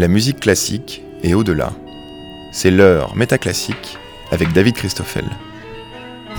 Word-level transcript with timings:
la 0.00 0.08
musique 0.08 0.40
classique 0.40 1.02
et 1.22 1.34
au-delà. 1.34 1.74
C'est 2.52 2.70
l'heure 2.70 3.14
métaclassique 3.16 3.98
avec 4.30 4.50
David 4.54 4.74
Christoffel. 4.74 5.26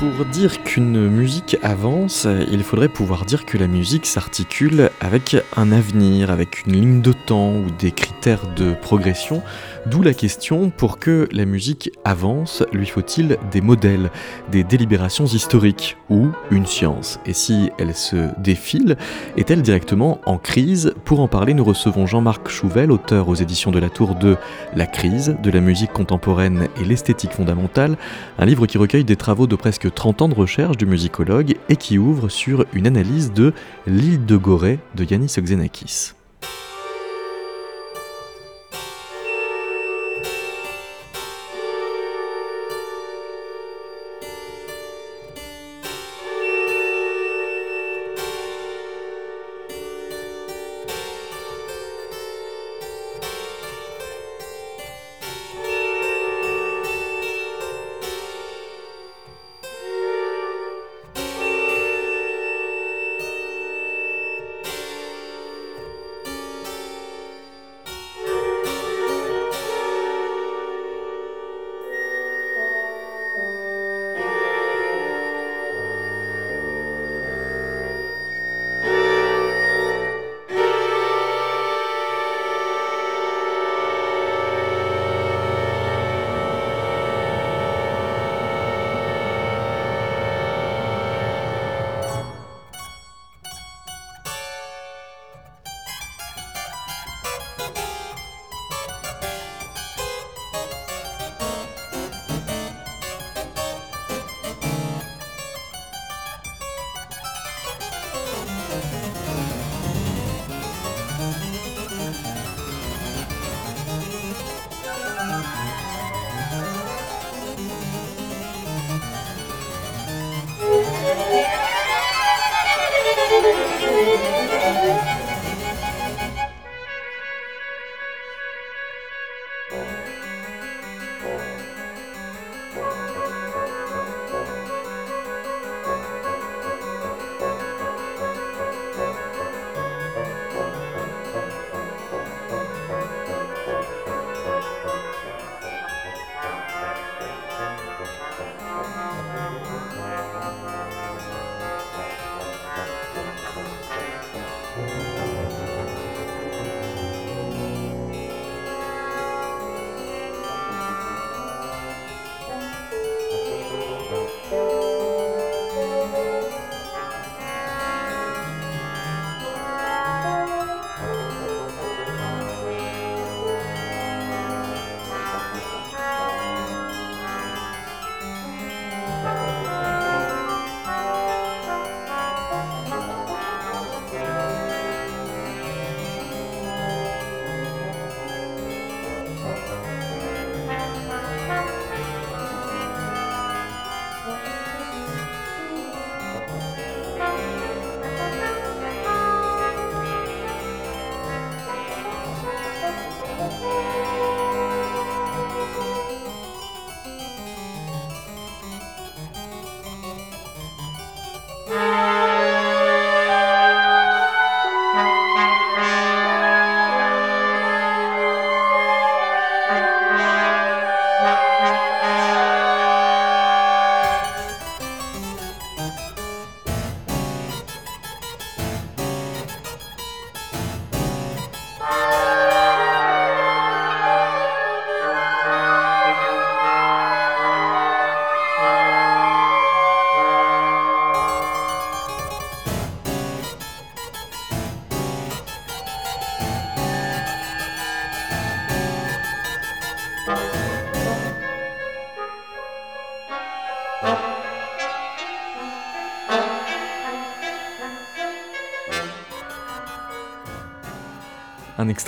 Pour 0.01 0.25
dire 0.25 0.63
qu'une 0.63 1.09
musique 1.09 1.57
avance, 1.61 2.27
il 2.51 2.63
faudrait 2.63 2.87
pouvoir 2.87 3.23
dire 3.23 3.45
que 3.45 3.59
la 3.59 3.67
musique 3.67 4.07
s'articule 4.07 4.89
avec 4.99 5.37
un 5.55 5.71
avenir, 5.71 6.31
avec 6.31 6.65
une 6.65 6.73
ligne 6.73 7.01
de 7.03 7.13
temps 7.13 7.53
ou 7.53 7.67
des 7.77 7.91
critères 7.91 8.47
de 8.55 8.73
progression. 8.73 9.43
D'où 9.85 10.01
la 10.01 10.15
question, 10.15 10.71
pour 10.71 10.97
que 10.97 11.29
la 11.31 11.45
musique 11.45 11.91
avance, 12.03 12.63
lui 12.73 12.87
faut-il 12.87 13.37
des 13.51 13.61
modèles, 13.61 14.09
des 14.51 14.63
délibérations 14.63 15.25
historiques 15.25 15.97
ou 16.09 16.29
une 16.49 16.65
science? 16.65 17.19
Et 17.27 17.33
si 17.33 17.69
elle 17.77 17.93
se 17.93 18.29
défile, 18.39 18.97
est-elle 19.37 19.61
directement 19.61 20.19
en 20.25 20.39
crise? 20.39 20.95
Pour 21.05 21.19
en 21.19 21.27
parler, 21.27 21.53
nous 21.53 21.63
recevons 21.63 22.07
Jean-Marc 22.07 22.49
Chouvel, 22.49 22.91
auteur 22.91 23.29
aux 23.29 23.35
éditions 23.35 23.69
de 23.69 23.77
la 23.77 23.89
Tour 23.89 24.15
de 24.15 24.35
La 24.75 24.87
crise 24.87 25.35
de 25.43 25.51
la 25.51 25.61
musique 25.61 25.93
contemporaine 25.93 26.69
et 26.81 26.85
l'esthétique 26.85 27.33
fondamentale, 27.33 27.97
un 28.39 28.45
livre 28.45 28.65
qui 28.65 28.79
recueille 28.79 29.03
des 29.03 29.15
travaux 29.15 29.45
de 29.45 29.55
presque 29.55 29.90
30 29.91 30.21
ans 30.23 30.29
de 30.29 30.33
recherche 30.33 30.77
du 30.77 30.85
musicologue 30.85 31.55
et 31.69 31.75
qui 31.75 31.97
ouvre 31.97 32.29
sur 32.29 32.65
une 32.73 32.87
analyse 32.87 33.33
de 33.33 33.53
L'île 33.87 34.25
de 34.25 34.37
Gorée 34.37 34.79
de 34.95 35.03
Yanis 35.03 35.35
Xenakis. 35.39 36.13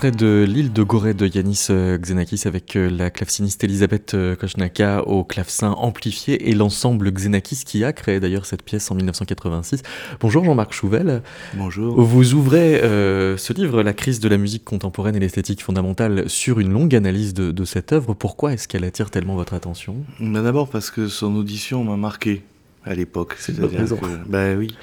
Extrait 0.03 0.25
de 0.25 0.43
L'île 0.43 0.73
de 0.73 0.83
Gorée 0.83 1.13
de 1.13 1.27
Yanis 1.27 1.67
euh, 1.69 1.97
Xenakis 1.97 2.41
avec 2.45 2.75
euh, 2.75 2.89
la 2.89 3.09
claveciniste 3.09 3.63
Elisabeth 3.63 4.15
euh, 4.15 4.35
Koshnaka 4.35 5.07
au 5.07 5.23
clavecin 5.23 5.71
amplifié 5.71 6.49
et 6.49 6.55
l'ensemble 6.55 7.09
Xenakis 7.09 7.63
qui 7.65 7.85
a 7.85 7.93
créé 7.93 8.19
d'ailleurs 8.19 8.45
cette 8.45 8.63
pièce 8.63 8.91
en 8.91 8.95
1986. 8.95 9.81
Bonjour 10.19 10.43
Jean-Marc 10.43 10.73
Chouvel. 10.73 11.21
Bonjour. 11.53 12.01
Vous 12.01 12.33
ouvrez 12.33 12.81
ce 12.81 13.53
livre, 13.53 13.81
La 13.81 13.93
crise 13.93 14.19
de 14.19 14.27
la 14.27 14.37
musique 14.37 14.65
contemporaine 14.65 15.15
et 15.15 15.19
l'esthétique 15.19 15.63
fondamentale, 15.63 16.29
sur 16.29 16.59
une 16.59 16.73
longue 16.73 16.95
analyse 16.95 17.33
de, 17.33 17.51
de 17.51 17.65
cette 17.65 17.93
œuvre. 17.93 18.13
Pourquoi 18.13 18.53
est-ce 18.53 18.67
qu'elle 18.67 18.83
attire 18.83 19.09
tellement 19.09 19.35
votre 19.35 19.53
attention? 19.53 19.95
Bah, 20.19 20.41
D'abord 20.41 20.69
parce 20.69 20.91
que 20.91 21.07
son 21.07 21.35
audition 21.35 21.83
m'a 21.83 21.97
marqué. 21.97 22.43
À 22.85 22.93
l'époque. 22.93 23.35
C'est 23.37 23.57
raison. 23.59 23.99
Ben 24.27 24.57
oui, 24.57 24.75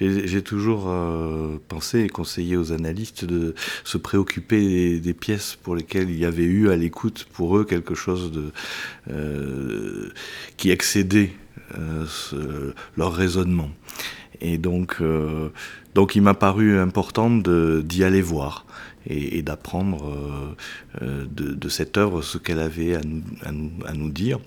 j'ai 0.00 0.42
toujours 0.42 0.88
euh, 0.88 1.58
pensé 1.68 2.00
et 2.00 2.08
conseillé 2.08 2.56
aux 2.56 2.72
analystes 2.72 3.24
de 3.24 3.54
se 3.84 3.98
préoccuper 3.98 5.00
des, 5.00 5.14
pièces 5.14 5.56
pour 5.60 5.74
lesquelles 5.74 6.10
il 6.10 6.18
y 6.18 6.24
avait 6.24 6.44
eu 6.44 6.70
à 6.70 6.76
l'écoute 6.76 7.26
pour 7.32 7.56
eux 7.56 7.64
quelque 7.64 7.94
chose 7.94 8.30
de 8.30 8.52
euh, 9.10 10.10
qui 10.56 10.70
excédait 10.70 11.32
euh, 11.76 12.72
leur 12.96 13.12
raisonnement. 13.12 13.70
Et 14.40 14.56
donc, 14.56 15.02
donc 15.96 16.14
il 16.14 16.22
m'a 16.22 16.34
paru 16.34 16.78
important 16.78 17.28
d'y 17.28 18.04
aller 18.04 18.22
voir 18.22 18.66
et, 19.04 19.42
d'apprendre 19.42 20.54
de, 21.00 21.26
de, 21.54 21.68
cette 21.68 21.96
œuvre 21.98 22.22
ce 22.22 22.38
qu'elle 22.38 22.60
avait 22.60 22.94
à 22.94 23.00
nous, 23.00 23.22
à 23.42 23.50
nous, 23.50 23.72
à 23.84 23.94
nous 23.94 24.10
dire, 24.10 24.38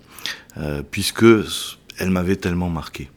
puisque 0.90 1.26
elle 2.02 2.10
m'avait 2.10 2.36
tellement 2.36 2.68
marqué. 2.68 3.08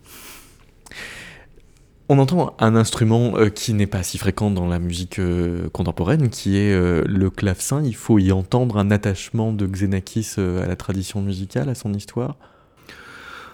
On 2.07 2.19
entend 2.19 2.55
un 2.59 2.75
instrument 2.75 3.35
euh, 3.35 3.49
qui 3.49 3.73
n'est 3.73 3.87
pas 3.87 4.03
si 4.03 4.19
fréquent 4.19 4.51
dans 4.51 4.67
la 4.67 4.77
musique 4.77 5.17
euh, 5.17 5.69
contemporaine, 5.69 6.29
qui 6.29 6.55
est 6.55 6.71
euh, 6.71 7.03
le 7.07 7.31
clavecin. 7.31 7.81
Il 7.83 7.95
faut 7.95 8.19
y 8.19 8.31
entendre 8.31 8.77
un 8.77 8.91
attachement 8.91 9.51
de 9.51 9.65
Xenakis 9.65 10.35
à 10.37 10.67
la 10.67 10.75
tradition 10.75 11.19
musicale, 11.23 11.67
à 11.67 11.73
son 11.73 11.95
histoire 11.95 12.35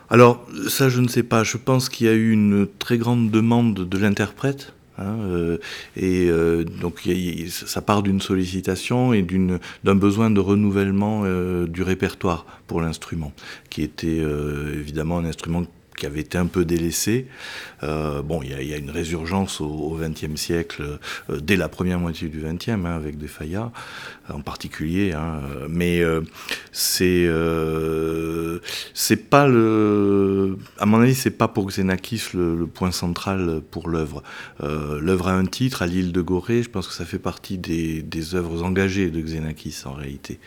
Alors, 0.10 0.45
ça, 0.68 0.89
je 0.89 1.00
ne 1.00 1.07
sais 1.07 1.24
pas. 1.24 1.45
Je 1.45 1.56
pense 1.56 1.88
qu'il 1.88 2.07
y 2.07 2.10
a 2.10 2.13
eu 2.13 2.31
une 2.31 2.68
très 2.68 2.98
grande 2.98 3.31
demande 3.31 3.88
de 3.88 3.98
l'interprète. 3.98 4.74
Hein, 5.01 5.57
et 5.95 6.30
donc 6.81 7.07
ça 7.50 7.81
part 7.81 8.03
d'une 8.03 8.21
sollicitation 8.21 9.13
et 9.13 9.25
d'un 9.83 9.95
besoin 9.95 10.30
de 10.30 10.39
renouvellement 10.39 11.24
du 11.65 11.83
répertoire 11.83 12.45
pour 12.68 12.81
l'instrument, 12.81 13.31
qui 13.69 13.81
était 13.83 14.21
évidemment 14.74 15.18
un 15.18 15.25
instrument 15.25 15.65
qui 16.01 16.07
avait 16.07 16.21
été 16.21 16.39
un 16.39 16.48
peu 16.48 16.65
délaissé. 16.65 17.27
Euh, 17.83 18.24
bon, 18.24 18.42
il 18.42 18.50
y, 18.68 18.74
a 18.74 18.77
une 18.77 18.89
résurgence 18.89 19.62
au 19.62 20.00
XXe 20.01 20.36
siècle, 20.36 20.98
euh, 21.30 21.39
dès 21.39 21.56
la 21.56 21.69
première 21.69 22.00
moitié 22.00 22.27
du 22.27 22.39
XXe, 22.39 22.69
hein, 22.69 22.86
avec 22.86 23.19
des 23.19 23.27
Fayas 23.27 23.71
en 24.33 24.42
particulier. 24.42 25.13
Hein, 25.13 25.42
mais 25.69 26.01
euh, 26.01 26.22
c'est 26.72 27.30
c'est 28.94 29.30
pas 29.30 29.48
le, 29.48 30.57
à 30.78 30.86
mon 30.86 31.01
avis, 31.01 31.16
c'est 31.16 31.31
pas 31.31 31.48
pour 31.48 31.68
Xenakis 31.68 32.30
le, 32.33 32.68
point 32.68 32.92
central 32.92 33.62
pour 33.72 33.89
l'œuvre. 33.89 34.24
l'œuvre 34.62 35.28
a 35.28 35.33
un 35.33 35.45
titre, 35.45 35.81
à 35.81 35.88
l'île 35.88 36.12
de 36.12 36.22
Gorée. 36.22 36.63
Je 36.63 36.69
pense 36.69 36.88
que 36.88 36.94
ça 36.94 37.06
fait 37.06 37.19
partie 37.19 37.57
des, 37.57 38.01
des 38.01 38.36
œuvres 38.36 38.63
engagées 38.63 39.10
de 39.10 39.19
Xenakis 39.22 39.83
en 39.86 39.94
réalité. 39.94 40.39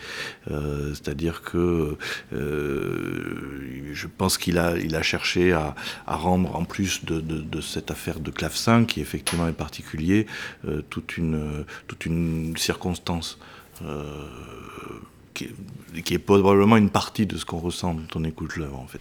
C'est-à-dire 0.46 1.42
que 1.42 1.96
je 2.32 4.06
pense 4.16 4.38
qu'il 4.38 4.58
a 4.58 4.74
il 4.84 4.94
a 4.96 5.02
cherché 5.02 5.52
à, 5.52 5.74
rendre, 6.06 6.56
en 6.56 6.64
plus 6.64 7.04
de, 7.04 7.60
cette 7.60 7.90
affaire 7.90 8.20
de 8.20 8.30
clavecin, 8.30 8.84
qui 8.84 9.00
effectivement 9.00 9.48
est 9.48 9.52
particulier, 9.52 10.26
euh, 10.66 10.82
toute, 10.90 11.16
une, 11.16 11.64
toute 11.86 12.06
une 12.06 12.56
circonstance. 12.56 13.38
Euh, 13.82 14.02
qui, 15.34 16.14
est 16.14 16.18
probablement 16.18 16.76
une 16.76 16.90
partie 16.90 17.26
de 17.26 17.36
ce 17.36 17.44
qu'on 17.44 17.58
ressent 17.58 17.94
quand 17.94 18.20
on 18.20 18.24
écoute 18.24 18.56
l'œuvre 18.56 18.78
en 18.78 18.86
fait. 18.86 19.00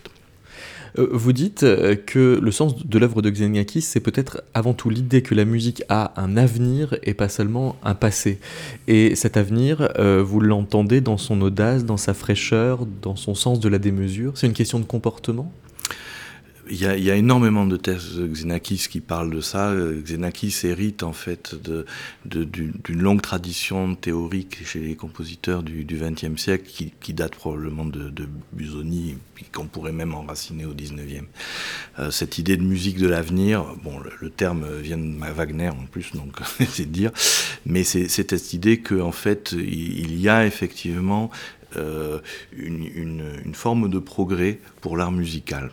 Euh, 0.97 1.07
vous 1.11 1.31
dites 1.31 1.61
que 2.05 2.39
le 2.41 2.51
sens 2.51 2.85
de 2.85 2.99
l'œuvre 2.99 3.21
de 3.21 3.29
Xeniakis, 3.29 3.81
c'est 3.81 3.99
peut-être 3.99 4.43
avant 4.53 4.73
tout 4.73 4.89
l'idée 4.89 5.21
que 5.21 5.35
la 5.35 5.45
musique 5.45 5.83
a 5.89 6.13
un 6.21 6.37
avenir 6.37 6.97
et 7.03 7.13
pas 7.13 7.29
seulement 7.29 7.75
un 7.83 7.95
passé. 7.95 8.39
Et 8.87 9.15
cet 9.15 9.37
avenir, 9.37 9.91
vous 10.23 10.39
l'entendez 10.39 11.01
dans 11.01 11.17
son 11.17 11.41
audace, 11.41 11.85
dans 11.85 11.97
sa 11.97 12.13
fraîcheur, 12.13 12.85
dans 13.01 13.15
son 13.15 13.35
sens 13.35 13.59
de 13.59 13.69
la 13.69 13.79
démesure? 13.79 14.33
C'est 14.35 14.47
une 14.47 14.53
question 14.53 14.79
de 14.79 14.85
comportement? 14.85 15.51
Il 16.69 16.81
y, 16.81 16.85
a, 16.85 16.97
il 16.97 17.03
y, 17.03 17.11
a, 17.11 17.15
énormément 17.15 17.65
de 17.65 17.77
thèses 17.77 18.15
de 18.15 18.27
Xenakis 18.27 18.87
qui 18.89 19.01
parlent 19.01 19.31
de 19.31 19.41
ça. 19.41 19.73
Xenakis 19.75 20.61
hérite 20.63 21.03
en 21.03 21.13
fait 21.13 21.55
d'une 21.55 21.83
de, 22.25 22.93
longue 22.93 23.21
tradition 23.21 23.95
théorique 23.95 24.65
chez 24.65 24.79
les 24.79 24.95
compositeurs 24.95 25.63
du 25.63 25.85
XXe 25.85 26.41
siècle 26.41 26.65
qui, 26.67 26.93
qui, 27.01 27.13
date 27.13 27.35
probablement 27.35 27.85
de, 27.85 28.09
de 28.09 28.27
Busoni, 28.53 29.17
qu'on 29.51 29.65
pourrait 29.65 29.91
même 29.91 30.13
enraciner 30.13 30.65
au 30.65 30.73
XIXe. 30.73 31.25
Euh, 31.99 32.11
cette 32.11 32.37
idée 32.37 32.57
de 32.57 32.63
musique 32.63 32.97
de 32.97 33.07
l'avenir, 33.07 33.65
bon, 33.83 33.99
le, 34.21 34.29
terme 34.29 34.65
vient 34.79 34.97
de 34.97 35.15
Wagner 35.33 35.69
en 35.69 35.85
plus, 35.91 36.11
donc 36.13 36.37
c'est 36.69 36.89
dire, 36.89 37.11
mais 37.65 37.83
c'est 37.83 38.07
cette 38.07 38.53
idée 38.53 38.79
qu'en 38.79 39.07
en 39.07 39.11
fait 39.11 39.53
il 39.53 40.19
y 40.19 40.29
a 40.29 40.45
effectivement 40.45 41.29
euh, 41.77 42.19
une, 42.55 42.85
une, 42.95 43.23
une, 43.45 43.55
forme 43.55 43.89
de 43.89 43.99
progrès 43.99 44.59
pour 44.81 44.95
l'art 44.95 45.11
musical. 45.11 45.71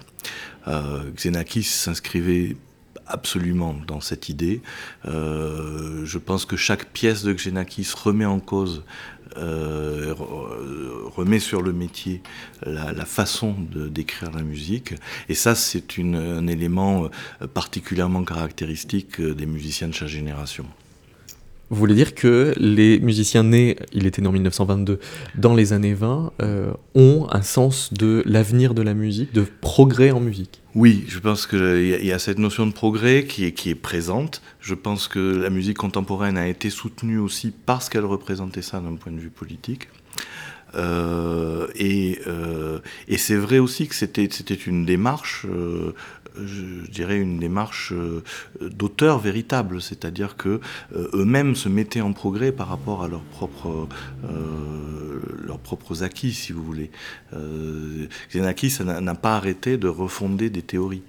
Euh, 0.68 1.10
Xenakis 1.14 1.64
s'inscrivait 1.64 2.56
absolument 3.06 3.74
dans 3.86 4.00
cette 4.00 4.28
idée. 4.28 4.62
Euh, 5.06 6.04
je 6.04 6.18
pense 6.18 6.44
que 6.44 6.56
chaque 6.56 6.86
pièce 6.86 7.22
de 7.22 7.32
Xenakis 7.32 7.92
remet 7.96 8.24
en 8.24 8.38
cause, 8.40 8.84
euh, 9.36 10.14
remet 10.16 11.40
sur 11.40 11.62
le 11.62 11.72
métier 11.72 12.22
la, 12.64 13.04
façon 13.04 13.56
d'écrire 13.74 14.30
la 14.30 14.42
musique. 14.42 14.94
Et 15.28 15.34
ça, 15.34 15.54
c'est 15.54 15.98
un 15.98 16.46
élément 16.46 17.08
particulièrement 17.52 18.24
caractéristique 18.24 19.20
des 19.20 19.46
musiciens 19.46 19.88
de 19.88 19.94
chaque 19.94 20.08
génération. 20.08 20.66
Vous 21.70 21.76
voulez 21.76 21.94
dire 21.94 22.16
que 22.16 22.52
les 22.56 22.98
musiciens 22.98 23.44
nés, 23.44 23.76
il 23.92 24.04
était 24.06 24.20
né 24.20 24.26
en 24.26 24.32
1922, 24.32 24.98
dans 25.36 25.54
les 25.54 25.72
années 25.72 25.94
20, 25.94 26.32
euh, 26.42 26.72
ont 26.96 27.28
un 27.30 27.42
sens 27.42 27.92
de 27.92 28.24
l'avenir 28.26 28.74
de 28.74 28.82
la 28.82 28.92
musique, 28.92 29.32
de 29.32 29.46
progrès 29.60 30.10
en 30.10 30.18
musique? 30.18 30.62
Oui, 30.74 31.04
je 31.08 31.20
pense 31.20 31.46
qu'il 31.46 32.04
y, 32.04 32.12
a 32.12 32.18
cette 32.18 32.38
notion 32.38 32.66
de 32.66 32.72
progrès 32.72 33.24
qui 33.24 33.44
est, 33.44 33.74
présente. 33.76 34.42
Je 34.60 34.74
pense 34.74 35.06
que 35.06 35.18
la 35.18 35.50
musique 35.50 35.78
contemporaine 35.78 36.36
a 36.36 36.48
été 36.48 36.70
soutenue 36.70 37.18
aussi 37.18 37.52
parce 37.66 37.88
qu'elle 37.88 38.04
représentait 38.04 38.62
ça 38.62 38.80
d'un 38.80 38.96
point 38.96 39.12
de 39.12 39.20
vue 39.20 39.30
politique. 39.30 39.88
Euh, 40.74 41.66
et, 41.74 42.20
euh, 42.26 42.78
c'est 43.16 43.36
vrai 43.36 43.58
aussi 43.58 43.88
que 43.88 43.94
c'était 43.94 44.24
une 44.24 44.84
démarche 44.84 45.46
euh, 45.48 45.94
je 46.36 46.90
dirais, 46.90 47.18
une 47.18 47.38
démarche 47.38 47.92
euh, 47.92 48.22
d'auteur 48.60 49.18
véritable, 49.18 49.80
c'est-à-dire 49.80 50.36
que 50.36 50.60
euh, 50.94 51.10
eux-mêmes 51.14 51.56
se 51.56 51.68
mettaient 51.68 52.00
en 52.00 52.12
progrès 52.12 52.52
par 52.52 52.68
rapport 52.68 53.02
à 53.02 53.08
leurs 53.08 53.22
propres, 53.22 53.88
euh, 54.24 55.20
leurs 55.44 55.58
propres 55.58 56.02
acquis, 56.02 56.32
si 56.32 56.52
vous 56.52 56.64
voulez. 56.64 56.90
Xenakis 58.32 58.78
n'a 58.84 59.14
pas 59.14 59.36
arrêté 59.36 59.76
de 59.76 59.88
refonder 59.88 60.50
des 60.50 60.62
théories 60.62 61.02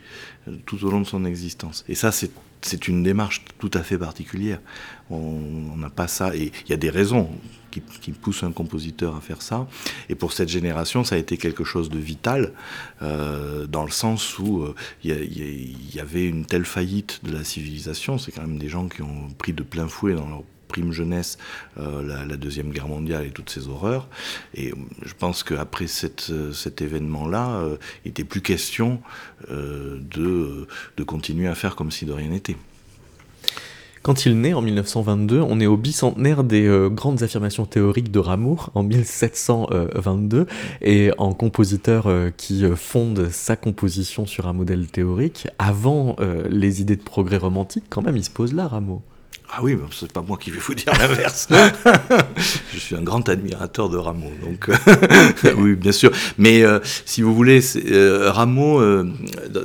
tout 0.66 0.84
au 0.86 0.92
long 0.92 1.02
de 1.02 1.08
son 1.08 1.26
existence. 1.26 1.84
Et 1.88 1.96
ça, 1.96 2.12
c'est 2.12 2.32
c'est 2.64 2.88
une 2.88 3.02
démarche 3.02 3.44
tout 3.58 3.72
à 3.74 3.82
fait 3.82 3.98
particulière. 3.98 4.60
On 5.10 5.76
n'a 5.78 5.90
pas 5.90 6.08
ça, 6.08 6.36
et 6.36 6.52
il 6.66 6.70
y 6.70 6.74
a 6.74 6.78
des 6.78 6.92
raisons 6.92 7.28
qui, 7.72 8.12
poussent 8.12 8.44
un 8.44 8.52
compositeur 8.52 9.16
à 9.16 9.22
faire 9.22 9.42
ça. 9.42 9.68
Et 10.10 10.16
pour 10.16 10.34
cette 10.34 10.50
génération, 10.50 11.04
ça 11.04 11.16
a 11.16 11.18
été 11.18 11.38
quelque 11.38 11.64
chose 11.64 11.90
de 11.90 11.98
vital, 11.98 12.54
euh, 13.02 13.66
dans 13.66 13.84
le 13.84 13.92
sens 13.92 14.38
où 14.38 14.62
euh, 14.62 14.76
il 15.04 15.96
y, 15.96 16.00
avait 16.00 16.26
une 16.26 16.46
telle 16.46 16.66
faillite 16.66 17.22
de 17.24 17.32
la 17.32 17.44
civilisation. 17.44 18.18
C'est 18.18 18.32
quand 18.32 18.42
même 18.42 18.60
des 18.60 18.70
gens 18.70 18.88
qui 18.88 19.02
ont 19.02 19.30
pris 19.38 19.54
de 19.54 19.64
plein 19.64 19.88
fouet 19.88 20.14
dans 20.14 20.28
leur 20.28 20.44
prime 20.68 20.94
jeunesse 20.94 21.38
euh, 21.78 22.26
la, 22.26 22.38
Deuxième 22.38 22.72
Guerre 22.72 22.88
mondiale 22.88 23.26
et 23.26 23.32
toutes 23.32 23.50
ces 23.50 23.68
horreurs. 23.68 24.08
Et 24.54 24.74
je 25.04 25.14
pense 25.14 25.44
qu'après 25.44 25.88
cet 25.88 26.32
événement-là, 26.82 27.64
il 28.04 28.10
n'était 28.10 28.24
plus 28.24 28.42
question 28.42 29.02
de, 29.50 30.68
de 30.98 31.04
continuer 31.04 31.48
à 31.48 31.56
faire 31.56 31.76
comme 31.76 31.92
si 31.92 32.06
de 32.06 32.14
rien 32.14 32.30
n'était. 32.30 32.56
Quand 34.04 34.26
il 34.26 34.42
naît 34.42 34.54
en 34.54 34.64
1922, 34.64 35.42
on 35.42 35.60
est 35.60 35.68
au 35.68 35.78
bicentenaire 35.78 36.44
des 36.44 36.66
euh, 36.66 36.90
grandes 36.90 37.22
affirmations 37.22 37.68
théoriques 37.68 38.10
de 38.10 38.18
Rameau 38.18 38.58
en 38.74 38.82
1722 38.82 40.48
et 40.82 41.12
en 41.20 41.34
compositeur 41.34 42.08
euh, 42.08 42.32
qui 42.36 42.66
euh, 42.66 42.76
fonde 42.76 43.30
sa 43.30 43.56
composition 43.56 44.26
sur 44.26 44.48
un 44.48 44.54
modèle 44.54 44.88
théorique. 44.88 45.48
Avant 45.60 46.16
les 46.50 46.82
idées 46.82 46.96
de 46.96 47.04
progrès 47.04 47.38
romantique, 47.38 47.84
quand 47.90 48.02
même, 48.02 48.18
il 48.18 48.24
se 48.24 48.30
pose 48.30 48.54
là, 48.54 48.68
Rameau. 48.68 49.02
Ah 49.54 49.60
oui, 49.62 49.78
c'est 49.92 50.12
pas 50.12 50.22
moi 50.22 50.38
qui 50.38 50.50
vais 50.50 50.60
vous 50.60 50.74
dire 50.74 50.94
l'inverse. 50.98 51.50
je 52.74 52.80
suis 52.80 52.96
un 52.96 53.02
grand 53.02 53.28
admirateur 53.28 53.90
de 53.90 53.98
Rameau, 53.98 54.32
donc 54.42 54.70
oui, 55.58 55.76
bien 55.76 55.92
sûr. 55.92 56.12
Mais 56.38 56.64
euh, 56.64 56.80
si 57.06 57.22
vous 57.22 57.36
voulez, 57.36 57.60
euh, 57.92 58.32
Rameau, 58.32 58.80
euh, 58.80 59.12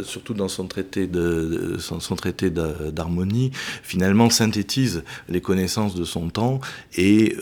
surtout 0.02 0.35
dans 0.35 0.49
son 0.49 0.66
traité 0.66 1.06
de, 1.06 1.76
son, 1.78 2.16
traité 2.16 2.50
d'harmonie, 2.50 3.52
finalement 3.85 4.28
synthétise 4.28 5.04
les 5.28 5.40
connaissances 5.40 5.94
de 5.94 6.04
son 6.04 6.30
temps 6.30 6.61
et 6.96 7.37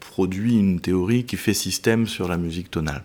produit 0.00 0.58
une 0.58 0.80
théorie 0.80 1.24
qui 1.24 1.36
fait 1.36 1.54
système 1.54 2.06
sur 2.06 2.28
la 2.28 2.38
musique 2.38 2.70
tonale. 2.70 3.04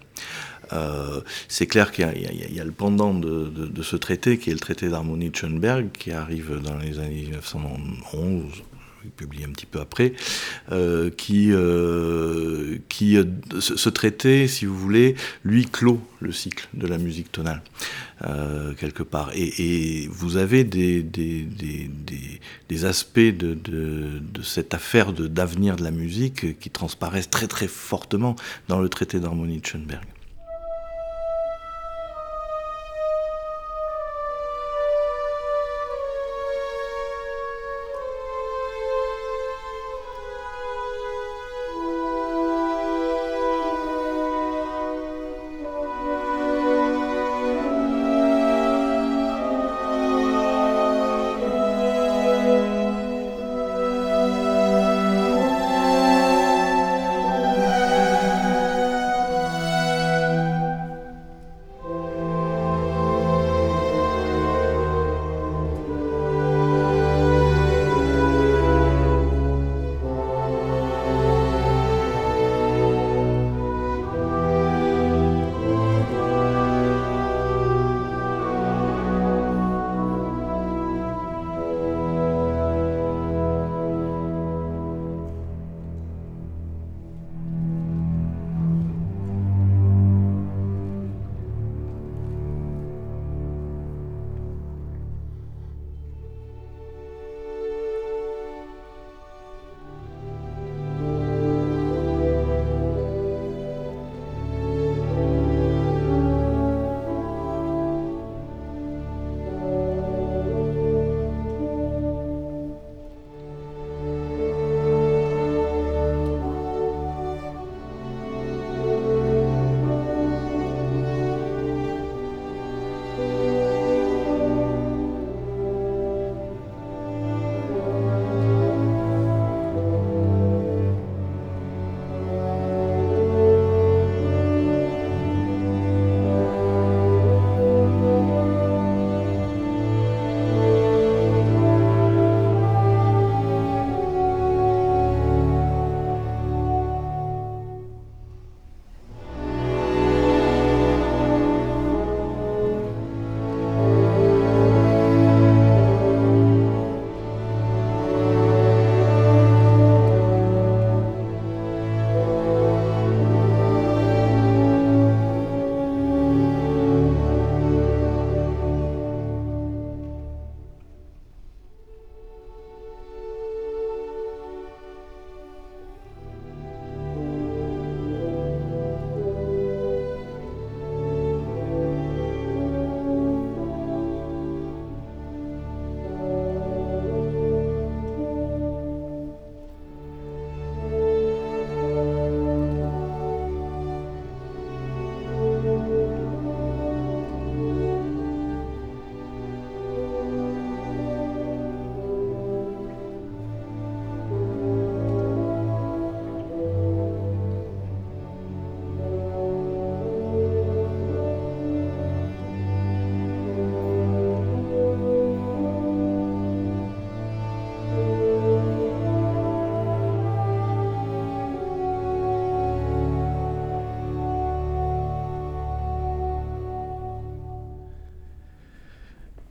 Euh, 0.73 1.21
c'est 1.47 1.67
clair 1.67 1.91
qu'il 1.91 2.05
y, 2.05 2.59
a 2.59 2.63
le 2.63 2.71
pendant 2.71 3.13
de, 3.13 3.83
ce 3.83 3.95
traité, 3.95 4.37
qui 4.37 4.49
est 4.49 4.53
le 4.53 4.59
traité 4.59 4.89
d'harmonie 4.89 5.29
de 5.29 5.35
Schoenberg, 5.35 5.87
qui 5.97 6.11
arrive 6.11 6.59
dans 6.61 6.77
les 6.77 6.99
années 6.99 7.27
1911, 7.31 8.43
publié 9.15 9.45
un 9.45 9.51
petit 9.51 9.67
peu 9.67 9.79
après, 9.79 10.13
qui, 11.17 11.51
qui 12.89 13.17
ce 13.59 13.89
traité, 13.89 14.47
si 14.47 14.65
vous 14.65 14.77
voulez, 14.77 15.15
lui 15.43 15.65
clôt 15.65 16.01
le 16.19 16.31
cycle 16.31 16.67
de 16.73 16.87
la 16.87 16.97
musique 16.97 17.31
tonale. 17.31 17.61
quelque 18.79 19.03
part. 19.03 19.31
Et, 19.35 20.07
vous 20.09 20.37
avez 20.37 20.63
des, 20.63 21.05
aspects 22.83 23.19
de, 23.19 23.57
cette 24.43 24.73
affaire 24.73 25.13
d'avenir 25.13 25.75
de, 25.75 25.83
la 25.83 25.91
musique 25.91 26.59
qui 26.59 26.71
transparaissent 26.71 27.29
très 27.29 27.47
très 27.47 27.67
fortement 27.67 28.35
dans 28.67 28.79
le 28.79 28.89
traité 28.89 29.19
d'harmonie 29.19 29.59
de 29.59 29.65
Schoenberg. 29.65 30.05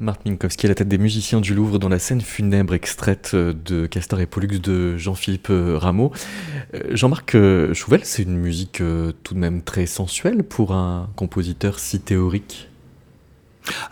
Martin 0.04 0.30
Minkowski 0.30 0.66
à 0.66 0.68
la 0.68 0.74
tête 0.74 0.88
des 0.88 0.98
musiciens 0.98 1.40
du 1.40 1.54
Louvre 1.54 1.78
dans 1.78 1.88
la 1.88 1.98
scène 1.98 2.20
funèbre 2.20 2.74
extraite 2.74 3.30
euh, 3.32 3.54
de 3.64 3.86
Castor 3.86 4.20
et 4.20 4.26
Pollux 4.26 4.60
de 4.60 4.98
Jean-Philippe 4.98 5.48
euh, 5.48 5.78
Rameau. 5.78 6.12
Euh, 6.74 6.80
Jean-Marc 6.90 7.36
Chouvel, 7.72 8.00
c'est 8.04 8.22
une 8.22 8.36
musique 8.36 8.82
tout 9.22 9.34
de 9.34 9.38
même 9.38 9.62
très 9.62 9.86
sensuelle 9.86 10.44
pour 10.44 10.72
un 10.72 11.08
compositeur 11.16 11.78
si 11.78 12.00
théorique. 12.00 12.68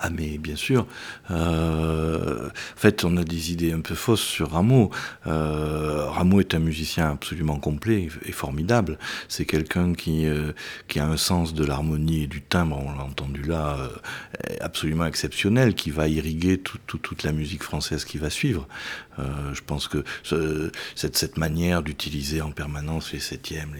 Ah 0.00 0.10
mais 0.10 0.38
bien 0.38 0.56
sûr. 0.56 0.86
Euh, 1.30 2.48
en 2.48 2.76
fait, 2.76 3.04
on 3.04 3.16
a 3.16 3.24
des 3.24 3.52
idées 3.52 3.72
un 3.72 3.80
peu 3.80 3.94
fausses 3.94 4.20
sur 4.20 4.52
Rameau. 4.52 4.90
Euh, 5.26 6.06
Rameau 6.08 6.40
est 6.40 6.54
un 6.54 6.58
musicien 6.58 7.10
absolument 7.12 7.58
complet 7.58 8.08
et 8.24 8.32
formidable. 8.32 8.98
C'est 9.28 9.46
quelqu'un 9.46 9.94
qui, 9.94 10.26
euh, 10.26 10.52
qui 10.88 11.00
a 11.00 11.06
un 11.06 11.16
sens 11.16 11.54
de 11.54 11.64
l'harmonie 11.64 12.24
et 12.24 12.26
du 12.26 12.42
timbre, 12.42 12.78
on 12.84 12.96
l'a 12.96 13.04
entendu 13.04 13.42
là, 13.42 13.78
absolument 14.60 15.06
exceptionnel, 15.06 15.74
qui 15.74 15.90
va 15.90 16.08
irriguer 16.08 16.58
toute 16.58 17.22
la 17.22 17.32
musique 17.32 17.62
française 17.62 18.04
qui 18.04 18.18
va 18.18 18.30
suivre. 18.30 18.66
Je 19.18 19.60
pense 19.60 19.88
que 19.88 20.04
ce, 20.22 20.70
cette, 20.94 21.16
cette, 21.16 21.36
manière 21.36 21.82
d'utiliser 21.82 22.40
en 22.40 22.50
permanence 22.50 23.12
les 23.12 23.20
septièmes, 23.20 23.74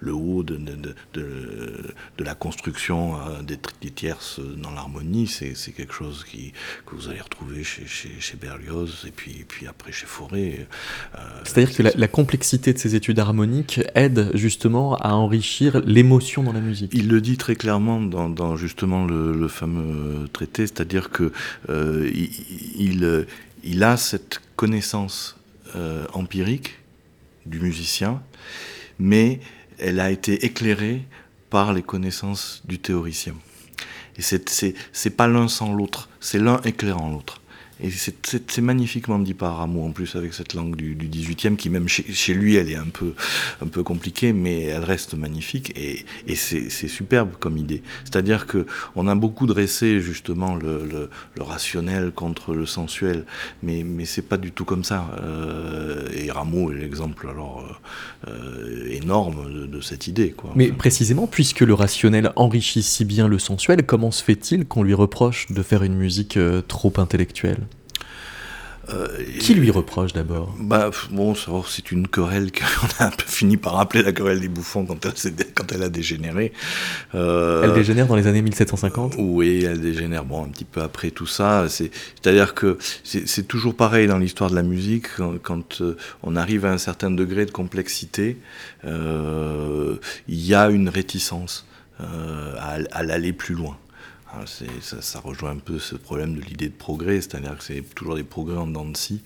le 0.00 0.14
haut 0.14 0.42
de, 0.42 0.56
de, 0.56 0.94
de, 1.12 1.94
de 2.18 2.24
la 2.24 2.34
construction 2.34 3.18
des, 3.42 3.58
des 3.80 3.90
tierces 3.90 4.40
dans 4.40 4.70
l'harmonie, 4.70 5.03
c'est 5.26 5.72
quelque 5.72 5.94
chose 5.94 6.24
qui, 6.24 6.52
que 6.86 6.94
vous 6.94 7.08
allez 7.08 7.20
retrouver 7.20 7.64
chez, 7.64 7.86
chez, 7.86 8.36
Berlioz 8.36 9.04
et 9.06 9.10
puis, 9.10 9.44
puis 9.46 9.66
après 9.66 9.92
chez 9.92 10.06
Fauré. 10.06 10.66
Euh, 11.14 11.18
C'est-à-dire 11.44 11.76
que 11.76 11.98
la, 11.98 12.08
complexité 12.08 12.72
de 12.72 12.78
ces 12.78 12.94
études 12.94 13.18
harmoniques 13.18 13.80
aide 13.94 14.30
justement 14.34 14.96
à 14.96 15.14
enrichir 15.14 15.80
l'émotion 15.84 16.42
dans 16.42 16.52
la 16.52 16.60
musique. 16.60 16.90
Il 16.94 17.08
le 17.08 17.20
dit 17.20 17.36
très 17.36 17.56
clairement 17.56 18.00
dans, 18.00 18.56
justement 18.56 19.06
le, 19.06 19.48
fameux 19.48 20.28
traité, 20.32 20.66
c'est-à-dire 20.66 21.10
que 21.10 21.32
euh, 21.68 22.10
il, 22.14 23.26
il, 23.62 23.82
a 23.84 23.96
cette 23.96 24.40
connaissance 24.56 25.36
euh, 25.76 26.06
empirique 26.12 26.78
du 27.46 27.60
musicien, 27.60 28.22
mais 28.98 29.40
elle 29.78 30.00
a 30.00 30.10
été 30.10 30.44
éclairée 30.44 31.02
par 31.50 31.72
les 31.72 31.82
connaissances 31.82 32.62
du 32.64 32.78
théoricien. 32.78 33.34
Et 34.16 34.22
c'est 34.22 35.10
pas 35.10 35.26
l'un 35.26 35.48
sans 35.48 35.72
l'autre, 35.72 36.08
c'est 36.20 36.38
l'un 36.38 36.60
éclairant 36.62 37.10
l'autre. 37.10 37.40
Et 37.82 37.90
c'est 37.90 38.60
magnifiquement 38.60 39.18
dit 39.18 39.34
par 39.34 39.58
Rameau, 39.58 39.84
en 39.84 39.90
plus, 39.90 40.14
avec 40.14 40.32
cette 40.32 40.54
langue 40.54 40.76
du, 40.76 40.94
du 40.94 41.08
18e, 41.08 41.56
qui 41.56 41.70
même 41.70 41.88
chez, 41.88 42.34
lui, 42.34 42.54
elle 42.54 42.70
est 42.70 42.76
un 42.76 42.88
peu, 42.92 43.14
un 43.60 43.66
peu 43.66 43.82
compliquée, 43.82 44.32
mais 44.32 44.62
elle 44.62 44.84
reste 44.84 45.14
magnifique, 45.14 45.72
et, 45.76 46.04
c'est 46.36 46.88
superbe 46.88 47.30
comme 47.40 47.56
idée. 47.56 47.82
C'est-à-dire 48.04 48.46
que 48.46 48.66
on 48.94 49.08
a 49.08 49.14
beaucoup 49.14 49.46
dressé, 49.46 50.00
justement, 50.00 50.54
le, 50.54 51.10
rationnel 51.40 52.12
contre 52.12 52.54
le 52.54 52.66
sensuel, 52.66 53.24
mais, 53.62 53.82
mais 53.84 54.04
c'est 54.04 54.22
pas 54.22 54.36
du 54.36 54.52
tout 54.52 54.64
comme 54.64 54.84
ça. 54.84 55.10
Euh, 55.20 56.08
et 56.14 56.30
Rameau 56.30 56.72
est 56.72 56.76
l'exemple, 56.76 57.28
alors, 57.28 57.80
euh, 58.28 58.86
énorme 58.90 59.52
de, 59.52 59.66
de, 59.66 59.80
cette 59.80 60.06
idée. 60.06 60.30
Quoi. 60.30 60.52
Mais 60.54 60.68
précisément, 60.68 61.26
puisque 61.26 61.60
le 61.60 61.74
rationnel 61.74 62.32
enrichit 62.36 62.82
si 62.82 63.04
bien 63.04 63.28
le 63.28 63.38
sensuel, 63.38 63.84
comment 63.84 64.10
se 64.10 64.22
fait-il 64.22 64.66
qu'on 64.66 64.82
lui 64.82 64.94
reproche 64.94 65.46
de 65.50 65.62
faire 65.62 65.82
une 65.82 65.96
musique 65.96 66.36
euh, 66.36 66.62
trop 66.62 66.92
intellectuelle? 66.96 67.63
Euh, 68.92 69.08
Qui 69.38 69.54
lui 69.54 69.70
reproche 69.70 70.12
d'abord 70.12 70.54
bah, 70.60 70.90
Bon, 71.10 71.34
c'est 71.66 71.92
une 71.92 72.08
querelle 72.08 72.50
qu'on 72.52 72.86
a 73.04 73.08
un 73.08 73.10
peu 73.10 73.26
fini 73.26 73.56
par 73.56 73.78
appeler 73.78 74.02
la 74.02 74.12
querelle 74.12 74.40
des 74.40 74.48
bouffons 74.48 74.84
quand 74.84 75.06
elle, 75.06 75.34
quand 75.54 75.72
elle 75.72 75.82
a 75.82 75.88
dégénéré. 75.88 76.52
Euh, 77.14 77.62
elle 77.64 77.72
dégénère 77.72 78.06
dans 78.06 78.16
les 78.16 78.26
années 78.26 78.42
1750 78.42 79.16
Oui, 79.18 79.64
elle 79.64 79.80
dégénère 79.80 80.24
bon, 80.24 80.44
un 80.44 80.48
petit 80.48 80.64
peu 80.64 80.82
après 80.82 81.10
tout 81.10 81.26
ça. 81.26 81.66
C'est-à-dire 81.68 82.54
que 82.54 82.78
c'est 83.02 83.48
toujours 83.48 83.74
pareil 83.74 84.06
dans 84.06 84.18
l'histoire 84.18 84.50
de 84.50 84.54
la 84.54 84.62
musique, 84.62 85.06
quand, 85.42 85.80
euh, 85.80 85.96
on 86.22 86.36
arrive 86.36 86.64
à 86.64 86.72
un 86.72 86.78
certain 86.78 87.10
degré 87.10 87.46
de 87.46 87.50
complexité, 87.50 88.38
euh, 88.84 89.96
il 90.28 90.44
y 90.44 90.54
a 90.54 90.68
une 90.70 90.88
réticence 90.88 91.66
euh, 92.00 92.54
à, 92.58 92.78
à 92.90 93.02
l'aller 93.02 93.32
plus 93.32 93.54
loin. 93.54 93.76
Ah, 94.36 94.44
ça, 94.80 95.20
rejoint 95.20 95.50
un 95.50 95.58
peu 95.58 95.78
ce 95.78 95.94
problème 95.94 96.34
de 96.34 96.40
l'idée 96.40 96.68
de 96.68 96.74
progrès, 96.74 97.20
c'est-à-dire 97.20 97.56
que 97.56 97.62
c'est 97.62 97.82
toujours 97.94 98.16
des 98.16 98.24
progrès 98.24 98.56
en 98.56 98.66
dents 98.66 98.84
de 98.84 98.96
scie. 98.96 99.20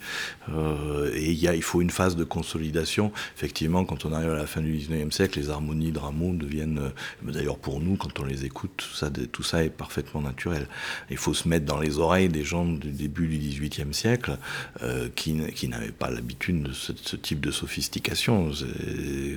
Euh, 0.51 1.11
et 1.15 1.31
il, 1.33 1.63
faut 1.63 1.81
une 1.81 1.91
phase 1.91 2.15
de 2.15 2.25
consolidation. 2.25 3.11
Effectivement, 3.35 3.87
quand 3.87 4.05
on 4.05 4.13
arrive 4.13 4.31
à 4.31 4.37
la 4.37 4.47
fin 4.47 4.61
du 4.61 4.77
19e 4.77 5.11
siècle, 5.11 5.39
les 5.39 5.49
harmonies 5.49 5.93
de 5.93 5.99
Rameau 5.99 6.35
deviennent, 6.35 6.79
euh, 6.79 7.33
d'ailleurs 7.33 7.57
pour 7.57 7.81
nous, 7.81 7.97
quand 7.97 8.21
on 8.21 8.25
les 8.25 8.45
écoute, 8.45 8.87
tout 9.33 9.43
ça, 9.43 9.65
est 9.65 9.71
parfaitement 9.71 10.21
naturel. 10.21 10.67
Il 11.11 11.17
faut 11.17 11.35
se 11.35 11.49
mettre 11.49 11.65
dans 11.65 11.81
les 11.81 11.99
oreilles 11.99 12.29
des 12.29 12.45
gens 12.45 12.67
du 12.67 12.91
début 12.91 13.29
du 13.29 13.39
18e 13.39 13.95
siècle 13.95 14.37
euh, 14.83 15.09
qui, 15.15 15.33
n'avaient 15.69 15.89
pas 15.89 16.11
l'habitude 16.11 16.65
de 16.65 16.73
ce, 16.73 16.93
type 17.17 17.41
de 17.41 17.51
sophistication, 17.51 18.51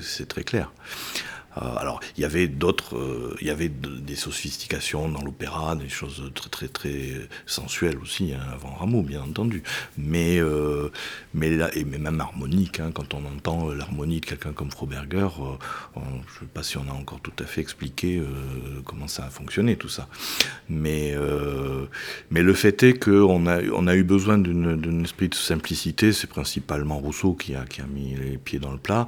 c'est 0.01 0.27
très 0.27 0.43
clair. 0.43 0.71
Euh, 1.57 1.75
alors, 1.77 1.99
il 2.17 2.21
y 2.21 2.25
avait 2.25 2.47
d'autres, 2.47 2.95
euh, 2.97 3.35
il 3.41 3.47
y 3.47 3.49
avait 3.49 3.69
des 3.69 4.15
sophistications 4.15 5.09
dans 5.09 5.21
l'opéra, 5.21 5.75
des 5.75 5.89
choses 5.89 6.31
très 6.33 6.49
très 6.49 6.67
très 6.67 7.27
sensuelles 7.45 7.97
aussi, 7.97 8.33
hein, 8.33 8.41
avant 8.53 8.73
Rameau, 8.73 9.01
bien 9.01 9.21
entendu. 9.21 9.63
Mais, 9.97 10.39
euh, 10.39 10.89
mais, 11.33 11.49
là, 11.49 11.69
et 11.75 11.83
même 11.83 12.19
harmonique, 12.21 12.79
hein, 12.79 12.91
quand 12.93 13.13
on 13.13 13.25
entend 13.25 13.69
l'harmonie 13.69 14.21
de 14.21 14.25
quelqu'un 14.25 14.53
comme 14.53 14.71
Froberger, 14.71 15.27
je 15.95 15.99
ne 15.99 16.05
sais 16.39 16.45
pas 16.53 16.63
si 16.63 16.77
on 16.77 16.87
a 16.89 16.93
encore 16.93 17.19
tout 17.21 17.33
à 17.39 17.45
fait 17.45 17.61
expliqué 17.61 18.21
comment 18.85 19.07
ça 19.07 19.25
a 19.25 19.29
fonctionné 19.29 19.75
tout 19.75 19.89
ça. 19.89 20.07
Mais, 20.69 21.15
mais 22.29 22.41
le 22.41 22.53
fait 22.53 22.83
est 22.83 22.93
qu'on 22.93 23.47
a, 23.47 23.61
on 23.73 23.87
a 23.87 23.95
eu 23.95 24.03
besoin 24.03 24.37
d'un 24.37 25.03
esprit 25.03 25.29
de 25.29 25.35
simplicité, 25.35 26.13
c'est 26.13 26.27
principalement 26.27 26.97
Rousseau 26.97 27.33
qui 27.33 27.55
a, 27.55 27.65
qui 27.65 27.81
a 27.81 27.85
mis 27.85 28.15
les 28.15 28.37
pieds 28.37 28.59
dans 28.59 28.71
le 28.71 28.77
plat. 28.77 29.07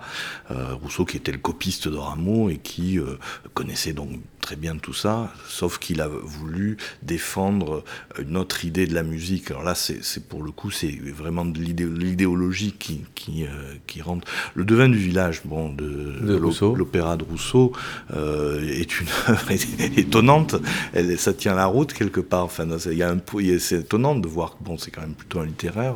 Rousseau 0.49 1.05
qui 1.05 1.17
était 1.17 1.31
le 1.31 1.37
copiste 1.37 1.87
de 1.87 1.97
Rameau 1.97 2.32
et 2.49 2.57
qui 2.57 2.99
euh, 2.99 3.17
connaissait 3.53 3.93
donc 3.93 4.09
très 4.43 4.55
bien 4.57 4.75
tout 4.75 4.93
ça, 4.93 5.31
sauf 5.47 5.77
qu'il 5.77 6.01
a 6.01 6.09
voulu 6.09 6.75
défendre 7.01 7.85
une 8.19 8.35
autre 8.35 8.65
idée 8.65 8.85
de 8.85 8.93
la 8.93 9.01
musique. 9.01 9.49
Alors 9.51 9.63
là, 9.63 9.73
c'est 9.73 10.27
pour 10.27 10.43
le 10.43 10.51
coup, 10.51 10.69
c'est 10.69 10.91
vraiment 11.15 11.45
de 11.45 11.57
l'idéologie 11.59 12.73
qui, 12.77 13.05
qui, 13.15 13.45
euh, 13.45 13.75
qui, 13.87 14.01
rentre. 14.01 14.27
Le 14.53 14.65
devin 14.65 14.89
du 14.89 14.97
village, 14.97 15.43
bon, 15.45 15.69
de, 15.69 15.85
de 15.85 16.35
l'opéra 16.75 17.15
de 17.15 17.23
Rousseau, 17.23 17.71
euh, 18.13 18.67
est 18.67 18.99
une 18.99 19.07
œuvre 19.29 19.51
étonnante. 19.97 20.55
Elle, 20.91 21.17
ça 21.17 21.33
tient 21.33 21.55
la 21.55 21.67
route 21.67 21.93
quelque 21.93 22.19
part. 22.19 22.43
Enfin, 22.43 22.67
il 22.85 22.97
y 22.97 23.03
a 23.03 23.09
un, 23.09 23.21
c'est 23.59 23.79
étonnant 23.79 24.15
de 24.15 24.27
voir 24.27 24.57
que 24.57 24.63
bon, 24.65 24.77
c'est 24.77 24.91
quand 24.91 25.01
même 25.01 25.13
plutôt 25.13 25.39
un 25.39 25.45
littéraire. 25.45 25.95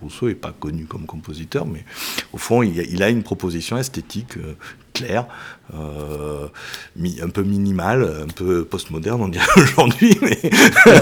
Rousseau 0.00 0.28
n'est 0.28 0.36
pas 0.36 0.52
connu 0.52 0.84
comme 0.84 1.06
compositeur, 1.06 1.66
mais 1.66 1.84
au 2.32 2.38
fond, 2.38 2.62
il, 2.62 2.78
a, 2.78 2.84
il 2.84 3.02
a 3.02 3.10
une 3.10 3.24
proposition 3.24 3.76
esthétique 3.76 4.38
clair, 4.92 5.26
euh, 5.74 6.48
un 7.22 7.28
peu 7.28 7.42
minimal, 7.42 8.24
un 8.24 8.26
peu 8.26 8.64
postmoderne, 8.64 9.20
on 9.20 9.28
dirait 9.28 9.46
aujourd'hui. 9.56 10.18
Mais... 10.22 10.38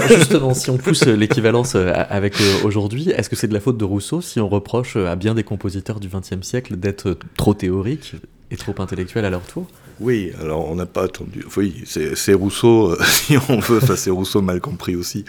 justement, 0.09 0.53
si 0.53 0.69
on 0.69 0.77
pousse 0.77 1.05
l'équivalence 1.05 1.75
euh, 1.75 1.91
avec 2.09 2.39
euh, 2.39 2.63
aujourd'hui, 2.63 3.09
est-ce 3.09 3.29
que 3.29 3.35
c'est 3.35 3.47
de 3.47 3.53
la 3.53 3.59
faute 3.59 3.77
de 3.77 3.85
Rousseau 3.85 4.21
si 4.21 4.39
on 4.39 4.49
reproche 4.49 4.95
à 4.95 5.15
bien 5.15 5.33
des 5.33 5.43
compositeurs 5.43 5.99
du 5.99 6.07
XXe 6.07 6.41
siècle 6.41 6.77
d'être 6.77 7.17
trop 7.37 7.53
théoriques 7.53 8.15
et 8.49 8.57
trop 8.57 8.75
intellectuels 8.79 9.25
à 9.25 9.29
leur 9.29 9.41
tour? 9.41 9.67
Oui, 9.99 10.31
alors 10.41 10.67
on 10.67 10.75
n'a 10.75 10.87
pas 10.87 11.03
attendu. 11.03 11.45
Oui, 11.55 11.83
c'est 11.85 12.33
Rousseau, 12.33 12.95
si 13.03 13.37
on 13.49 13.59
veut, 13.59 13.79
ça 13.79 13.95
c'est 13.95 14.09
Rousseau 14.09 14.41
mal 14.41 14.59
compris 14.59 14.95
aussi, 14.95 15.25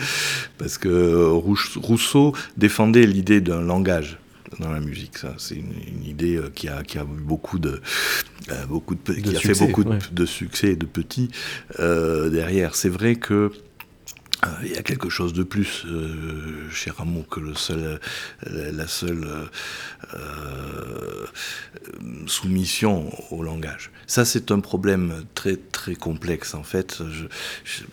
parce 0.56 0.78
que 0.78 1.26
Rousseau 1.26 2.32
défendait 2.56 3.06
l'idée 3.06 3.40
d'un 3.40 3.60
langage 3.60 4.18
dans 4.58 4.72
la 4.72 4.80
musique. 4.80 5.18
Ça, 5.18 5.34
c'est 5.38 5.56
une, 5.56 6.04
idée 6.04 6.36
euh, 6.36 6.50
qui 6.54 6.68
a, 6.68 6.82
qui 6.82 6.98
a 6.98 7.04
beaucoup 7.04 7.58
de, 7.58 7.80
euh, 8.50 8.66
beaucoup 8.66 8.94
de, 8.94 9.12
qui 9.12 9.36
a 9.36 9.40
fait 9.40 9.66
beaucoup 9.66 9.84
de, 9.84 10.26
succès 10.26 10.72
et 10.72 10.76
de 10.76 10.86
petits 10.86 11.30
euh, 11.80 12.28
derrière. 12.30 12.74
C'est 12.74 12.88
vrai 12.88 13.16
que 13.16 13.52
il 14.64 14.72
y 14.72 14.76
a 14.76 14.82
quelque 14.82 15.08
chose 15.08 15.32
de 15.32 15.42
plus 15.42 15.84
euh, 15.86 16.68
chez 16.70 16.90
Rameau 16.90 17.22
que 17.22 17.38
le 17.38 17.54
seul, 17.54 18.00
la 18.50 18.86
seule 18.88 19.48
euh, 20.14 21.26
soumission 22.26 23.12
au 23.30 23.42
langage. 23.42 23.90
Ça, 24.06 24.24
c'est 24.24 24.50
un 24.50 24.60
problème 24.60 25.24
très 25.34 25.56
très 25.56 25.94
complexe 25.94 26.54
en 26.54 26.64
fait. 26.64 27.02
Je, 27.10 27.26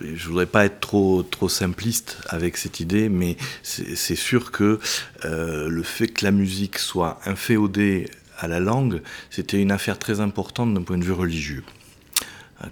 je, 0.02 0.28
voudrais 0.28 0.48
pas 0.48 0.66
être 0.66 0.80
trop 0.80 1.24
trop 1.24 1.50
simpliste 1.50 2.18
avec 2.28 2.58
cette 2.58 2.80
idée, 2.80 3.10
mais 3.10 3.38
c'est 3.64 4.16
sûr 4.16 4.52
que 4.52 4.80
euh, 5.26 5.70
le 5.70 5.84
fait 5.84 6.08
que 6.08 6.26
la 6.26 6.32
musique 6.32 6.80
soit 6.80 7.20
inféodée 7.26 8.10
à 8.40 8.48
la 8.48 8.60
langue, 8.60 9.02
c'était 9.30 9.62
une 9.62 9.72
affaire 9.72 10.00
très 10.00 10.20
importante 10.20 10.74
d'un 10.74 10.84
point 10.84 10.98
de 10.98 11.04
vue 11.04 11.12
religieux, 11.12 11.64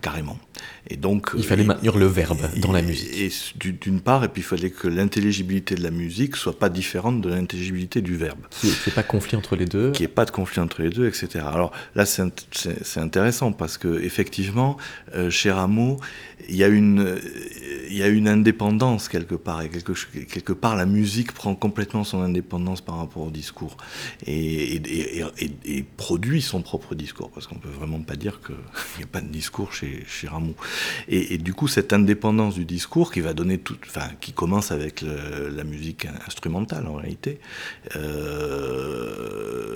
carrément. 0.01 0.39
Et 0.89 0.95
donc, 0.95 1.31
il 1.35 1.43
fallait 1.43 1.63
maintenir 1.63 1.97
le 1.97 2.05
verbe 2.05 2.39
dans 2.57 2.71
la 2.71 2.81
musique. 2.81 3.09
Et, 3.13 3.29
d'une 3.55 3.99
part, 3.99 4.23
et 4.23 4.29
puis 4.29 4.41
il 4.41 4.45
fallait 4.45 4.69
que 4.69 4.87
l'intelligibilité 4.87 5.75
de 5.75 5.83
la 5.83 5.91
musique 5.91 6.35
soit 6.35 6.57
pas 6.57 6.69
différente 6.69 7.21
de 7.21 7.29
l'intelligibilité 7.29 8.01
du 8.01 8.15
verbe. 8.15 8.39
Qu'il 8.61 8.69
n'y 8.69 8.75
ait 8.75 8.91
pas 8.91 9.03
de 9.03 9.07
conflit 9.07 9.35
entre 9.35 9.55
les 9.55 9.65
deux. 9.65 9.91
Qu'il 9.91 10.05
n'y 10.05 10.11
ait 10.11 10.15
pas 10.15 10.25
de 10.25 10.31
conflit 10.31 10.61
entre 10.61 10.81
les 10.81 10.89
deux, 10.89 11.07
etc. 11.07 11.45
Alors 11.51 11.71
là, 11.95 12.05
c'est 12.05 12.99
intéressant 12.99 13.51
parce 13.51 13.77
que 13.77 14.01
effectivement, 14.01 14.77
euh, 15.15 15.29
chez 15.29 15.51
Rameau, 15.51 15.97
il 16.47 16.55
y 16.55 16.63
a 16.63 16.67
une, 16.67 17.19
il 17.89 17.97
y 17.97 18.03
a 18.03 18.07
une 18.07 18.27
indépendance 18.27 19.09
quelque 19.09 19.35
part 19.35 19.61
et 19.61 19.69
quelque, 19.69 19.93
quelque 20.25 20.53
part 20.53 20.75
la 20.75 20.85
musique 20.85 21.31
prend 21.33 21.55
complètement 21.55 22.03
son 22.03 22.21
indépendance 22.21 22.81
par 22.81 22.97
rapport 22.97 23.23
au 23.23 23.31
discours 23.31 23.75
et, 24.25 24.75
et, 24.75 25.25
et 25.65 25.83
produit 25.97 26.41
son 26.41 26.61
propre 26.61 26.95
discours 26.95 27.31
parce 27.31 27.47
qu'on 27.47 27.55
peut 27.55 27.69
vraiment 27.69 27.99
pas 28.01 28.15
dire 28.15 28.39
qu'il 28.45 28.55
n'y 28.97 29.03
a 29.03 29.07
pas 29.07 29.21
de 29.21 29.27
discours 29.27 29.73
chez, 29.73 30.03
chez 30.07 30.27
Rameau. 30.27 30.46
Et, 31.07 31.37
du 31.37 31.53
coup, 31.53 31.67
cette 31.67 31.93
indépendance 31.93 32.55
du 32.55 32.65
discours 32.65 33.11
qui 33.11 33.21
va 33.21 33.33
donner 33.33 33.57
tout, 33.57 33.77
enfin, 33.85 34.07
qui 34.19 34.33
commence 34.33 34.71
avec 34.71 35.03
la 35.03 35.63
musique 35.63 36.07
instrumentale 36.27 36.87
en 36.87 36.95
réalité, 36.95 37.39
euh, 37.95 39.75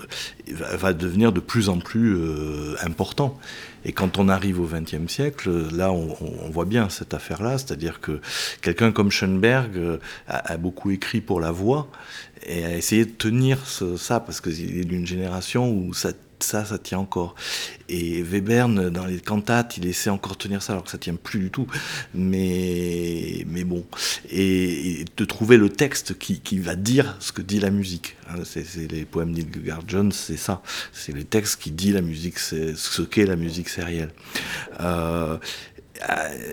va, 0.50 0.94
devenir 0.94 1.32
de 1.32 1.40
plus 1.40 1.70
en 1.70 1.80
plus 1.80 2.16
euh, 2.16 2.76
important. 2.84 3.40
Et 3.86 3.94
quand 3.94 4.18
on 4.18 4.30
arrive 4.30 4.60
au 4.60 4.66
XXe 4.66 5.12
siècle, 5.12 5.50
là, 5.74 5.92
on, 5.92 6.50
voit 6.50 6.66
bien 6.66 6.90
cette 6.90 7.14
affaire-là, 7.14 7.58
c'est-à-dire 7.58 8.00
que 8.00 8.20
quelqu'un 8.62 8.92
comme 8.92 9.10
Schoenberg 9.10 9.78
euh, 9.78 9.98
a, 10.28 10.58
beaucoup 10.58 10.92
écrit 10.92 11.22
pour 11.22 11.40
la 11.40 11.52
voix 11.52 11.88
et 12.46 12.66
a 12.66 12.76
essayé 12.76 13.06
de 13.06 13.12
tenir 13.12 13.60
ça 13.66 14.20
parce 14.20 14.42
qu'il 14.42 14.78
est 14.78 14.86
d'une 14.86 15.08
génération 15.08 15.72
où 15.72 15.94
ça 15.94 16.12
ça, 16.44 16.66
ça 16.66 16.78
tient 16.78 17.00
encore. 17.00 17.36
Et 17.90 18.24
Webern, 18.24 18.90
dans 18.90 19.06
les 19.06 19.20
cantates, 19.20 19.78
il 19.78 19.86
essaie 19.86 20.10
encore 20.10 20.38
tenir 20.38 20.62
ça, 20.62 20.74
alors 20.74 20.86
que 20.86 20.92
ça 20.92 20.98
tient 20.98 21.16
plus 21.16 21.40
du 21.40 21.50
tout. 21.52 21.68
Mais, 22.14 23.46
mais 23.48 23.64
bon. 23.64 23.86
Et, 24.32 25.06
de 25.18 25.26
trouver 25.26 25.58
le 25.58 25.70
texte 25.70 26.18
qui, 26.18 26.40
qui, 26.40 26.60
va 26.60 26.76
dire 26.76 27.18
ce 27.20 27.32
que 27.32 27.42
dit 27.42 27.60
la 27.60 27.70
musique. 27.70 28.16
Hein, 28.30 28.44
c'est 28.44 28.92
les 28.92 29.06
poèmes 29.06 29.34
d'Hildegard 29.34 29.82
Jones, 29.88 30.12
c'est 30.12 30.38
ça. 30.38 30.62
C'est 30.94 31.14
les 31.14 31.26
textes 31.26 31.62
qui 31.62 31.72
disent 31.72 31.94
la 31.94 32.02
musique, 32.02 32.40
c'est 32.40 32.76
ce 32.76 33.02
qu'est 33.02 33.26
la 33.26 33.36
musique 33.36 33.70
sérielle. 33.70 34.14
Euh, 34.80 35.38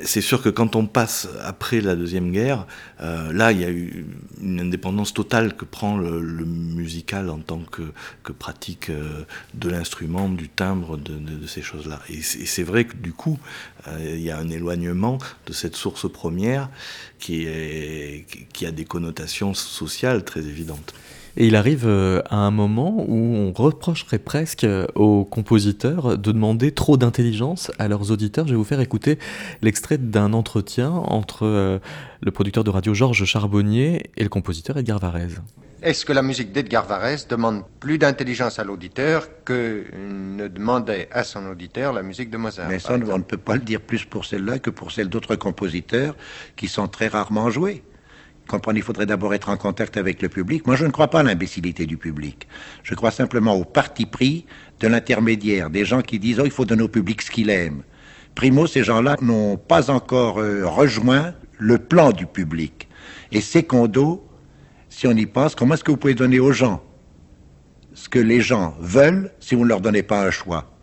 c'est 0.05 0.21
sûr 0.21 0.43
que 0.43 0.49
quand 0.49 0.77
on 0.77 0.87
passe 0.87 1.29
après 1.43 1.81
la 1.81 1.97
Deuxième 1.97 2.31
Guerre, 2.31 2.67
euh, 3.01 3.33
là, 3.33 3.53
il 3.53 3.61
y 3.61 3.65
a 3.65 3.71
eu 3.71 4.07
une 4.41 4.61
indépendance 4.61 5.15
totale 5.15 5.57
que 5.57 5.65
prend 5.65 5.97
le, 5.97 6.21
musical 6.45 7.31
en 7.31 7.39
tant 7.39 7.61
que, 7.61 7.83
que 8.23 8.33
pratique 8.33 8.91
euh, 8.91 9.25
de 9.55 9.69
l'instrument, 9.69 10.29
du 10.29 10.49
timbre, 10.49 10.97
de, 10.97 11.47
ces 11.47 11.63
choses-là. 11.63 12.01
Et 12.09 12.21
c'est 12.23 12.63
vrai 12.63 12.85
que 12.85 12.97
du 12.97 13.13
coup, 13.13 13.39
euh, 13.87 14.15
il 14.17 14.21
y 14.21 14.31
a 14.31 14.39
un 14.39 14.51
éloignement 14.51 15.19
de 15.47 15.53
cette 15.53 15.77
source 15.77 16.11
première 16.11 16.69
qui 17.19 17.47
a 17.47 18.71
des 18.71 18.85
connotations 18.85 19.55
sociales 19.55 20.25
très 20.25 20.41
évidentes. 20.41 20.95
Et 21.37 21.47
il 21.47 21.57
arrive 21.57 21.85
euh, 21.87 22.23
à 22.31 22.37
un 22.37 22.51
moment 22.51 23.05
où 23.07 23.15
on 23.15 23.53
reprocherait 23.53 24.19
presque 24.19 24.65
euh, 24.65 24.87
aux 24.95 25.25
compositeurs 25.25 26.19
de 26.19 26.33
demander 26.33 26.73
trop 26.73 26.97
d'intelligence 26.97 27.71
à 27.79 27.89
leurs 27.89 28.11
auditeurs. 28.11 28.47
Je 28.47 28.53
vais 28.53 28.57
vous 28.57 28.65
faire 28.65 28.81
écouter 28.81 29.19
l'extrait 29.63 29.99
d'un 29.99 30.33
entretien 30.33 30.91
entre 30.91 31.47
euh, 31.47 31.79
le 32.21 32.31
producteur 32.31 32.65
de 32.65 32.71
radio 32.71 32.95
Georges 32.95 33.25
Charbonnier 33.25 34.11
et 34.17 34.23
le 34.23 34.29
compositeur 34.29 34.77
Edgar 34.79 34.99
Varèse. 34.99 35.41
Est-ce 35.81 36.05
que 36.05 36.13
la 36.13 36.23
musique 36.23 36.51
d'Edgar 36.51 36.87
Varèse 36.87 37.29
demande 37.29 37.63
plus 37.79 37.99
d'intelligence 37.99 38.59
à 38.59 38.65
l'auditeur 38.65 39.29
que 39.45 39.85
ne 39.97 40.49
demandait 40.49 41.09
à 41.13 41.23
son 41.23 41.47
auditeur 41.47 41.93
la 41.93 42.03
musique 42.03 42.31
de 42.31 42.37
Mozart 42.37 42.69
Mais 42.69 42.81
ça, 42.81 42.95
on 42.95 43.19
ne 43.19 43.23
peut 43.23 43.37
pas 43.37 43.55
le 43.55 43.61
dire 43.61 43.81
plus 43.81 44.05
pour 44.05 44.25
celle-là 44.25 44.59
que 44.59 44.71
pour 44.71 44.91
celle 44.91 45.09
d'autres 45.09 45.37
compositeurs 45.37 46.17
qui 46.57 46.67
sont 46.67 46.89
très 46.89 47.07
rarement 47.07 47.49
joués 47.51 47.85
il 48.75 48.83
faudrait 48.83 49.07
d'abord 49.07 49.35
être 49.35 49.49
en 49.49 49.57
contact 49.57 49.97
avec 49.97 50.23
le 50.23 50.29
public. 50.29 50.67
Moi, 50.67 50.77
je 50.77 50.87
ne 50.87 50.91
crois 50.91 51.09
pas 51.09 51.21
à 51.21 51.23
l'imbécilité 51.23 51.87
du 51.87 51.97
public. 51.97 52.49
Je 52.83 52.95
crois 52.95 53.11
simplement 53.11 53.55
au 53.55 53.65
parti 53.65 54.07
pris 54.07 54.47
de 54.81 54.89
l'intermédiaire, 54.89 55.71
des 55.71 55.85
gens 55.85 56.03
qui 56.03 56.19
disent, 56.19 56.41
oh, 56.41 56.45
il 56.45 56.51
faut 56.51 56.65
donner 56.65 56.83
au 56.83 56.89
public 56.89 57.23
ce 57.23 57.31
qu'il 57.31 57.51
aime. 57.51 57.83
Primo, 58.35 58.67
ces 58.67 58.85
gens-là 58.85 59.17
n'ont 59.21 59.57
pas 59.57 59.91
encore 59.91 60.41
euh, 60.41 60.67
rejoint 60.67 61.35
le 61.59 61.79
plan 61.79 62.13
du 62.13 62.27
public. 62.27 62.89
Et 63.33 63.41
secondo, 63.41 64.27
si 64.89 65.07
on 65.07 65.13
y 65.13 65.27
pense, 65.27 65.55
comment 65.55 65.75
est-ce 65.75 65.85
que 65.85 65.91
vous 65.91 65.97
pouvez 65.97 66.15
donner 66.15 66.39
aux 66.39 66.53
gens 66.53 66.83
ce 67.95 68.09
que 68.09 68.21
les 68.21 68.41
gens 68.41 68.77
veulent 68.79 69.33
si 69.41 69.57
vous 69.57 69.65
ne 69.65 69.69
leur 69.69 69.81
donnez 69.81 70.05
pas 70.05 70.25
un 70.25 70.31
choix? 70.31 70.78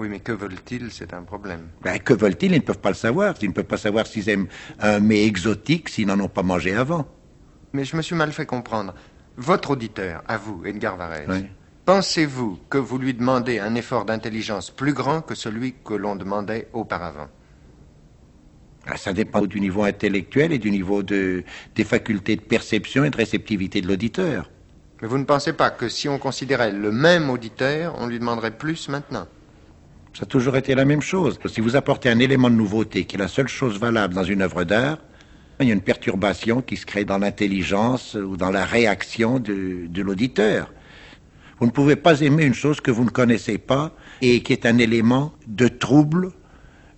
Oui, 0.00 0.08
mais 0.08 0.20
que 0.20 0.32
veulent-ils? 0.32 0.90
C'est 0.90 1.12
un 1.12 1.22
problème. 1.22 1.68
Ben, 1.82 1.98
que 1.98 2.14
veulent-ils? 2.14 2.52
Ils 2.52 2.56
ne 2.56 2.62
peuvent 2.70 2.78
pas 2.78 2.88
le 2.88 2.94
savoir. 2.94 3.34
Ils 3.42 3.48
ne 3.48 3.52
peuvent 3.54 3.64
pas 3.64 3.76
savoir 3.76 4.06
s'ils 4.06 4.28
aiment 4.30 4.48
un 4.80 4.98
mets 4.98 5.24
exotique 5.26 5.90
s'ils 5.90 6.06
n'en 6.06 6.18
ont 6.20 6.28
pas 6.28 6.42
mangé 6.42 6.74
avant. 6.74 7.06
Mais 7.74 7.84
je 7.84 7.96
me 7.96 8.02
suis 8.02 8.16
mal 8.16 8.32
fait 8.32 8.46
comprendre. 8.46 8.94
Votre 9.36 9.70
auditeur, 9.72 10.22
à 10.26 10.38
vous, 10.38 10.64
Edgar 10.64 10.96
Varese, 10.96 11.44
pensez-vous 11.84 12.58
que 12.70 12.78
vous 12.78 12.98
lui 12.98 13.12
demandez 13.14 13.58
un 13.58 13.74
effort 13.74 14.04
d'intelligence 14.06 14.70
plus 14.70 14.94
grand 14.94 15.20
que 15.20 15.34
celui 15.34 15.74
que 15.84 15.94
l'on 15.94 16.16
demandait 16.16 16.68
auparavant? 16.72 17.28
Ah, 18.86 18.96
Ça 18.96 19.12
dépend 19.12 19.42
du 19.42 19.60
niveau 19.60 19.84
intellectuel 19.84 20.52
et 20.52 20.58
du 20.58 20.70
niveau 20.70 21.02
de, 21.02 21.44
des 21.74 21.84
facultés 21.84 22.36
de 22.36 22.40
perception 22.40 23.04
et 23.04 23.10
de 23.10 23.16
réceptivité 23.16 23.82
de 23.82 23.86
l'auditeur. 23.88 24.50
Mais 25.02 25.08
vous 25.08 25.18
ne 25.18 25.24
pensez 25.24 25.52
pas 25.52 25.70
que 25.70 25.88
si 25.88 26.08
on 26.08 26.18
considérait 26.18 26.72
le 26.72 26.90
même 26.90 27.30
auditeur, 27.30 27.94
on 27.98 28.06
lui 28.06 28.18
demanderait 28.18 28.56
plus 28.56 28.88
maintenant? 28.88 29.26
Ça 30.12 30.22
a 30.22 30.26
toujours 30.26 30.56
été 30.56 30.74
la 30.74 30.84
même 30.84 31.02
chose. 31.02 31.38
Si 31.46 31.60
vous 31.60 31.76
apportez 31.76 32.08
un 32.08 32.18
élément 32.18 32.50
de 32.50 32.56
nouveauté 32.56 33.04
qui 33.04 33.16
est 33.16 33.18
la 33.18 33.28
seule 33.28 33.48
chose 33.48 33.78
valable 33.78 34.14
dans 34.14 34.24
une 34.24 34.42
œuvre 34.42 34.64
d'art, 34.64 34.98
il 35.60 35.68
y 35.68 35.70
a 35.70 35.74
une 35.74 35.82
perturbation 35.82 36.62
qui 36.62 36.76
se 36.76 36.86
crée 36.86 37.04
dans 37.04 37.18
l'intelligence 37.18 38.14
ou 38.14 38.36
dans 38.36 38.50
la 38.50 38.64
réaction 38.64 39.38
de, 39.38 39.86
de 39.86 40.02
l'auditeur. 40.02 40.72
Vous 41.58 41.66
ne 41.66 41.70
pouvez 41.70 41.96
pas 41.96 42.20
aimer 42.22 42.44
une 42.44 42.54
chose 42.54 42.80
que 42.80 42.90
vous 42.90 43.04
ne 43.04 43.10
connaissez 43.10 43.58
pas 43.58 43.94
et 44.22 44.42
qui 44.42 44.54
est 44.54 44.64
un 44.64 44.78
élément 44.78 45.34
de 45.46 45.68
trouble 45.68 46.32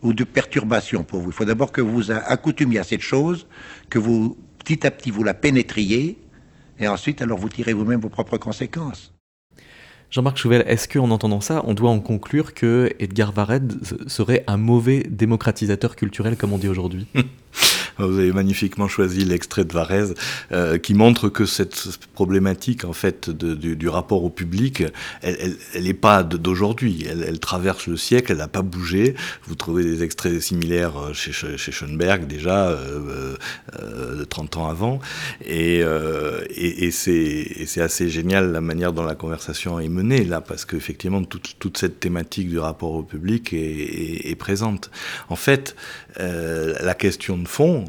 ou 0.02 0.12
de 0.12 0.24
perturbation 0.24 1.02
pour 1.02 1.20
vous. 1.20 1.30
Il 1.30 1.34
faut 1.34 1.44
d'abord 1.44 1.72
que 1.72 1.80
vous 1.80 1.92
vous 1.92 2.10
accoutumiez 2.12 2.78
à 2.78 2.84
cette 2.84 3.00
chose, 3.00 3.46
que 3.90 3.98
vous, 3.98 4.36
petit 4.58 4.86
à 4.86 4.90
petit, 4.90 5.10
vous 5.10 5.24
la 5.24 5.34
pénétriez, 5.34 6.18
et 6.78 6.88
ensuite, 6.88 7.22
alors 7.22 7.38
vous 7.38 7.48
tirez 7.48 7.72
vous-même 7.72 8.00
vos 8.00 8.08
propres 8.08 8.38
conséquences. 8.38 9.12
Jean-Marc 10.12 10.36
Chouvel, 10.36 10.62
est-ce 10.66 10.88
qu'en 10.88 11.10
entendant 11.10 11.40
ça, 11.40 11.62
on 11.66 11.72
doit 11.72 11.88
en 11.88 11.98
conclure 11.98 12.52
que 12.52 12.94
Edgar 12.98 13.32
Varède 13.32 13.78
serait 14.06 14.44
un 14.46 14.58
mauvais 14.58 15.06
démocratisateur 15.08 15.96
culturel, 15.96 16.36
comme 16.36 16.52
on 16.52 16.58
dit 16.58 16.68
aujourd'hui? 16.68 17.06
Vous 17.98 18.18
avez 18.18 18.32
magnifiquement 18.32 18.88
choisi 18.88 19.24
l'extrait 19.24 19.64
de 19.64 19.72
Varese 19.72 20.14
euh, 20.50 20.78
qui 20.78 20.94
montre 20.94 21.28
que 21.28 21.44
cette 21.44 21.98
problématique 22.14 22.84
en 22.84 22.92
fait 22.92 23.30
du, 23.30 23.88
rapport 23.88 24.24
au 24.24 24.30
public, 24.30 24.84
elle 25.22 25.56
n'est 25.80 25.94
pas 25.94 26.22
d'aujourd'hui. 26.22 27.06
Elle, 27.08 27.38
traverse 27.40 27.86
le 27.86 27.96
siècle, 27.96 28.32
elle 28.32 28.38
n'a 28.38 28.48
pas 28.48 28.62
bougé. 28.62 29.14
Vous 29.44 29.54
trouvez 29.54 29.82
des 29.82 30.02
extraits 30.02 30.40
similaires 30.40 30.96
euh, 30.96 31.12
chez, 31.12 31.32
chez 31.32 31.72
Schoenberg 31.72 32.26
déjà 32.26 32.68
euh, 32.68 33.36
30 34.28 34.56
ans 34.56 34.68
avant, 34.68 35.00
et, 35.44 35.82
c'est 36.90 37.80
assez 37.80 38.08
génial 38.08 38.52
la 38.52 38.60
manière 38.60 38.92
dont 38.92 39.04
la 39.04 39.14
conversation 39.14 39.80
est 39.80 39.88
menée 39.88 40.24
là, 40.24 40.40
parce 40.40 40.64
qu'effectivement 40.64 41.22
toute, 41.24 41.76
cette 41.76 42.00
thématique 42.00 42.48
du 42.48 42.58
rapport 42.58 42.92
au 42.92 43.02
public 43.02 43.52
est 43.52 44.38
présente. 44.38 44.90
En 45.28 45.36
fait, 45.36 45.76
la 46.18 46.94
question 46.94 47.36
de 47.36 47.48
fond 47.48 47.81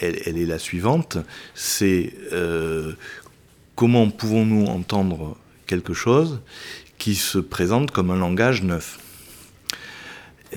elle, 0.00 0.38
est 0.38 0.46
la 0.46 0.58
suivante, 0.58 1.18
c'est 1.54 2.12
euh, 2.32 2.92
comment 3.74 4.10
pouvons-nous 4.10 4.66
entendre 4.66 5.36
quelque 5.66 5.94
chose 5.94 6.40
qui 6.98 7.14
se 7.14 7.38
présente 7.38 7.90
comme 7.90 8.10
un 8.10 8.16
langage 8.16 8.62
neuf? 8.62 8.98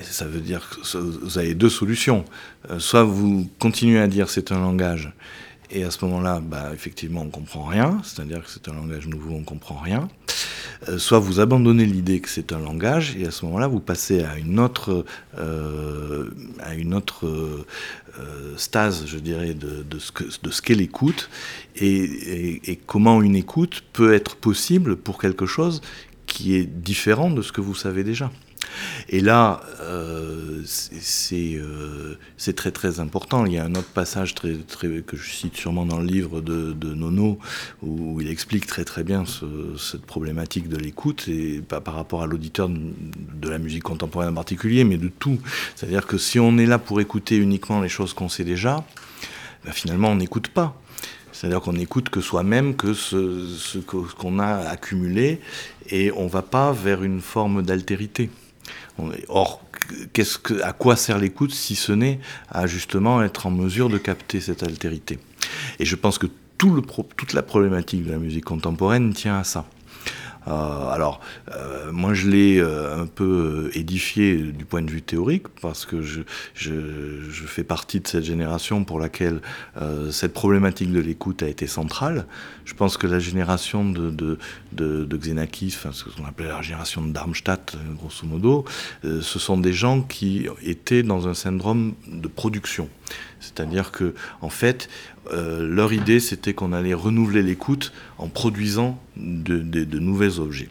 Ça 0.00 0.24
veut 0.24 0.40
dire 0.40 0.68
que 0.70 0.98
vous 0.98 1.38
avez 1.38 1.54
deux 1.54 1.68
solutions. 1.68 2.24
Euh, 2.70 2.78
soit 2.78 3.04
vous 3.04 3.48
continuez 3.58 4.00
à 4.00 4.06
dire 4.06 4.30
c'est 4.30 4.50
un 4.50 4.60
langage, 4.60 5.12
et 5.72 5.84
à 5.84 5.90
ce 5.90 6.04
moment-là, 6.04 6.40
bah, 6.40 6.70
effectivement, 6.74 7.22
on 7.22 7.30
comprend 7.30 7.64
rien, 7.64 8.00
c'est-à-dire 8.04 8.44
que 8.44 8.50
c'est 8.50 8.68
un 8.68 8.74
langage 8.74 9.06
nouveau, 9.06 9.34
on 9.34 9.44
comprend 9.44 9.76
rien. 9.76 10.08
Euh, 10.88 10.98
soit 10.98 11.18
vous 11.18 11.40
abandonnez 11.40 11.86
l'idée 11.86 12.20
que 12.20 12.28
c'est 12.28 12.52
un 12.52 12.58
langage, 12.58 13.16
et 13.16 13.26
à 13.26 13.30
ce 13.30 13.44
moment-là, 13.46 13.68
vous 13.68 13.80
passez 13.80 14.22
à 14.22 14.38
une 14.38 14.60
autre, 14.60 15.04
à 15.36 16.74
une 16.74 16.94
autre 16.94 17.26
euh, 18.18 18.54
stase, 18.58 19.06
je 19.06 19.18
dirais, 19.18 19.54
de, 19.54 19.98
ce 19.98 20.60
qu'est 20.60 20.74
l'écoute 20.74 21.30
et, 21.76 22.70
et, 22.70 22.76
comment 22.76 23.22
une 23.22 23.36
écoute 23.36 23.84
peut 23.94 24.12
être 24.12 24.36
possible 24.36 24.96
pour 24.96 25.18
quelque 25.18 25.46
chose 25.46 25.80
qui 26.26 26.54
est 26.54 26.64
différent 26.64 27.30
de 27.30 27.40
ce 27.40 27.52
que 27.52 27.62
vous 27.62 27.74
savez 27.74 28.04
déjà. 28.04 28.30
Et 29.08 29.20
là, 29.20 29.60
euh, 29.80 30.62
euh, 31.32 32.14
c'est 32.36 32.56
très 32.56 32.70
très 32.70 33.00
important. 33.00 33.46
Il 33.46 33.52
y 33.52 33.58
a 33.58 33.64
un 33.64 33.74
autre 33.74 33.88
passage 33.88 34.34
très, 34.34 34.54
très, 34.54 34.88
que 35.02 35.16
je 35.16 35.30
cite 35.30 35.56
sûrement 35.56 35.86
dans 35.86 35.98
le 35.98 36.06
livre 36.06 36.40
de, 36.40 36.94
Nono, 36.94 37.38
où, 37.82 38.20
il 38.20 38.28
explique 38.28 38.66
très 38.66 38.84
très 38.84 39.04
bien 39.04 39.24
cette 39.78 40.06
problématique 40.06 40.68
de 40.68 40.76
l'écoute, 40.76 41.28
et 41.28 41.60
pas 41.60 41.80
par 41.80 41.94
rapport 41.94 42.22
à 42.22 42.26
l'auditeur 42.26 42.68
de, 42.68 43.48
la 43.48 43.58
musique 43.58 43.82
contemporaine 43.82 44.30
en 44.30 44.34
particulier, 44.34 44.84
mais 44.84 44.96
de 44.96 45.08
tout. 45.08 45.38
C'est-à-dire 45.74 46.06
que 46.06 46.18
si 46.18 46.38
on 46.38 46.56
est 46.58 46.66
là 46.66 46.78
pour 46.78 47.00
écouter 47.00 47.36
uniquement 47.36 47.80
les 47.80 47.88
choses 47.88 48.14
qu'on 48.14 48.28
sait 48.28 48.44
déjà, 48.44 48.84
ben 49.64 49.72
finalement 49.72 50.08
on 50.08 50.16
n'écoute 50.16 50.48
pas. 50.48 50.78
C'est-à-dire 51.32 51.60
qu'on 51.60 51.72
n'écoute 51.72 52.08
que 52.08 52.20
soi-même, 52.20 52.76
que 52.76 52.94
ce, 52.94 53.46
ce 53.46 53.78
qu'on 53.78 54.38
a 54.38 54.68
accumulé, 54.68 55.40
et 55.90 56.12
on 56.12 56.24
ne 56.24 56.28
va 56.28 56.42
pas 56.42 56.72
vers 56.72 57.02
une 57.02 57.20
forme 57.20 57.62
d'altérité. 57.62 58.30
Or, 59.28 59.62
qu'est-ce 60.12 60.38
que, 60.38 60.60
à 60.62 60.72
quoi 60.72 60.96
sert 60.96 61.18
l'écoute 61.18 61.52
si 61.52 61.74
ce 61.74 61.92
n'est 61.92 62.20
à 62.50 62.66
justement 62.66 63.22
être 63.22 63.46
en 63.46 63.50
mesure 63.50 63.88
de 63.88 63.98
capter 63.98 64.40
cette 64.40 64.62
altérité? 64.62 65.18
Et 65.78 65.84
je 65.84 65.96
pense 65.96 66.18
que 66.18 66.26
toute 66.58 67.32
la 67.32 67.42
problématique 67.42 68.04
de 68.04 68.12
la 68.12 68.18
musique 68.18 68.44
contemporaine 68.44 69.12
tient 69.12 69.38
à 69.38 69.44
ça. 69.44 69.66
Euh, 70.48 70.88
alors, 70.88 71.20
euh, 71.54 71.92
moi, 71.92 72.14
je 72.14 72.28
l'ai 72.28 72.58
euh, 72.58 73.02
un 73.02 73.06
peu 73.06 73.70
édifié 73.74 74.36
du 74.36 74.64
point 74.64 74.82
de 74.82 74.90
vue 74.90 75.02
théorique, 75.02 75.48
parce 75.60 75.86
que 75.86 76.02
je, 76.02 76.22
je, 76.54 76.70
fais 77.46 77.64
partie 77.64 78.00
de 78.00 78.08
cette 78.08 78.24
génération 78.24 78.84
pour 78.84 78.98
laquelle 78.98 79.40
cette 80.10 80.32
problématique 80.32 80.90
de 80.90 81.00
l'écoute 81.00 81.42
a 81.42 81.48
été 81.48 81.66
centrale. 81.66 82.26
Je 82.64 82.74
pense 82.74 82.96
que 82.96 83.06
la 83.06 83.18
génération 83.18 83.84
de, 83.84 84.10
de, 84.10 84.38
de, 84.72 85.16
Xenakis, 85.16 85.72
ce 85.92 86.04
qu'on 86.04 86.24
appelait 86.24 86.48
la 86.48 86.62
génération 86.62 87.02
de 87.02 87.12
Darmstadt, 87.12 87.76
grosso 87.96 88.26
modo, 88.26 88.64
ce 89.02 89.38
sont 89.38 89.58
des 89.58 89.72
gens 89.72 90.00
qui 90.00 90.46
étaient 90.62 91.02
dans 91.02 91.28
un 91.28 91.34
syndrome 91.34 91.94
de 92.06 92.28
production. 92.28 92.88
C'est-à-dire 93.42 93.90
que, 93.90 94.14
en 94.40 94.48
fait, 94.48 94.88
euh, 95.32 95.66
leur 95.68 95.92
idée, 95.92 96.20
c'était 96.20 96.54
qu'on 96.54 96.72
allait 96.72 96.94
renouveler 96.94 97.42
l'écoute 97.42 97.92
en 98.18 98.28
produisant 98.28 98.98
de, 99.16 99.58
de, 99.58 99.98
nouveaux 99.98 100.40
objets. 100.40 100.68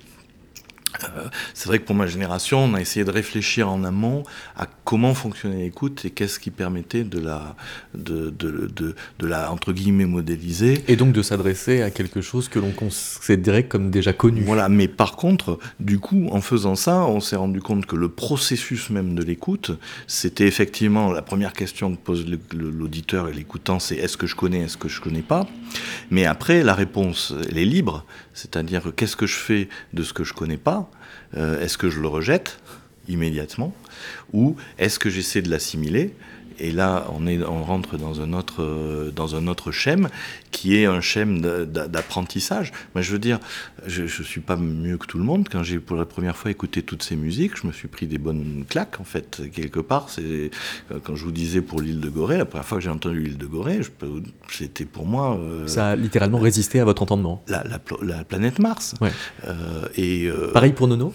Euh, 1.03 1.27
c'est 1.53 1.67
vrai 1.67 1.79
que 1.79 1.85
pour 1.85 1.95
ma 1.95 2.07
génération, 2.07 2.63
on 2.63 2.73
a 2.73 2.81
essayé 2.81 3.05
de 3.05 3.11
réfléchir 3.11 3.69
en 3.69 3.83
amont 3.83 4.23
à 4.55 4.67
comment 4.83 5.13
fonctionnait 5.13 5.63
l'écoute 5.63 6.05
et 6.05 6.09
qu'est-ce 6.09 6.39
qui 6.39 6.51
permettait 6.51 7.03
de 7.03 7.19
la, 7.19 7.55
de, 7.93 8.29
de, 8.29 8.69
de, 8.73 8.95
de, 9.19 9.27
la, 9.27 9.51
entre 9.51 9.73
guillemets, 9.73 10.05
modéliser. 10.05 10.83
Et 10.87 10.95
donc 10.95 11.13
de 11.13 11.21
s'adresser 11.21 11.81
à 11.81 11.91
quelque 11.91 12.21
chose 12.21 12.49
que 12.49 12.59
l'on 12.59 12.71
considérait 12.71 13.63
comme 13.63 13.89
déjà 13.89 14.13
connu. 14.13 14.41
Voilà, 14.41 14.69
mais 14.69 14.87
par 14.87 15.15
contre, 15.15 15.59
du 15.79 15.99
coup, 15.99 16.27
en 16.31 16.41
faisant 16.41 16.75
ça, 16.75 17.05
on 17.05 17.19
s'est 17.19 17.35
rendu 17.35 17.61
compte 17.61 17.85
que 17.85 17.95
le 17.95 18.09
processus 18.09 18.89
même 18.89 19.15
de 19.15 19.23
l'écoute, 19.23 19.71
c'était 20.07 20.47
effectivement 20.47 21.11
la 21.11 21.21
première 21.21 21.53
question 21.53 21.95
que 21.95 21.99
pose 21.99 22.25
l'auditeur 22.53 23.29
et 23.29 23.33
l'écoutant, 23.33 23.79
c'est 23.79 23.95
est-ce 23.95 24.17
que 24.17 24.27
je 24.27 24.35
connais, 24.35 24.59
est-ce 24.59 24.77
que 24.77 24.89
je 24.89 25.01
connais 25.01 25.21
pas? 25.21 25.47
Mais 26.09 26.25
après, 26.25 26.63
la 26.63 26.73
réponse, 26.73 27.33
elle 27.49 27.57
est 27.57 27.65
libre, 27.65 28.05
c'est-à-dire 28.33 28.91
qu'est-ce 28.95 29.15
que 29.15 29.25
je 29.25 29.37
fais 29.37 29.69
de 29.93 30.03
ce 30.03 30.13
que 30.13 30.23
je 30.23 30.33
connais 30.33 30.57
pas? 30.57 30.90
Est-ce 31.35 31.77
que 31.77 31.89
je 31.89 32.01
le 32.01 32.07
rejette 32.07 32.59
immédiatement 33.07 33.73
ou 34.33 34.55
est-ce 34.77 34.99
que 34.99 35.09
j'essaie 35.09 35.41
de 35.41 35.49
l'assimiler 35.49 36.13
et 36.61 36.71
là, 36.71 37.07
on, 37.11 37.25
est, 37.25 37.43
on 37.43 37.63
rentre 37.63 37.97
dans 37.97 38.21
un 38.21 38.33
autre, 38.33 38.61
euh, 38.61 39.09
dans 39.09 39.35
un 39.35 39.47
autre 39.47 39.71
schème 39.71 40.09
qui 40.51 40.75
est 40.75 40.85
un 40.85 41.01
schème 41.01 41.41
d'apprentissage. 41.41 42.71
Moi, 42.93 43.01
je 43.01 43.11
veux 43.11 43.19
dire, 43.19 43.39
je 43.87 44.03
ne 44.03 44.07
suis 44.07 44.41
pas 44.41 44.57
mieux 44.57 44.97
que 44.97 45.07
tout 45.07 45.17
le 45.17 45.23
monde. 45.23 45.47
Quand 45.51 45.63
j'ai 45.63 45.79
pour 45.79 45.97
la 45.97 46.05
première 46.05 46.37
fois 46.37 46.51
écouté 46.51 46.83
toutes 46.83 47.01
ces 47.01 47.15
musiques, 47.15 47.53
je 47.59 47.65
me 47.65 47.71
suis 47.71 47.87
pris 47.87 48.05
des 48.05 48.19
bonnes 48.19 48.63
claques, 48.69 48.99
en 48.99 49.03
fait, 49.03 49.41
quelque 49.51 49.79
part. 49.79 50.09
C'est 50.09 50.51
Quand 51.03 51.15
je 51.15 51.25
vous 51.25 51.31
disais 51.31 51.61
pour 51.61 51.81
l'île 51.81 51.99
de 51.99 52.09
Gorée, 52.09 52.37
la 52.37 52.45
première 52.45 52.65
fois 52.65 52.77
que 52.77 52.83
j'ai 52.83 52.91
entendu 52.91 53.21
l'île 53.21 53.37
de 53.39 53.47
Gorée, 53.47 53.81
c'était 54.49 54.85
pour 54.85 55.07
moi... 55.07 55.39
Euh, 55.39 55.65
Ça 55.67 55.89
a 55.89 55.95
littéralement 55.95 56.39
résisté 56.39 56.79
à 56.79 56.85
votre 56.85 57.01
entendement. 57.01 57.43
La, 57.47 57.63
la, 57.63 58.23
planète 58.23 58.59
Mars. 58.59 58.93
Ouais. 59.01 59.11
Euh, 59.47 59.87
et, 59.97 60.29
Pareil 60.53 60.73
pour 60.73 60.87
Nono? 60.87 61.11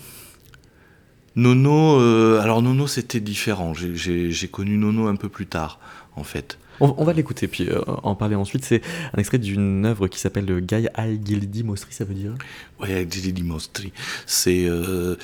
Nono, 1.36 2.00
euh, 2.00 2.40
alors 2.40 2.62
Nono 2.62 2.86
c'était 2.86 3.20
différent. 3.20 3.74
J'ai 3.74 4.48
connu 4.48 4.78
Nono 4.78 5.06
un 5.06 5.16
peu 5.16 5.28
plus 5.28 5.46
tard, 5.46 5.78
en 6.16 6.24
fait. 6.24 6.58
On, 6.78 7.04
va 7.04 7.14
l'écouter 7.14 7.48
puis 7.48 7.70
euh, 7.70 7.80
en 8.02 8.14
parler 8.14 8.34
ensuite. 8.34 8.62
C'est 8.64 8.82
un 9.14 9.18
extrait 9.18 9.38
d'une 9.38 9.86
œuvre 9.86 10.08
qui 10.08 10.18
s'appelle 10.18 10.60
Gaï 10.60 10.90
Al-Gildi 10.92 11.62
Mostri, 11.62 11.94
ça 11.94 12.04
veut 12.04 12.12
dire? 12.12 12.34
Oui, 12.80 12.92
Al-Gildi 12.92 13.42
Mostri. 13.42 13.92
C'est 14.26 14.66
euh, 14.66 15.16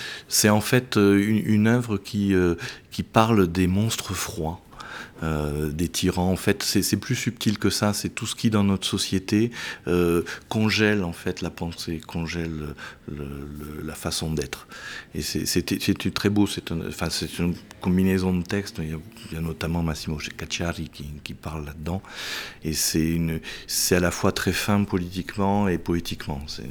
en 0.49 0.61
fait 0.63 0.97
une, 0.97 1.43
une 1.45 1.67
œuvre 1.67 1.99
qui, 1.99 2.35
qui 2.91 3.03
parle 3.03 3.51
des 3.53 3.67
monstres 3.67 4.15
froids. 4.15 4.63
Euh, 5.23 5.71
des 5.71 5.89
tyrans. 5.89 6.31
En 6.31 6.37
fait, 6.37 6.63
c'est 6.63 6.97
plus 6.97 7.15
subtil 7.15 7.59
que 7.59 7.71
ça. 7.71 7.93
C'est 7.93 8.09
tout 8.09 8.27
ce 8.27 8.35
qui, 8.35 8.51
dans 8.51 8.65
notre 8.65 8.87
société, 8.87 9.53
euh, 9.87 10.23
congèle 10.49 11.05
en 11.05 11.13
fait 11.13 11.43
la 11.43 11.51
pensée, 11.51 12.01
congèle 12.05 12.75
la 13.85 13.95
façon 13.95 14.33
d'être. 14.33 14.67
Et 15.15 15.23
c'est 15.23 16.15
très 16.15 16.29
beau. 16.29 16.47
C'est 16.47 16.73
enfin, 16.73 17.09
une 17.39 17.55
combinaison 17.81 18.35
de 18.37 18.43
textes. 18.43 18.81
Il 18.83 18.99
y 19.33 19.37
a, 19.37 19.41
notamment 19.41 19.83
Massimo 19.83 20.19
Cacciari 20.37 20.89
qui, 20.89 21.07
qui 21.23 21.35
parle 21.35 21.67
là-dedans. 21.67 22.03
Et 22.65 22.73
c'est 22.73 23.21
à 23.95 24.01
la 24.01 24.11
fois 24.11 24.33
très 24.33 24.53
fin 24.53 24.83
politiquement 24.83 25.69
et 25.69 25.79
poétiquement. 25.79 26.43
C'est 26.49 26.65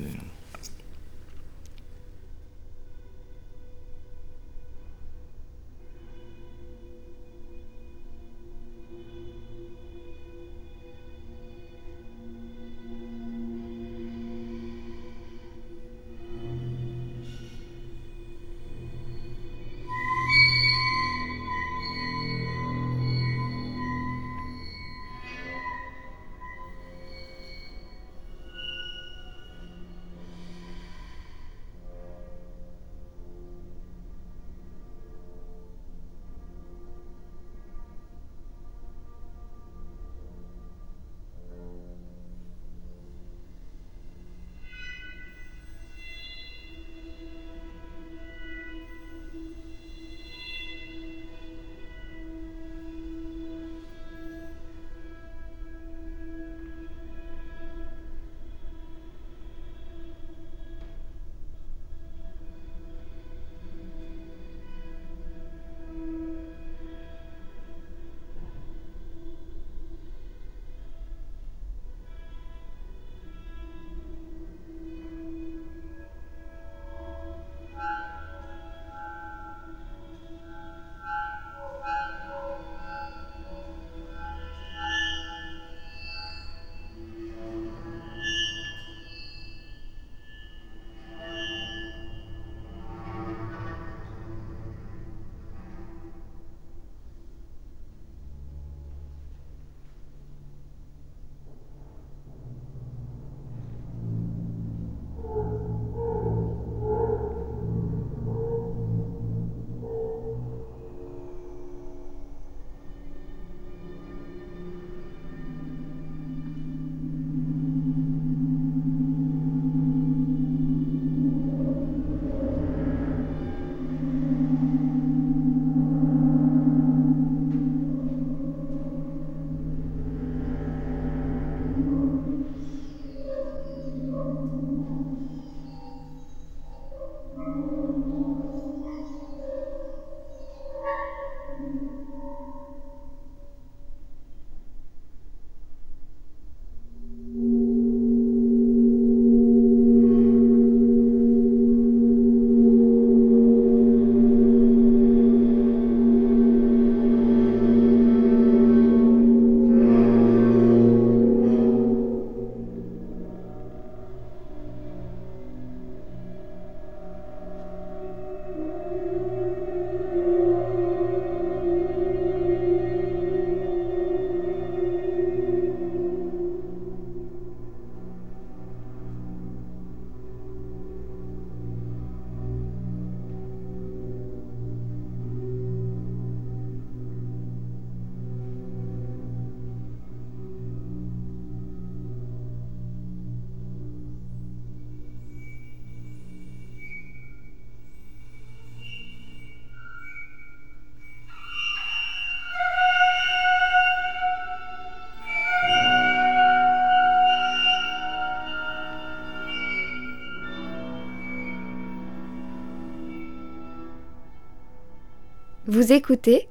Vous 215.82 215.94
écoutez 215.94 216.48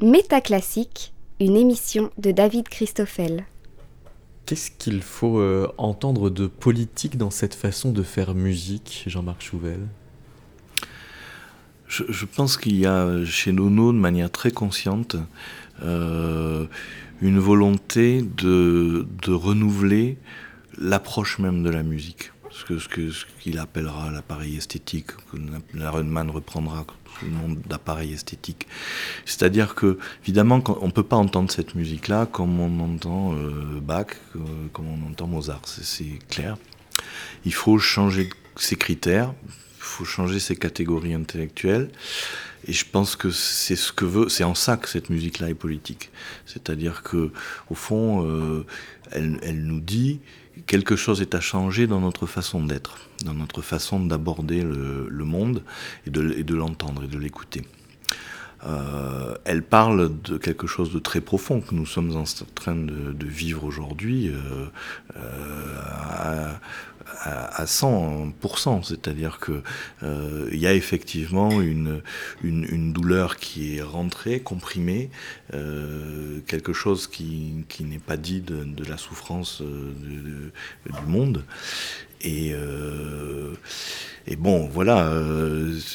Métaclassique, 0.00 1.12
une 1.38 1.54
émission 1.54 2.10
de 2.18 2.32
David 2.32 2.68
Christoffel. 2.68 3.44
Qu'est-ce 4.46 4.72
qu'il 4.72 5.00
faut 5.00 5.38
euh, 5.38 5.72
entendre 5.78 6.28
de 6.28 6.48
politique 6.48 7.16
dans 7.16 7.30
cette 7.30 7.54
façon 7.54 7.92
de 7.92 8.02
faire 8.02 8.34
musique, 8.34 9.04
Jean-Marc 9.06 9.42
Chouvel? 9.42 9.78
Je, 11.86 12.24
pense 12.24 12.56
qu'il 12.56 12.74
y 12.74 12.84
a 12.84 13.24
chez 13.24 13.52
Nono, 13.52 13.92
de 13.92 13.98
manière 13.98 14.32
très 14.32 14.50
consciente, 14.50 15.14
euh, 15.84 16.66
une 17.22 17.38
volonté 17.38 18.22
de, 18.22 19.06
renouveler 19.28 20.18
l'approche 20.78 21.38
même 21.38 21.62
de 21.62 21.70
la 21.70 21.84
musique. 21.84 22.32
Ce 22.56 22.64
qu'il 22.64 22.86
que, 22.86 23.10
ce 23.10 23.24
qu'il 23.40 23.58
appellera 23.58 24.10
l'appareil 24.12 24.56
esthétique, 24.56 25.08
que 25.08 25.36
Runman 25.76 26.30
reprendra 26.30 26.86
le 27.22 27.28
monde 27.28 27.58
d'appareil 27.66 28.12
esthétique. 28.12 28.66
C'est-à-dire 29.24 29.74
que, 29.74 29.98
évidemment, 30.22 30.62
on 30.80 30.86
ne 30.86 30.92
peut 30.92 31.02
pas 31.02 31.16
entendre 31.16 31.50
cette 31.50 31.74
musique-là 31.74 32.26
comme 32.26 32.60
on 32.60 32.80
entend 32.80 33.34
euh, 33.34 33.80
Bach, 33.80 34.06
euh, 34.36 34.38
comme 34.72 34.86
on 34.86 35.10
entend 35.10 35.26
Mozart, 35.26 35.62
c'est 35.64 36.18
clair. 36.28 36.56
Il 37.44 37.54
faut 37.54 37.78
changer 37.78 38.30
ses 38.56 38.76
critères, 38.76 39.34
il 39.44 39.82
faut 39.82 40.04
changer 40.04 40.38
ses 40.38 40.56
catégories 40.56 41.14
intellectuelles. 41.14 41.90
Et 42.66 42.72
je 42.72 42.86
pense 42.86 43.14
que 43.14 43.30
c'est 43.30 43.76
ce 43.76 43.92
que 43.92 44.06
veut, 44.06 44.28
c'est 44.28 44.44
en 44.44 44.54
ça 44.54 44.78
que 44.78 44.88
cette 44.88 45.10
musique-là 45.10 45.50
est 45.50 45.54
politique. 45.54 46.10
C'est-à-dire 46.46 47.02
que, 47.02 47.30
au 47.68 47.74
fond, 47.74 48.26
euh, 48.26 48.64
elle, 49.10 49.38
elle, 49.42 49.64
nous 49.64 49.80
dit 49.80 50.20
quelque 50.66 50.96
chose 50.96 51.20
est 51.20 51.34
à 51.34 51.40
changer 51.40 51.86
dans 51.86 52.00
notre 52.00 52.26
façon 52.26 52.64
d'être, 52.64 52.98
dans 53.24 53.34
notre 53.34 53.62
façon 53.62 54.00
d'aborder 54.00 54.62
le, 54.62 55.24
monde 55.24 55.62
et 56.06 56.10
de, 56.10 56.54
l'entendre 56.54 57.04
et 57.04 57.08
de 57.08 57.18
l'écouter. 57.18 57.62
Euh, 58.66 59.34
elle 59.44 59.62
parle 59.62 60.10
de 60.22 60.38
quelque 60.38 60.66
chose 60.66 60.90
de 60.90 60.98
très 60.98 61.20
profond 61.20 61.60
que 61.60 61.74
nous 61.74 61.84
sommes 61.84 62.16
en 62.16 62.24
train 62.54 62.74
de, 62.74 63.12
de 63.12 63.26
vivre 63.26 63.64
aujourd'hui 63.64 64.28
euh, 64.28 64.66
euh, 65.16 66.52
à, 67.22 67.64
100%, 67.64 68.82
c'est-à-dire 68.82 69.38
que 69.38 69.62
euh, 70.02 70.48
il 70.52 70.58
y 70.58 70.66
a 70.66 70.74
effectivement 70.74 71.60
une, 71.60 72.02
une, 72.42 72.92
douleur 72.92 73.36
qui 73.36 73.76
est 73.76 73.82
rentrée, 73.82 74.40
comprimée, 74.40 75.10
euh, 75.52 76.40
quelque 76.46 76.72
chose 76.72 77.06
qui, 77.06 77.64
qui 77.68 77.84
n'est 77.84 77.98
pas 77.98 78.16
dit 78.16 78.40
de, 78.40 78.84
la 78.88 78.96
souffrance 78.96 79.62
euh, 79.62 79.92
du 80.86 81.06
monde. 81.06 81.44
Et, 82.22 82.54
bon, 84.38 84.66
voilà, 84.66 85.12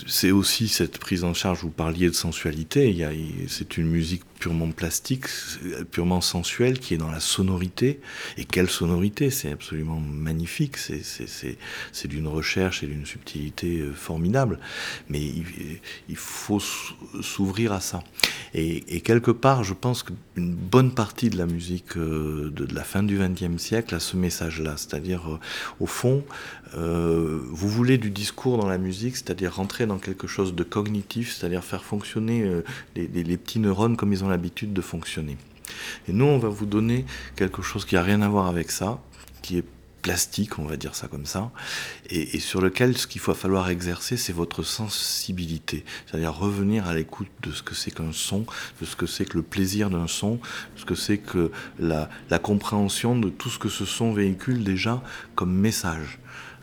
c'est 0.07 0.29
aussi 0.29 0.67
cette 0.67 0.99
prise 0.99 1.23
en 1.23 1.33
charge, 1.33 1.61
vous 1.61 1.71
parliez 1.71 2.07
de 2.07 2.15
sensualité, 2.15 3.07
c'est 3.47 3.77
une 3.77 3.87
musique 3.87 4.23
purement 4.39 4.71
plastique, 4.71 5.25
purement 5.91 6.21
sensuel, 6.21 6.79
qui 6.79 6.93
est 6.93 6.97
dans 6.97 7.11
la 7.11 7.19
sonorité. 7.19 7.99
Et 8.37 8.45
quelle 8.45 8.69
sonorité 8.69 9.29
C'est 9.29 9.51
absolument 9.51 9.99
magnifique. 9.99 10.77
C'est 10.77 12.07
d'une 12.07 12.27
recherche 12.27 12.83
et 12.83 12.87
d'une 12.87 13.05
subtilité 13.05 13.79
euh, 13.79 13.93
formidable. 13.93 14.59
Mais 15.09 15.21
il, 15.21 16.15
faut 16.15 16.59
s'ouvrir 17.21 17.73
à 17.73 17.81
ça. 17.81 18.03
Et, 18.53 19.01
quelque 19.01 19.31
part, 19.31 19.63
je 19.63 19.73
pense 19.73 20.03
qu'une 20.03 20.55
bonne 20.55 20.93
partie 20.93 21.29
de 21.29 21.37
la 21.37 21.45
musique 21.45 21.97
euh, 21.97 22.51
de, 22.51 22.73
la 22.73 22.83
fin 22.83 23.03
du 23.03 23.19
XXe 23.19 23.61
siècle 23.61 23.95
a 23.95 23.99
ce 23.99 24.17
message-là. 24.17 24.75
C'est-à-dire, 24.77 25.29
euh, 25.29 25.39
au 25.79 25.85
fond, 25.85 26.23
vous 26.73 27.69
voulez 27.69 27.97
du 27.97 28.11
discours 28.11 28.57
dans 28.57 28.67
la 28.67 28.77
musique, 28.77 29.17
c'est-à-dire 29.17 29.55
rentrer 29.55 29.85
dans 29.85 29.97
quelque 29.97 30.27
chose 30.27 30.53
de 30.55 30.63
cognitif, 30.63 31.33
c'est-à-dire 31.35 31.63
faire 31.63 31.83
fonctionner 31.83 32.49
les, 32.95 33.07
les 33.07 33.37
petits 33.37 33.59
neurones 33.59 33.97
comme 33.97 34.13
ils 34.13 34.23
ont 34.23 34.29
l'habitude 34.29 34.73
de 34.73 34.81
fonctionner. 34.81 35.37
Et 36.07 36.13
nous, 36.13 36.25
on 36.25 36.37
va 36.37 36.49
vous 36.49 36.65
donner 36.65 37.05
quelque 37.35 37.61
chose 37.61 37.85
qui 37.85 37.95
n'a 37.95 38.03
rien 38.03 38.21
à 38.21 38.29
voir 38.29 38.47
avec 38.47 38.71
ça, 38.71 38.99
qui 39.41 39.57
est 39.57 39.65
plastique, 40.01 40.59
on 40.59 40.65
va 40.65 40.77
dire 40.77 40.95
ça 40.95 41.07
comme 41.07 41.25
ça, 41.25 41.51
et, 42.09 42.39
sur 42.39 42.61
lequel 42.61 42.97
ce 42.97 43.05
qu'il 43.05 43.21
va 43.21 43.33
falloir 43.33 43.69
exercer, 43.69 44.17
c'est 44.17 44.33
votre 44.33 44.63
sensibilité, 44.63 45.83
c'est-à-dire 46.05 46.33
revenir 46.33 46.87
à 46.87 46.93
l'écoute 46.93 47.27
de 47.43 47.51
ce 47.51 47.61
que 47.63 47.75
c'est 47.75 47.91
qu'un 47.91 48.13
son, 48.13 48.45
de 48.81 48.85
ce 48.85 48.95
que 48.95 49.05
c'est 49.05 49.25
que 49.25 49.37
le 49.37 49.43
plaisir 49.43 49.89
d'un 49.89 50.07
son, 50.07 50.35
de 50.35 50.79
ce 50.79 50.85
que 50.85 50.95
c'est 50.95 51.17
que 51.17 51.51
la 51.79 52.39
compréhension 52.41 53.17
de 53.17 53.29
tout 53.29 53.49
ce 53.49 53.59
que 53.59 53.69
ce 53.69 53.85
son 53.85 54.13
véhicule 54.13 54.63
déjà 54.63 55.03
comme 55.35 55.53
message. 55.53 56.19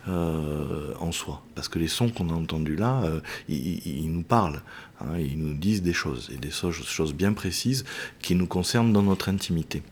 Euh, 0.09 0.93
en 1.01 1.11
soi. 1.11 1.43
Parce 1.57 1.69
que 1.69 1.81
les 1.81 1.89
sons 1.89 2.11
qu'on 2.11 2.29
a 2.31 2.33
entendus 2.33 2.77
là, 2.77 3.03
euh, 3.03 3.21
ils, 3.49 4.09
nous 4.09 4.23
parlent, 4.23 4.63
hein, 5.01 5.19
ils 5.19 5.37
nous 5.37 5.53
disent 5.55 5.83
des 5.83 5.93
choses, 5.93 6.31
et 6.33 6.37
des 6.37 6.53
choses 6.53 7.13
bien 7.13 7.33
précises 7.33 7.85
qui 8.23 8.37
nous 8.37 8.47
concernent 8.47 8.93
dans 8.93 9.03
notre 9.03 9.29
intimité. 9.29 9.83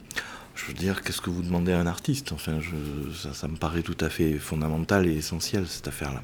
Je 0.54 0.66
veux 0.66 0.72
dire, 0.74 1.02
qu'est-ce 1.02 1.20
que 1.20 1.30
vous 1.30 1.42
demandez 1.42 1.72
à 1.72 1.80
un 1.80 1.88
artiste? 1.88 2.30
Enfin, 2.30 2.60
ça, 3.12 3.34
ça 3.34 3.48
me 3.48 3.56
paraît 3.56 3.82
tout 3.82 3.96
à 3.98 4.08
fait 4.08 4.38
fondamental 4.38 5.08
et 5.08 5.16
essentiel, 5.16 5.66
cette 5.66 5.88
affaire-là. 5.88 6.22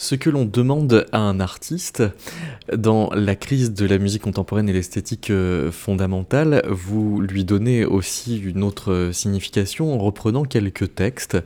Ce 0.00 0.14
que 0.14 0.30
l'on 0.30 0.46
demande 0.46 1.04
à 1.12 1.18
un 1.18 1.40
artiste 1.40 2.02
dans 2.74 3.10
la 3.12 3.36
crise 3.36 3.74
de 3.74 3.84
la 3.84 3.98
musique 3.98 4.22
contemporaine 4.22 4.66
et 4.70 4.72
l'esthétique 4.72 5.28
euh, 5.28 5.70
fondamentale, 5.70 6.62
vous 6.70 7.20
lui 7.20 7.44
donnez 7.44 7.84
aussi 7.84 8.38
une 8.38 8.62
autre 8.62 9.10
signification 9.12 9.92
en 9.92 9.98
reprenant 9.98 10.44
quelques 10.44 10.94
textes 10.94 11.36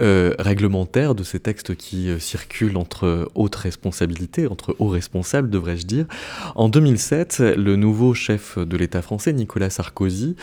euh, 0.00 0.34
réglementaires 0.38 1.14
de 1.14 1.22
ces 1.22 1.40
textes 1.40 1.74
qui 1.74 2.08
euh, 2.08 2.18
circulent 2.18 2.78
entre 2.78 3.30
hautes 3.34 3.56
responsabilités, 3.56 4.46
entre 4.46 4.74
hauts 4.78 4.88
responsables 4.88 5.50
devrais-je 5.50 5.84
dire. 5.84 6.06
En 6.54 6.70
2007, 6.70 7.40
le 7.54 7.76
nouveau 7.76 8.14
chef 8.14 8.56
de 8.56 8.76
l'État 8.78 9.02
français, 9.02 9.34
Nicolas 9.34 9.68
Sarkozy, 9.68 10.36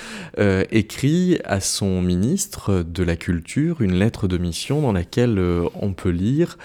écrit 0.69 1.39
à 1.43 1.59
son 1.59 2.03
ministre 2.03 2.83
de 2.87 3.03
la 3.03 3.15
Culture 3.15 3.81
une 3.81 3.95
lettre 3.95 4.27
de 4.27 4.37
mission 4.37 4.81
dans 4.81 4.91
laquelle 4.91 5.41
on 5.73 5.93
peut 5.93 6.09
lire 6.09 6.57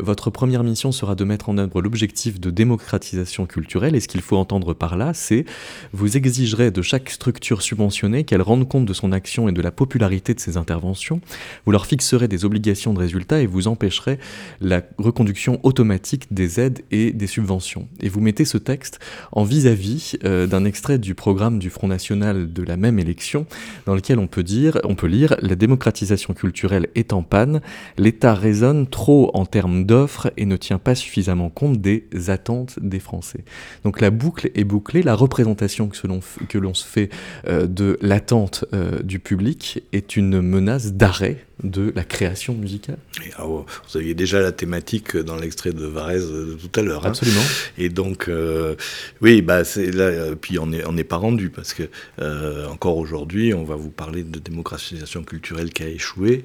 votre 0.00 0.30
première 0.30 0.64
mission 0.64 0.92
sera 0.92 1.14
de 1.14 1.24
mettre 1.24 1.48
en 1.48 1.58
œuvre 1.58 1.82
l'objectif 1.82 2.40
de 2.40 2.50
démocratisation 2.50 3.46
culturelle, 3.46 3.94
et 3.94 4.00
ce 4.00 4.08
qu'il 4.08 4.20
faut 4.20 4.36
entendre 4.36 4.74
par 4.74 4.96
là, 4.96 5.14
c'est 5.14 5.44
vous 5.92 6.16
exigerez 6.16 6.70
de 6.70 6.82
chaque 6.82 7.10
structure 7.10 7.62
subventionnée 7.62 8.24
qu'elle 8.24 8.42
rende 8.42 8.68
compte 8.68 8.86
de 8.86 8.92
son 8.92 9.12
action 9.12 9.48
et 9.48 9.52
de 9.52 9.62
la 9.62 9.70
popularité 9.70 10.34
de 10.34 10.40
ses 10.40 10.56
interventions, 10.56 11.20
vous 11.64 11.72
leur 11.72 11.86
fixerez 11.86 12.28
des 12.28 12.44
obligations 12.44 12.92
de 12.94 12.98
résultat 12.98 13.40
et 13.40 13.46
vous 13.46 13.68
empêcherez 13.68 14.18
la 14.60 14.82
reconduction 14.98 15.60
automatique 15.62 16.32
des 16.32 16.60
aides 16.60 16.80
et 16.90 17.12
des 17.12 17.26
subventions. 17.26 17.88
Et 18.00 18.08
vous 18.08 18.20
mettez 18.20 18.44
ce 18.44 18.58
texte 18.58 18.98
en 19.32 19.44
vis-à-vis 19.44 20.16
euh, 20.24 20.46
d'un 20.46 20.64
extrait 20.64 20.98
du 20.98 21.14
programme 21.14 21.58
du 21.58 21.70
Front 21.70 21.88
National 21.88 22.52
de 22.52 22.62
la 22.62 22.76
même 22.76 22.98
élection, 22.98 23.46
dans 23.86 23.94
lequel 23.94 24.18
on 24.18 24.26
peut 24.26 24.42
dire, 24.42 24.78
on 24.84 24.94
peut 24.94 25.06
lire, 25.06 25.36
la 25.40 25.54
démocratisation 25.54 26.34
culturelle 26.34 26.88
est 26.94 27.12
en 27.12 27.22
panne, 27.22 27.60
l'État 27.96 28.34
raisonne 28.34 28.86
trop 28.86 29.30
en 29.34 29.46
termes 29.46 29.84
d'offres 29.88 30.30
et 30.36 30.46
ne 30.46 30.56
tient 30.56 30.78
pas 30.78 30.94
suffisamment 30.94 31.50
compte 31.50 31.80
des 31.80 32.04
attentes 32.28 32.78
des 32.80 33.00
Français. 33.00 33.44
Donc 33.82 34.00
la 34.00 34.10
boucle 34.10 34.50
est 34.54 34.64
bouclée, 34.64 35.02
la 35.02 35.16
représentation 35.16 35.88
que 35.88 36.58
l'on 36.58 36.74
se 36.74 36.86
fait 36.86 37.08
euh, 37.48 37.66
de 37.66 37.98
l'attente 38.00 38.64
euh, 38.74 39.02
du 39.02 39.18
public 39.18 39.82
est 39.92 40.16
une 40.16 40.40
menace 40.40 40.92
d'arrêt 40.92 41.47
de 41.64 41.92
la 41.96 42.04
création 42.04 42.54
musicale. 42.54 42.98
Ah, 43.36 43.44
vous 43.44 43.64
aviez 43.94 44.14
déjà 44.14 44.40
la 44.40 44.52
thématique 44.52 45.16
dans 45.16 45.36
l'extrait 45.36 45.72
de 45.72 45.86
Varese 45.86 46.30
de 46.30 46.54
tout 46.54 46.78
à 46.78 46.82
l'heure. 46.82 47.04
Hein. 47.04 47.08
Absolument. 47.08 47.42
Et 47.76 47.88
donc, 47.88 48.28
euh, 48.28 48.76
oui, 49.20 49.42
bah, 49.42 49.64
c'est 49.64 49.90
là, 49.90 50.04
euh, 50.04 50.34
puis 50.40 50.58
on 50.58 50.68
n'est 50.68 50.84
on 50.84 50.96
est 50.96 51.04
pas 51.04 51.16
rendu 51.16 51.50
parce 51.50 51.74
que 51.74 51.84
euh, 52.20 52.66
encore 52.68 52.96
aujourd'hui, 52.96 53.54
on 53.54 53.64
va 53.64 53.74
vous 53.74 53.90
parler 53.90 54.22
de 54.22 54.38
démocratisation 54.38 55.24
culturelle 55.24 55.72
qui 55.72 55.82
a 55.82 55.88
échoué, 55.88 56.44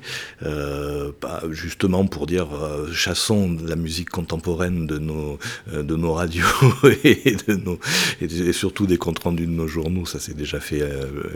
justement 1.51 2.05
pour 2.05 2.25
dire 2.25 2.47
chassons 2.93 3.57
la 3.65 3.75
musique 3.75 4.09
contemporaine 4.09 4.87
de 4.87 4.97
nos, 4.97 5.37
de 5.71 5.95
nos 5.95 6.13
radios 6.13 6.45
et, 7.03 7.35
de 7.47 7.55
nos, 7.55 7.79
et, 8.21 8.53
surtout 8.53 8.87
des 8.87 8.97
comptes 8.97 9.19
rendus 9.19 9.45
de 9.45 9.51
nos 9.51 9.67
journaux, 9.67 10.05
ça 10.05 10.19
s'est 10.19 10.33
déjà 10.33 10.59
fait 10.59 10.83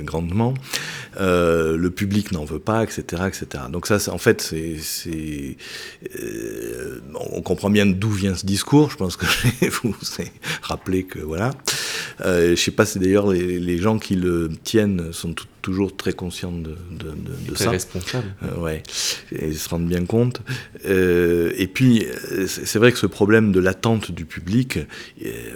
grandement. 0.02 0.54
le 1.20 1.88
public 1.90 2.32
n'en 2.32 2.46
veut 2.46 2.60
pas, 2.60 2.84
etc., 2.84 3.24
etc. 3.28 3.67
Donc 3.70 3.88
ça, 3.88 3.98
en 4.12 4.18
fait, 4.18 4.42
c'est, 4.42 5.58
euh, 6.20 7.02
on 7.32 7.42
comprend 7.42 7.70
bien 7.70 7.86
d'où 7.86 8.10
vient 8.10 8.36
ce 8.36 8.46
discours. 8.46 8.92
Je 8.92 8.98
pense 8.98 9.18
que 9.18 9.26
vous 9.82 9.92
vous 9.92 10.24
rappelé 10.62 11.04
que 11.04 11.20
voilà. 11.20 11.52
Euh, 12.22 12.52
je 12.52 12.62
sais 12.62 12.72
pas 12.72 12.86
si 12.86 13.00
d'ailleurs 13.00 13.28
les, 13.32 13.78
gens 13.78 14.00
qui 14.00 14.16
le 14.16 14.50
tiennent 14.64 15.14
sont 15.14 15.34
tout, 15.34 15.46
toujours 15.68 15.98
très 15.98 16.14
conscients 16.14 16.54
de, 16.54 16.78
de, 16.92 17.10
de, 17.10 17.54
très 17.54 17.66
ça. 17.66 17.72
responsable. 17.72 18.34
Euh, 18.44 18.58
ouais, 18.58 18.84
et 19.34 19.52
se 19.52 19.68
rendent 19.68 19.90
bien 19.90 20.06
compte. 20.06 20.42
Euh, 20.86 21.52
et 21.58 21.68
puis, 21.68 22.06
c'est 22.48 22.80
vrai 22.80 22.94
que 22.94 22.98
ce 22.98 23.06
problème 23.06 23.52
de 23.52 23.60
l'attente 23.60 24.14
du 24.14 24.24
public, 24.24 24.80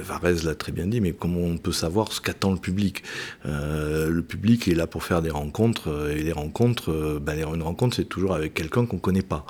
Varese 0.03 0.43
l'a 0.43 0.53
très 0.53 0.73
bien 0.73 0.87
dit, 0.87 0.99
mais 0.99 1.13
comment 1.13 1.39
on 1.39 1.57
peut 1.57 1.71
savoir 1.71 2.11
ce 2.11 2.19
qu'attend 2.19 2.51
le 2.51 2.57
public? 2.57 3.03
Le 3.45 4.19
public 4.19 4.67
est 4.67 4.75
là 4.75 4.85
pour 4.85 5.05
faire 5.05 5.21
des 5.21 5.29
rencontres, 5.29 6.09
et 6.13 6.21
les 6.21 6.33
rencontres, 6.33 7.19
ben, 7.21 7.37
une 7.55 7.63
rencontre, 7.63 7.95
c'est 7.95 8.09
toujours 8.09 8.35
avec 8.35 8.53
quelqu'un 8.53 8.85
qu'on 8.85 8.99
connaît 8.99 9.21
pas. 9.21 9.45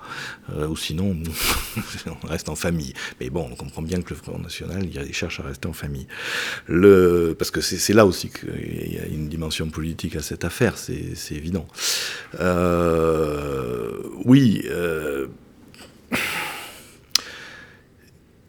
ou 0.70 0.78
sinon, 0.78 1.18
on 2.24 2.28
reste 2.28 2.50
en 2.50 2.56
famille. 2.56 2.94
Mais 3.20 3.32
bon, 3.32 3.50
on 3.52 3.56
comprend 3.56 3.82
bien 3.82 4.00
que 4.04 4.12
le 4.12 4.16
Front 4.16 4.38
National, 4.38 4.86
il 4.86 5.14
cherche 5.14 5.40
à 5.40 5.44
rester 5.44 5.68
en 5.68 5.74
famille. 5.74 6.06
Le, 6.68 7.36
parce 7.36 7.50
que 7.50 7.62
c'est 7.62 7.94
là 7.94 8.06
aussi 8.06 8.30
qu'il 8.30 8.94
y 8.94 9.00
a 9.00 9.08
une 9.08 9.28
dimension 9.28 9.68
politique 9.70 10.16
à 10.16 10.22
cette 10.22 10.46
affaire, 10.46 10.51
c'est 10.78 11.36
évident. 11.36 11.68
Euh, 12.40 13.92
oui. 14.26 14.64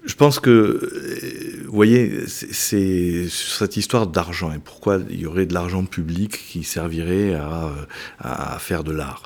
Euh, 0.02 0.06
je 0.06 0.14
pense 0.14 0.40
que, 0.40 1.62
vous 1.66 1.72
voyez, 1.72 2.26
c'est 2.26 3.28
cette 3.28 3.76
histoire 3.76 4.06
d'argent 4.06 4.52
et 4.52 4.58
pourquoi 4.58 4.98
il 5.10 5.20
y 5.20 5.26
aurait 5.26 5.46
de 5.46 5.54
l'argent 5.54 5.84
public 5.84 6.38
qui 6.48 6.64
servirait 6.64 7.34
à, 7.34 7.72
à 8.20 8.58
faire 8.58 8.84
de 8.84 8.92
l'art. 8.92 9.22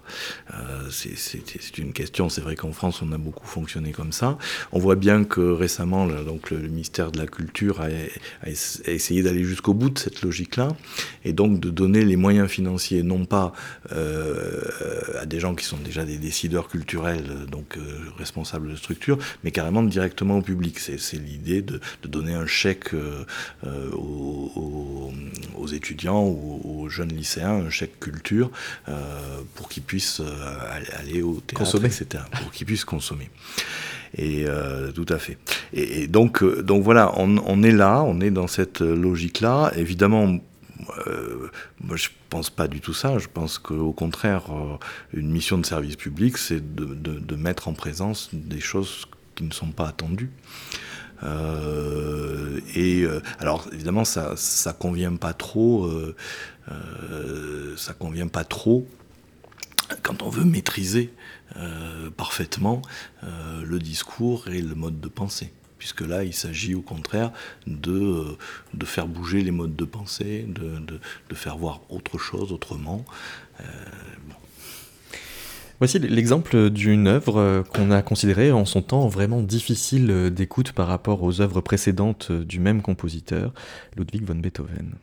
Euh, 0.54 0.88
c'est 0.90 1.78
une 1.78 1.92
question, 1.92 2.28
c'est 2.28 2.40
vrai 2.40 2.56
qu'en 2.56 2.72
France 2.72 3.02
on 3.02 3.12
a 3.12 3.18
beaucoup 3.18 3.46
fonctionné 3.46 3.92
comme 3.92 4.12
ça. 4.12 4.38
On 4.72 4.78
voit 4.78 4.94
bien 4.94 5.24
que 5.24 5.40
récemment, 5.40 6.06
donc, 6.06 6.50
le, 6.50 6.58
ministère 6.58 7.10
de 7.10 7.18
la 7.18 7.26
Culture 7.26 7.80
a, 7.80 7.88
essayé 8.86 9.22
d'aller 9.22 9.44
jusqu'au 9.44 9.74
bout 9.74 9.90
de 9.90 9.98
cette 9.98 10.22
logique-là 10.22 10.68
et 11.24 11.32
donc 11.32 11.60
de 11.60 11.70
donner 11.70 12.04
les 12.04 12.16
moyens 12.16 12.48
financiers, 12.48 13.02
non 13.02 13.24
pas 13.24 13.52
euh, 13.92 14.60
à 15.20 15.26
des 15.26 15.40
gens 15.40 15.54
qui 15.54 15.64
sont 15.64 15.78
déjà 15.78 16.04
des 16.04 16.18
décideurs 16.18 16.68
culturels, 16.68 17.46
donc 17.50 17.76
euh, 17.76 17.80
responsables 18.18 18.70
de 18.70 18.76
structure, 18.76 19.18
mais 19.44 19.50
carrément 19.50 19.82
directement 19.82 20.38
au 20.38 20.42
public. 20.42 20.65
C'est 20.76 21.18
l'idée 21.18 21.62
de, 21.62 21.80
donner 22.04 22.34
un 22.34 22.46
chèque 22.46 22.94
euh, 22.94 23.24
euh, 23.66 23.90
aux, 23.92 25.12
étudiants 25.72 26.24
ou 26.24 26.60
aux 26.64 26.88
jeunes 26.88 27.12
lycéens, 27.12 27.66
un 27.66 27.70
chèque 27.70 27.98
culture, 27.98 28.50
euh, 28.88 29.40
pour 29.56 29.68
qu'ils 29.68 29.82
puissent 29.82 30.22
aller 30.98 31.22
au 31.22 31.34
théâtre, 31.34 31.64
consommer. 31.64 31.86
etc., 31.88 32.22
pour 32.40 32.52
qu'ils 32.52 32.66
puissent 32.66 32.84
consommer. 32.84 33.30
Et 34.16 34.46
tout 34.94 35.06
à 35.08 35.18
fait. 35.18 35.38
Et, 35.72 36.06
donc, 36.06 36.42
donc 36.62 36.82
voilà, 36.82 37.12
on, 37.16 37.62
est 37.62 37.72
là, 37.72 38.02
on 38.02 38.20
est 38.20 38.30
dans 38.30 38.46
cette 38.46 38.80
logique-là. 38.80 39.72
Évidemment, 39.76 40.38
moi, 41.80 41.96
je 41.96 42.08
pense 42.30 42.48
pas 42.48 42.68
du 42.68 42.80
tout 42.80 42.94
ça. 42.94 43.18
Je 43.18 43.26
pense 43.26 43.58
qu'au 43.58 43.92
contraire, 43.92 44.44
une 45.12 45.30
mission 45.30 45.58
de 45.58 45.66
service 45.66 45.96
public, 45.96 46.38
c'est 46.38 46.74
de, 46.74 46.94
de, 46.94 47.36
mettre 47.36 47.68
en 47.68 47.74
présence 47.74 48.30
des 48.32 48.60
choses 48.60 49.06
qui 49.36 49.44
ne 49.44 49.52
sont 49.52 49.70
pas 49.70 49.86
attendus. 49.86 50.30
Euh, 51.22 52.60
et 52.74 53.02
euh, 53.02 53.22
alors 53.38 53.68
évidemment 53.72 54.04
ça 54.04 54.36
ça 54.36 54.74
convient 54.74 55.16
pas 55.16 55.32
trop 55.32 55.86
euh, 55.86 57.74
ça 57.78 57.94
convient 57.94 58.28
pas 58.28 58.44
trop 58.44 58.86
quand 60.02 60.22
on 60.22 60.28
veut 60.28 60.44
maîtriser 60.44 61.12
parfaitement 62.18 62.82
le 63.22 63.78
discours 63.78 64.48
et 64.48 64.60
le 64.60 64.74
mode 64.74 65.00
de 65.00 65.08
pensée 65.08 65.52
puisque 65.78 66.02
là 66.02 66.24
il 66.24 66.34
s'agit 66.34 66.74
au 66.74 66.82
contraire 66.82 67.32
de, 67.66 68.36
de 68.74 68.84
faire 68.84 69.06
bouger 69.06 69.42
les 69.42 69.52
modes 69.52 69.76
de 69.76 69.84
pensée 69.86 70.44
de, 70.46 70.80
de, 70.80 71.00
de 71.30 71.34
faire 71.34 71.56
voir 71.56 71.80
autre 71.88 72.18
chose 72.18 72.52
autrement 72.52 73.06
bon. 73.58 74.34
Voici 75.78 75.98
l'exemple 75.98 76.70
d'une 76.70 77.06
œuvre 77.06 77.38
euh, 77.38 77.62
qu'on 77.62 77.90
a 77.90 78.00
considérée 78.00 78.50
en 78.50 78.64
son 78.64 78.80
temps 78.80 79.08
vraiment 79.08 79.42
difficile 79.42 80.10
euh, 80.10 80.30
d'écoute 80.30 80.72
par 80.72 80.86
rapport 80.86 81.22
aux 81.22 81.42
œuvres 81.42 81.60
précédentes 81.60 82.28
euh, 82.30 82.44
du 82.44 82.60
même 82.60 82.80
compositeur, 82.80 83.52
Ludwig 83.94 84.24
von 84.24 84.36
Beethoven. 84.36 84.94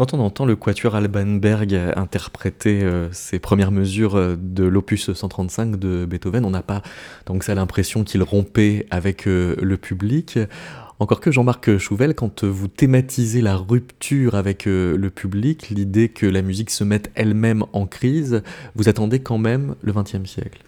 Quand 0.00 0.14
on 0.14 0.20
entend 0.20 0.46
le 0.46 0.56
quatuor 0.56 0.94
Alban 0.94 1.26
Berg 1.26 1.74
interpréter 1.74 2.82
euh, 2.82 3.12
ses 3.12 3.38
premières 3.38 3.70
mesures 3.70 4.16
euh, 4.16 4.34
de 4.34 4.64
l'opus 4.64 5.12
135 5.12 5.76
de 5.78 6.06
Beethoven, 6.06 6.46
on 6.46 6.50
n'a 6.50 6.62
pas 6.62 6.80
donc 7.26 7.44
ça 7.44 7.54
l'impression 7.54 8.02
qu'il 8.02 8.22
rompait 8.22 8.86
avec 8.90 9.28
euh, 9.28 9.56
le 9.60 9.76
public. 9.76 10.38
Encore 11.00 11.20
que 11.20 11.30
Jean-Marc 11.30 11.76
Chouvel, 11.76 12.14
quand 12.14 12.44
vous 12.44 12.66
thématisez 12.66 13.42
la 13.42 13.56
rupture 13.56 14.36
avec 14.36 14.64
le 14.64 15.10
public, 15.10 15.68
l'idée 15.68 16.08
que 16.08 16.24
la 16.24 16.40
musique 16.40 16.70
se 16.70 16.82
mette 16.82 17.10
elle-même 17.14 17.64
en 17.74 17.86
crise, 17.86 18.42
vous 18.76 18.88
attendez 18.88 19.18
quand 19.18 19.38
même 19.38 19.74
le 19.82 19.92
XXe 19.92 20.24
siècle 20.24 20.62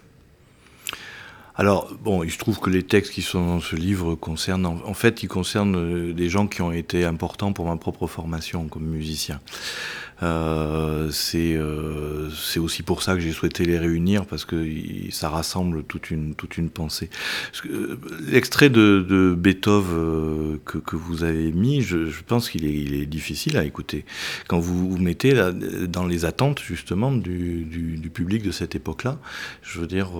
alors, 1.54 1.92
bon, 2.02 2.22
il 2.22 2.30
se 2.30 2.38
trouve 2.38 2.60
que 2.60 2.70
les 2.70 2.82
textes 2.82 3.12
qui 3.12 3.20
sont 3.20 3.46
dans 3.46 3.60
ce 3.60 3.76
livre 3.76 4.14
concernent, 4.14 4.64
en 4.64 4.94
fait, 4.94 5.22
ils 5.22 5.28
concernent 5.28 6.12
des 6.12 6.28
gens 6.30 6.46
qui 6.46 6.62
ont 6.62 6.72
été 6.72 7.04
importants 7.04 7.52
pour 7.52 7.66
ma 7.66 7.76
propre 7.76 8.06
formation 8.06 8.68
comme 8.68 8.84
musicien. 8.84 9.40
Euh, 10.22 11.10
euh, 11.34 12.28
c'est 12.34 12.60
aussi 12.60 12.82
pour 12.82 13.02
ça 13.02 13.14
que 13.14 13.20
j'ai 13.20 13.32
souhaité 13.32 13.64
les 13.64 13.78
réunir 13.78 14.26
parce 14.26 14.44
que 14.44 14.66
ça 15.10 15.28
rassemble 15.28 15.82
toute 15.84 16.10
une 16.10 16.34
pensée. 16.72 17.10
Euh, 17.66 17.98
l'extrait 18.26 18.70
de, 18.70 19.34
Beethoven 19.36 20.58
que, 20.64 20.96
vous 20.96 21.24
avez 21.24 21.50
mis, 21.52 21.82
je, 21.82 22.06
pense 22.26 22.50
qu'il 22.50 22.64
est, 22.64 22.74
il 22.74 22.94
est, 22.94 23.06
difficile 23.06 23.56
à 23.56 23.64
écouter 23.64 24.04
quand 24.48 24.58
vous 24.58 24.90
vous 24.90 24.98
mettez 24.98 25.34
dans 25.88 26.06
les 26.06 26.24
attentes 26.24 26.60
justement 26.60 27.12
du 27.12 28.10
public 28.12 28.42
de 28.42 28.50
cette 28.50 28.74
époque-là. 28.74 29.18
Je 29.62 29.80
veux 29.80 29.86
dire, 29.86 30.10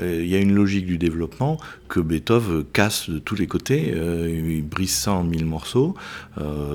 il 0.00 0.26
y 0.26 0.34
a 0.34 0.38
une 0.38 0.54
logique 0.54 0.86
du 0.86 0.98
développement 0.98 1.58
que 1.88 2.00
Beethoven 2.00 2.64
casse 2.72 3.10
de 3.10 3.18
tous 3.18 3.34
les 3.34 3.46
côtés. 3.46 3.94
il 3.94 4.62
brise 4.62 4.94
ça 4.94 5.12
en 5.12 5.24
mille 5.24 5.46
morceaux, 5.46 5.94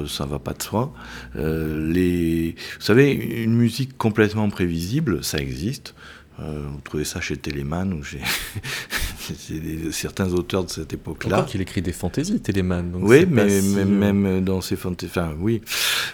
ça 0.08 0.26
va 0.26 0.40
pas 0.40 0.54
de 0.54 0.62
soi. 0.62 0.94
les 1.36 2.49
vous 2.58 2.86
savez, 2.86 3.12
une 3.12 3.56
musique 3.56 3.98
complètement 3.98 4.50
prévisible, 4.50 5.24
ça 5.24 5.40
existe. 5.40 5.94
Euh, 6.42 6.68
vous 6.72 6.80
trouvez 6.84 7.04
ça 7.04 7.20
chez 7.20 7.36
Telemann 7.36 7.92
ou 7.94 8.04
chez 8.04 8.22
certains 9.92 10.32
auteurs 10.34 10.64
de 10.64 10.70
cette 10.70 10.94
époque-là. 10.94 11.38
Encore 11.38 11.50
qu'il 11.50 11.62
écrit 11.62 11.82
des 11.82 11.92
fantaisies, 11.92 12.40
Telemann. 12.40 12.92
oui, 12.96 13.26
mais 13.30 13.62
même, 13.62 14.44
dans 14.44 14.62
ses 14.62 14.76
fantaisies. 14.76 15.12
Enfin, 15.12 15.32
oui. 15.40 15.62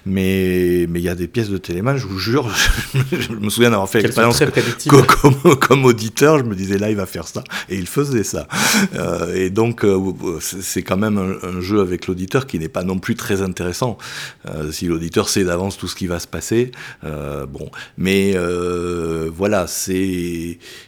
Mais 0.05 0.87
mais 0.89 0.99
il 0.99 1.03
y 1.03 1.09
a 1.09 1.15
des 1.15 1.27
pièces 1.27 1.49
de 1.49 1.57
Telemann, 1.57 1.97
je 1.97 2.07
vous 2.07 2.17
jure, 2.17 2.49
je, 3.11 3.31
me 3.33 3.49
souviens 3.49 3.69
d'avoir 3.69 3.89
fait 3.89 4.01
l'expérience 4.01 4.41
comme, 4.87 5.57
comme, 5.57 5.85
auditeur, 5.85 6.39
je 6.39 6.43
me 6.43 6.55
disais 6.55 6.77
là, 6.77 6.89
il 6.89 6.95
va 6.95 7.05
faire 7.05 7.27
ça. 7.27 7.43
Et 7.69 7.77
il 7.77 7.87
faisait 7.87 8.23
ça. 8.23 8.47
Euh, 8.95 9.35
et 9.35 9.49
donc, 9.49 9.83
euh, 9.83 9.99
c'est 10.39 10.81
quand 10.81 10.97
même 10.97 11.17
un, 11.17 11.61
jeu 11.61 11.81
avec 11.81 12.07
l'auditeur 12.07 12.47
qui 12.47 12.59
n'est 12.59 12.69
pas 12.69 12.83
non 12.83 12.97
plus 12.99 13.15
très 13.15 13.41
intéressant. 13.41 13.97
si 14.71 14.87
l'auditeur 14.87 15.29
sait 15.29 15.43
d'avance 15.43 15.77
tout 15.77 15.87
ce 15.87 15.95
qui 15.95 16.07
va 16.07 16.19
se 16.19 16.27
passer, 16.27 16.71
bon. 17.03 17.69
Mais 17.97 18.35
voilà, 19.35 19.67
c'est 19.67 20.14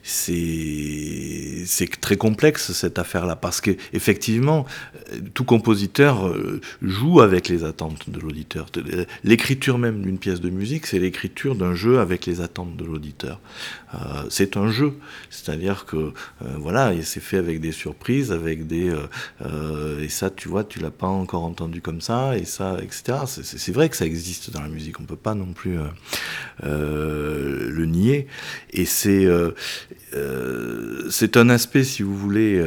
c'est 0.04 2.00
très 2.02 2.18
complexe 2.18 2.72
cette 2.72 3.00
affaire-là 3.00 3.36
parce 3.36 3.62
que 3.62 3.72
effectivement 3.94 4.66
tout 5.34 5.44
compositeur 5.44 6.28
euh, 6.28 6.62
joue 6.82 7.22
avec 7.22 7.48
les 7.48 7.64
attentes 7.64 8.10
de 8.10 8.20
l'auditeur. 8.20 8.68
L'écriture 9.24 9.78
même 9.78 10.02
d'une 10.02 10.18
pièce 10.18 10.42
de 10.42 10.50
musique, 10.50 10.86
c'est 10.86 11.00
l'écriture 11.00 11.56
d'un 11.56 11.74
jeu 11.74 12.00
avec 12.00 12.26
les 12.26 12.42
attentes 12.42 12.76
de 12.76 12.86
l'auditeur. 12.86 13.40
Euh, 13.94 13.98
c'est 14.30 14.58
un 14.58 14.70
jeu, 14.70 14.94
c'est-à-dire 15.30 15.86
que 15.86 15.98
euh, 15.98 16.12
voilà, 16.58 16.92
c'est 17.04 17.20
fait 17.20 17.38
avec 17.38 17.62
des 17.62 17.72
surprises, 17.72 18.32
avec 18.32 18.68
des 18.68 18.94
et 20.02 20.10
ça, 20.10 20.30
tu 20.30 20.50
vois, 20.50 20.64
tu 20.64 20.80
l'as 20.80 20.92
pas 20.92 21.08
encore 21.08 21.44
entendu 21.44 21.82
comme 21.82 22.02
ça 22.02 22.38
et 22.38 22.46
ça, 22.46 22.78
etc. 22.82 23.20
C'est 23.26 23.72
vrai 23.72 23.90
que 23.90 23.96
ça 23.96 24.06
existe 24.06 24.52
dans 24.52 24.62
la 24.62 24.68
musique, 24.68 25.00
on 25.00 25.04
peut 25.04 25.16
pas 25.16 25.36
non 25.36 25.54
plus 25.54 25.78
le 26.64 27.86
nier 27.86 28.28
et 28.72 28.86
c'est 28.86 29.17
c'est 31.10 31.38
un 31.38 31.50
aspect, 31.50 31.84
si 31.84 32.04
vous 32.04 32.16
voulez, 32.16 32.64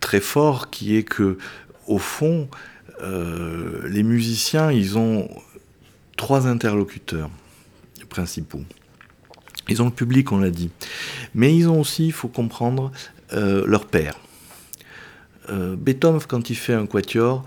très 0.00 0.20
fort 0.20 0.70
qui 0.70 0.96
est 0.96 1.04
que, 1.04 1.38
au 1.86 1.98
fond, 1.98 2.48
les 3.02 4.02
musiciens, 4.02 4.72
ils 4.72 4.98
ont 4.98 5.28
trois 6.16 6.46
interlocuteurs 6.46 7.30
principaux. 8.08 8.62
Ils 9.68 9.82
ont 9.82 9.86
le 9.86 9.90
public, 9.90 10.32
on 10.32 10.38
l'a 10.38 10.50
dit. 10.50 10.70
Mais 11.34 11.54
ils 11.54 11.68
ont 11.68 11.80
aussi, 11.80 12.06
il 12.06 12.12
faut 12.12 12.28
comprendre, 12.28 12.90
euh, 13.32 13.64
leur 13.66 13.86
père. 13.86 14.18
Euh, 15.50 15.76
Beethoven, 15.76 16.20
quand 16.26 16.50
il 16.50 16.56
fait 16.56 16.74
un 16.74 16.86
quatuor, 16.86 17.44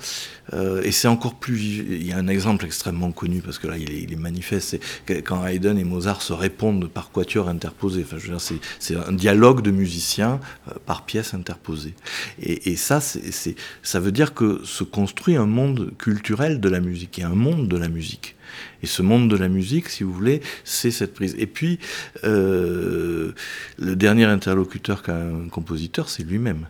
euh, 0.53 0.81
et 0.83 0.91
c'est 0.91 1.07
encore 1.07 1.35
plus. 1.35 1.59
Il 1.59 2.05
y 2.05 2.11
a 2.11 2.17
un 2.17 2.27
exemple 2.27 2.65
extrêmement 2.65 3.11
connu, 3.11 3.41
parce 3.41 3.59
que 3.59 3.67
là, 3.67 3.77
il 3.77 4.11
est, 4.11 4.15
manifeste, 4.15 4.79
c'est 5.05 5.21
quand 5.21 5.45
Haydn 5.45 5.77
et 5.77 5.83
Mozart 5.83 6.21
se 6.21 6.33
répondent 6.33 6.89
par 6.89 7.11
quatuor 7.11 7.47
interposé. 7.47 8.03
Enfin, 8.03 8.17
je 8.17 8.31
veux 8.31 8.37
dire, 8.37 8.59
c'est 8.79 8.95
un 8.95 9.13
dialogue 9.13 9.61
de 9.61 9.71
musiciens 9.71 10.39
euh, 10.67 10.73
par 10.85 11.05
pièce 11.05 11.33
interposée. 11.33 11.93
Et, 12.41 12.75
ça, 12.75 12.99
ça 12.99 13.99
veut 13.99 14.11
dire 14.11 14.33
que 14.33 14.61
se 14.63 14.83
construit 14.83 15.35
un 15.35 15.45
monde 15.45 15.91
culturel 15.97 16.59
de 16.59 16.69
la 16.69 16.79
musique, 16.79 17.19
et 17.19 17.23
un 17.23 17.35
monde 17.35 17.67
de 17.67 17.77
la 17.77 17.89
musique. 17.89 18.35
Et 18.83 18.87
ce 18.87 19.01
monde 19.01 19.29
de 19.29 19.37
la 19.37 19.47
musique, 19.47 19.87
si 19.87 20.03
vous 20.03 20.11
voulez, 20.11 20.41
c'est 20.63 20.91
cette 20.91 21.13
prise. 21.13 21.35
Et 21.37 21.47
puis, 21.47 21.79
le 22.23 23.33
dernier 23.77 24.25
interlocuteur 24.25 25.03
qu'a 25.03 25.15
un 25.15 25.47
compositeur, 25.49 26.09
c'est 26.09 26.23
lui-même. 26.23 26.65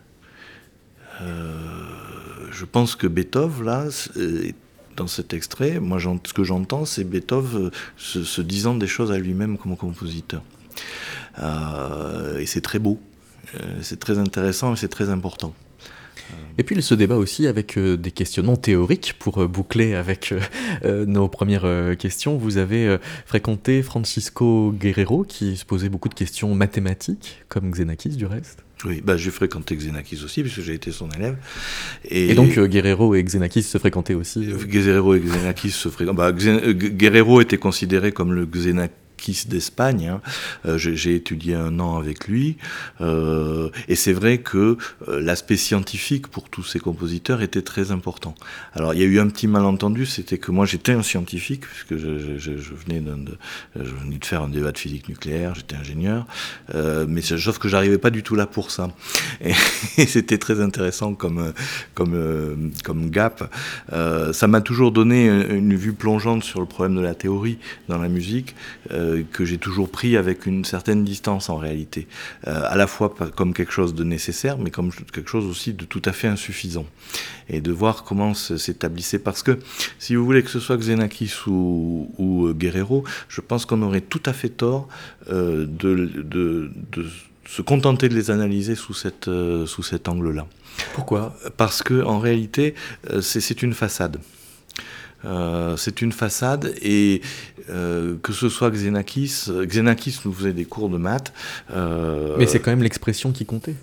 Euh, 1.20 2.47
je 2.51 2.66
pense 2.66 2.95
que 2.95 3.07
Beethoven, 3.07 3.66
là, 3.66 3.86
dans 4.95 5.07
cet 5.07 5.34
extrait, 5.34 5.80
moi, 5.80 5.99
ce 5.99 6.34
que 6.34 6.43
j'entends, 6.43 6.86
c'est 6.86 7.03
Beethoven 7.03 7.66
euh, 7.68 7.72
se, 7.97 8.41
disant 8.41 8.76
des 8.76 8.88
choses 8.88 9.12
à 9.12 9.18
lui-même 9.18 9.57
comme 9.57 9.76
compositeur. 9.76 10.41
Euh, 11.39 12.39
et 12.39 12.45
c'est 12.45 12.62
très 12.62 12.80
beau, 12.80 12.99
c'est 13.82 13.99
très 13.99 14.18
intéressant 14.18 14.74
et 14.74 14.76
c'est 14.76 14.89
très 14.89 15.09
important. 15.09 15.53
Et 16.57 16.64
puis 16.64 16.76
il 16.76 16.84
se 16.84 16.93
débat 16.93 17.16
aussi 17.16 17.47
avec 17.47 17.78
des 17.78 18.12
questionnements 18.12 18.55
théoriques 18.55 19.16
pour 19.20 19.45
boucler 19.49 19.95
avec 19.95 20.34
nos 20.84 21.28
premières 21.28 21.97
questions. 21.97 22.38
Vous 22.38 22.57
avez 22.57 22.97
fréquenté 23.26 23.84
Francisco 23.84 24.72
Guerrero 24.72 25.24
qui 25.24 25.57
se 25.57 25.66
posait 25.66 25.89
beaucoup 25.89 26.07
de 26.07 26.14
questions 26.14 26.55
mathématiques, 26.55 27.43
comme 27.49 27.72
Xenakis 27.72 28.16
du 28.16 28.26
reste. 28.26 28.64
Oui, 28.86 29.02
bah, 29.04 29.18
j'ai 29.18 29.32
fréquenté 29.32 29.76
Xenakis 29.76 30.22
aussi, 30.24 30.42
puisque 30.42 30.62
j'ai 30.62 30.74
été 30.74 30.92
son 30.92 31.10
élève. 31.12 31.36
Et, 32.06 32.34
donc 32.34 32.58
euh, 32.58 32.68
Guerrero 32.68 33.16
et 33.16 33.24
Xenakis 33.24 33.64
se 33.64 33.78
fréquentaient 33.78 34.14
aussi 34.14 34.52
euh 34.52 34.58
Guerrero 34.66 35.16
et 35.16 35.20
Xenakis 35.20 35.72
se 35.72 35.90
fréquentaient. 35.90 36.18
Bah, 36.18 36.32
euh, 36.32 36.74
Guerrero 36.74 37.42
était 37.42 37.58
considéré 37.58 38.12
comme 38.12 38.34
le 38.34 38.46
Xenakis 38.46 38.94
d'Espagne. 39.48 40.08
Hein. 40.08 40.22
Euh, 40.66 40.78
j'ai 40.78 41.16
étudié 41.16 41.56
un 41.56 41.80
an 41.80 41.98
avec 41.98 42.28
lui, 42.28 42.58
euh, 43.02 43.70
et 43.88 43.96
c'est 43.96 44.14
vrai 44.14 44.40
que 44.40 44.78
euh, 45.08 45.22
l'aspect 45.22 45.58
scientifique 45.58 46.28
pour 46.28 46.50
tous 46.50 46.64
ces 46.64 46.80
compositeurs 46.80 47.42
était 47.42 47.62
très 47.62 47.92
important. 47.92 48.36
Alors 48.74 48.94
il 48.94 49.00
y 49.00 49.04
a 49.04 49.06
eu 49.06 49.20
un 49.20 49.28
petit 49.28 49.48
malentendu, 49.48 50.06
c'était 50.06 50.38
que 50.38 50.52
moi 50.52 50.66
j'étais 50.66 50.94
un 50.94 51.04
scientifique 51.04 51.64
puisque 51.68 51.98
je, 51.98 52.74
venais 52.88 53.00
de, 53.00 54.26
faire 54.26 54.44
un 54.44 54.50
débat 54.50 54.72
de 54.72 54.78
physique 54.78 55.10
nucléaire, 55.10 55.56
j'étais 55.56 55.76
ingénieur, 55.76 56.26
mais 57.08 57.22
sauf 57.22 57.60
que 57.60 57.68
j'arrivais 57.68 57.98
pas 57.98 58.10
du 58.10 58.24
tout 58.24 58.36
là 58.36 58.48
pour 58.48 58.72
ça. 58.72 58.90
Et, 59.98 60.06
c'était 60.06 60.38
très 60.38 60.62
intéressant 60.62 61.14
comme 61.14 61.54
gap. 63.10 63.54
ça 63.92 64.48
m'a 64.48 64.62
toujours 64.62 64.92
donné 64.92 65.28
une 65.28 65.76
vue 65.76 65.94
plongeante 65.94 66.44
sur 66.44 66.60
le 66.60 66.66
problème 66.66 66.96
de 66.96 67.02
la 67.02 67.16
théorie 67.16 67.58
dans 67.88 67.98
la 67.98 68.10
musique. 68.10 68.56
Que 69.32 69.45
j'ai 69.45 69.57
toujours 69.57 69.89
pris 69.89 70.18
avec 70.18 70.45
une 70.45 70.66
certaine 70.66 71.03
distance 71.03 71.49
en 71.49 71.57
réalité, 71.57 72.07
euh, 72.47 72.62
à 72.66 72.76
la 72.76 72.88
fois 72.88 73.14
comme 73.36 73.53
quelque 73.53 73.72
chose 73.72 73.93
de 73.93 74.03
nécessaire, 74.03 74.57
mais 74.57 74.72
comme 74.72 74.91
quelque 74.91 75.30
chose 75.30 75.45
aussi 75.45 75.74
de 75.74 75.86
tout 75.86 76.01
à 76.05 76.12
fait 76.12 76.28
insuffisant, 76.28 76.86
et 77.49 77.62
de 77.62 77.72
voir 77.72 78.03
comment 78.03 78.34
s'établissait. 78.34 79.20
Parce 79.20 79.43
que 79.43 79.59
si 79.99 80.16
vous 80.16 80.26
voulez 80.26 80.43
que 80.43 80.49
ce 80.49 80.59
soit 80.59 80.78
Xenakis 80.78 81.34
ou, 81.47 82.12
ou 82.18 82.47
euh, 82.47 82.53
Guerrero, 82.53 83.03
je 83.28 83.41
pense 83.41 83.66
qu'on 83.66 83.82
aurait 83.82 84.01
tout 84.01 84.24
à 84.26 84.34
fait 84.34 84.49
tort 84.49 84.88
de, 85.30 85.66
de, 85.66 86.72
de 86.91 87.05
se 87.45 87.62
contenter 87.62 88.09
de 88.09 88.16
les 88.16 88.32
analyser 88.32 88.76
sous, 88.76 88.93
cette, 88.93 89.30
sous 89.66 89.84
cet 89.84 90.07
angle-là. 90.07 90.47
Pourquoi? 90.93 91.36
Parce 91.57 91.84
que 91.84 92.03
en 92.03 92.20
réalité, 92.20 92.76
c'est 93.22 93.62
une 93.62 93.74
façade. 93.74 94.20
Euh, 95.24 95.78
c'est 95.78 96.01
une 96.01 96.12
façade 96.12 96.74
et 96.82 97.22
euh, 97.72 98.18
que 98.22 98.34
ce 98.34 98.50
soit 98.50 98.70
Xenakis, 98.70 99.46
Xenakis 99.66 100.20
nous 100.26 100.34
faisait 100.34 100.54
des 100.54 100.66
cours 100.66 100.90
de 100.90 100.98
maths. 100.98 101.34
Euh, 101.72 102.36
Mais 102.38 102.48
c'est 102.48 102.60
quand 102.60 102.72
même 102.72 102.84
l'expression 102.84 103.32
qui 103.32 103.46
comptait. 103.46 103.76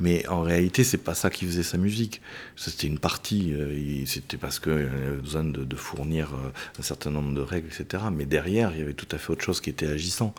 Mais 0.00 0.26
en 0.28 0.40
réalité, 0.40 0.82
c'est 0.82 0.98
pas 0.98 1.14
ça 1.14 1.30
qui 1.30 1.44
faisait 1.44 1.62
sa 1.62 1.76
musique. 1.76 2.22
C'était 2.56 2.86
une 2.86 2.98
partie. 2.98 3.52
Euh, 3.52 4.04
c'était 4.06 4.38
parce 4.38 4.58
qu'il 4.58 4.72
avait 4.72 5.16
besoin 5.20 5.44
de, 5.44 5.76
fournir 5.76 6.32
euh, 6.32 6.50
un 6.78 6.82
certain 6.82 7.10
nombre 7.10 7.34
de 7.34 7.40
règles, 7.42 7.68
etc. 7.68 8.04
Mais 8.10 8.24
derrière, 8.24 8.72
il 8.72 8.78
y 8.78 8.82
avait 8.82 8.94
tout 8.94 9.08
à 9.12 9.18
fait 9.18 9.30
autre 9.30 9.44
chose 9.44 9.60
qui 9.60 9.68
était 9.68 9.86
agissant. 9.86 10.34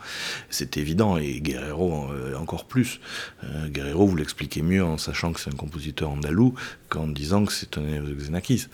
C'est 0.50 0.76
évident. 0.76 1.16
Et 1.16 1.40
Guerrero 1.40 2.10
euh, 2.10 2.34
encore 2.36 2.66
plus. 2.66 3.00
Guerrero 3.68 4.06
vous 4.06 4.16
l'expliquez 4.16 4.62
mieux 4.62 4.84
en 4.84 4.98
sachant 4.98 5.32
que 5.32 5.40
c'est 5.40 5.50
un 5.50 5.56
compositeur 5.56 6.10
andalou 6.10 6.54
qu'en 6.88 7.06
disant 7.06 7.44
que 7.44 7.52
c'est 7.52 7.78
un 7.78 7.86
élève 7.86 8.08
de 8.08 8.14
Xenakis. 8.14 8.66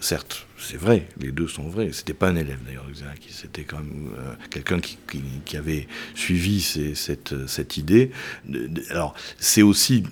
certes, 0.00 0.46
c'est 0.66 0.76
vrai. 0.76 1.06
Les 1.20 1.32
deux 1.32 1.48
sont 1.48 1.68
vrais. 1.68 1.92
C'était 1.92 2.14
pas 2.14 2.28
un 2.28 2.36
élève 2.36 2.58
d'ailleurs. 2.64 2.86
C'était 3.28 3.64
quand 3.64 3.78
même 3.78 4.10
quelqu'un 4.50 4.80
qui, 4.80 5.56
avait 5.56 5.86
suivi 6.14 6.60
ces, 6.60 6.94
cette, 6.94 7.76
idée. 7.76 8.10
Alors, 8.90 9.14
c'est 9.38 9.62
aussi 9.62 10.04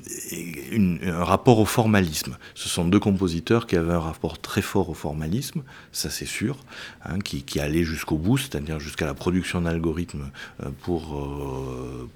un 0.72 1.24
rapport 1.24 1.59
au 1.59 1.64
formalisme. 1.64 2.36
Ce 2.55 2.68
sont 2.68 2.84
deux 2.84 3.00
compositeurs 3.00 3.66
qui 3.66 3.76
avaient 3.76 3.92
un 3.92 4.00
rapport 4.00 4.38
très 4.38 4.62
fort 4.62 4.88
au 4.90 4.94
formalisme, 4.94 5.62
ça 5.92 6.11
c'est 6.11 6.26
sûr, 6.26 6.59
hein, 7.05 7.18
qui, 7.18 7.61
allaient 7.61 7.84
jusqu'au 7.84 8.16
bout, 8.16 8.38
c'est-à-dire 8.38 8.80
jusqu'à 8.80 9.07
la 9.07 9.14
production 9.14 9.61
d'algorithmes 9.62 10.30
euh, 10.62 10.70
pour, 10.82 11.16
euh, 11.16 12.09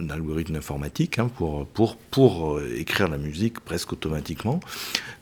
un 0.00 0.10
algorithme 0.10 0.56
informatique 0.56 1.18
hein, 1.18 1.30
pour, 1.36 1.66
pour, 1.66 1.96
pour 1.96 2.58
euh, 2.58 2.74
écrire 2.76 3.08
la 3.08 3.18
musique 3.18 3.60
presque 3.60 3.92
automatiquement. 3.92 4.60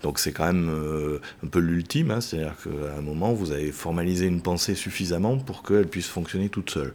Donc 0.02 0.18
c'est 0.18 0.32
quand 0.32 0.46
même 0.46 1.20
un 1.44 1.46
peu 1.46 1.60
l'ultime, 1.60 2.10
hein, 2.10 2.20
c'est-à-dire 2.20 2.54
qu'à 2.62 2.98
un 2.98 3.02
moment, 3.02 3.32
vous 3.32 3.52
avez 3.52 3.70
formalisé 3.70 4.26
une 4.26 4.42
pensée 4.42 4.74
suffisamment 4.74 5.38
pour 5.38 5.62
qu'elle 5.62 5.86
puisse 5.86 6.08
fonctionner 6.08 6.48
toute 6.48 6.70
seule. 6.70 6.94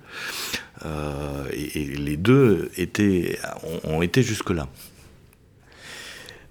et, 1.53 1.85
les 1.85 2.17
deux 2.17 2.69
étaient, 2.77 3.39
ont 3.83 4.01
été 4.01 4.23
jusque-là. 4.23 4.67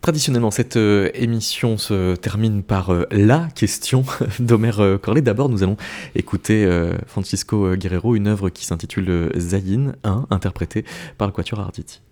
Traditionnellement, 0.07 0.53
cette 0.53 0.77
euh, 0.77 1.11
émission 1.15 1.79
se 1.79 2.15
termine 2.15 2.63
par 2.63 2.91
euh, 2.91 3.09
la 3.11 3.49
question 3.57 4.05
d'Omer 4.39 4.79
euh, 4.79 4.99
Corley. 4.99 5.21
D'abord, 5.21 5.49
nous 5.49 5.65
allons 5.65 5.77
écouter 6.15 6.65
Francisco 7.09 7.75
Guerrero, 7.75 8.15
une 8.15 8.29
œuvre 8.29 8.49
qui 8.49 8.65
s'intitule 8.65 9.33
Zayin 9.37 9.95
1, 10.05 10.27
interprétée 10.31 10.85
par 11.19 11.27
le 11.27 11.33
Quatuor 11.33 11.59
Arditi. 11.59 12.03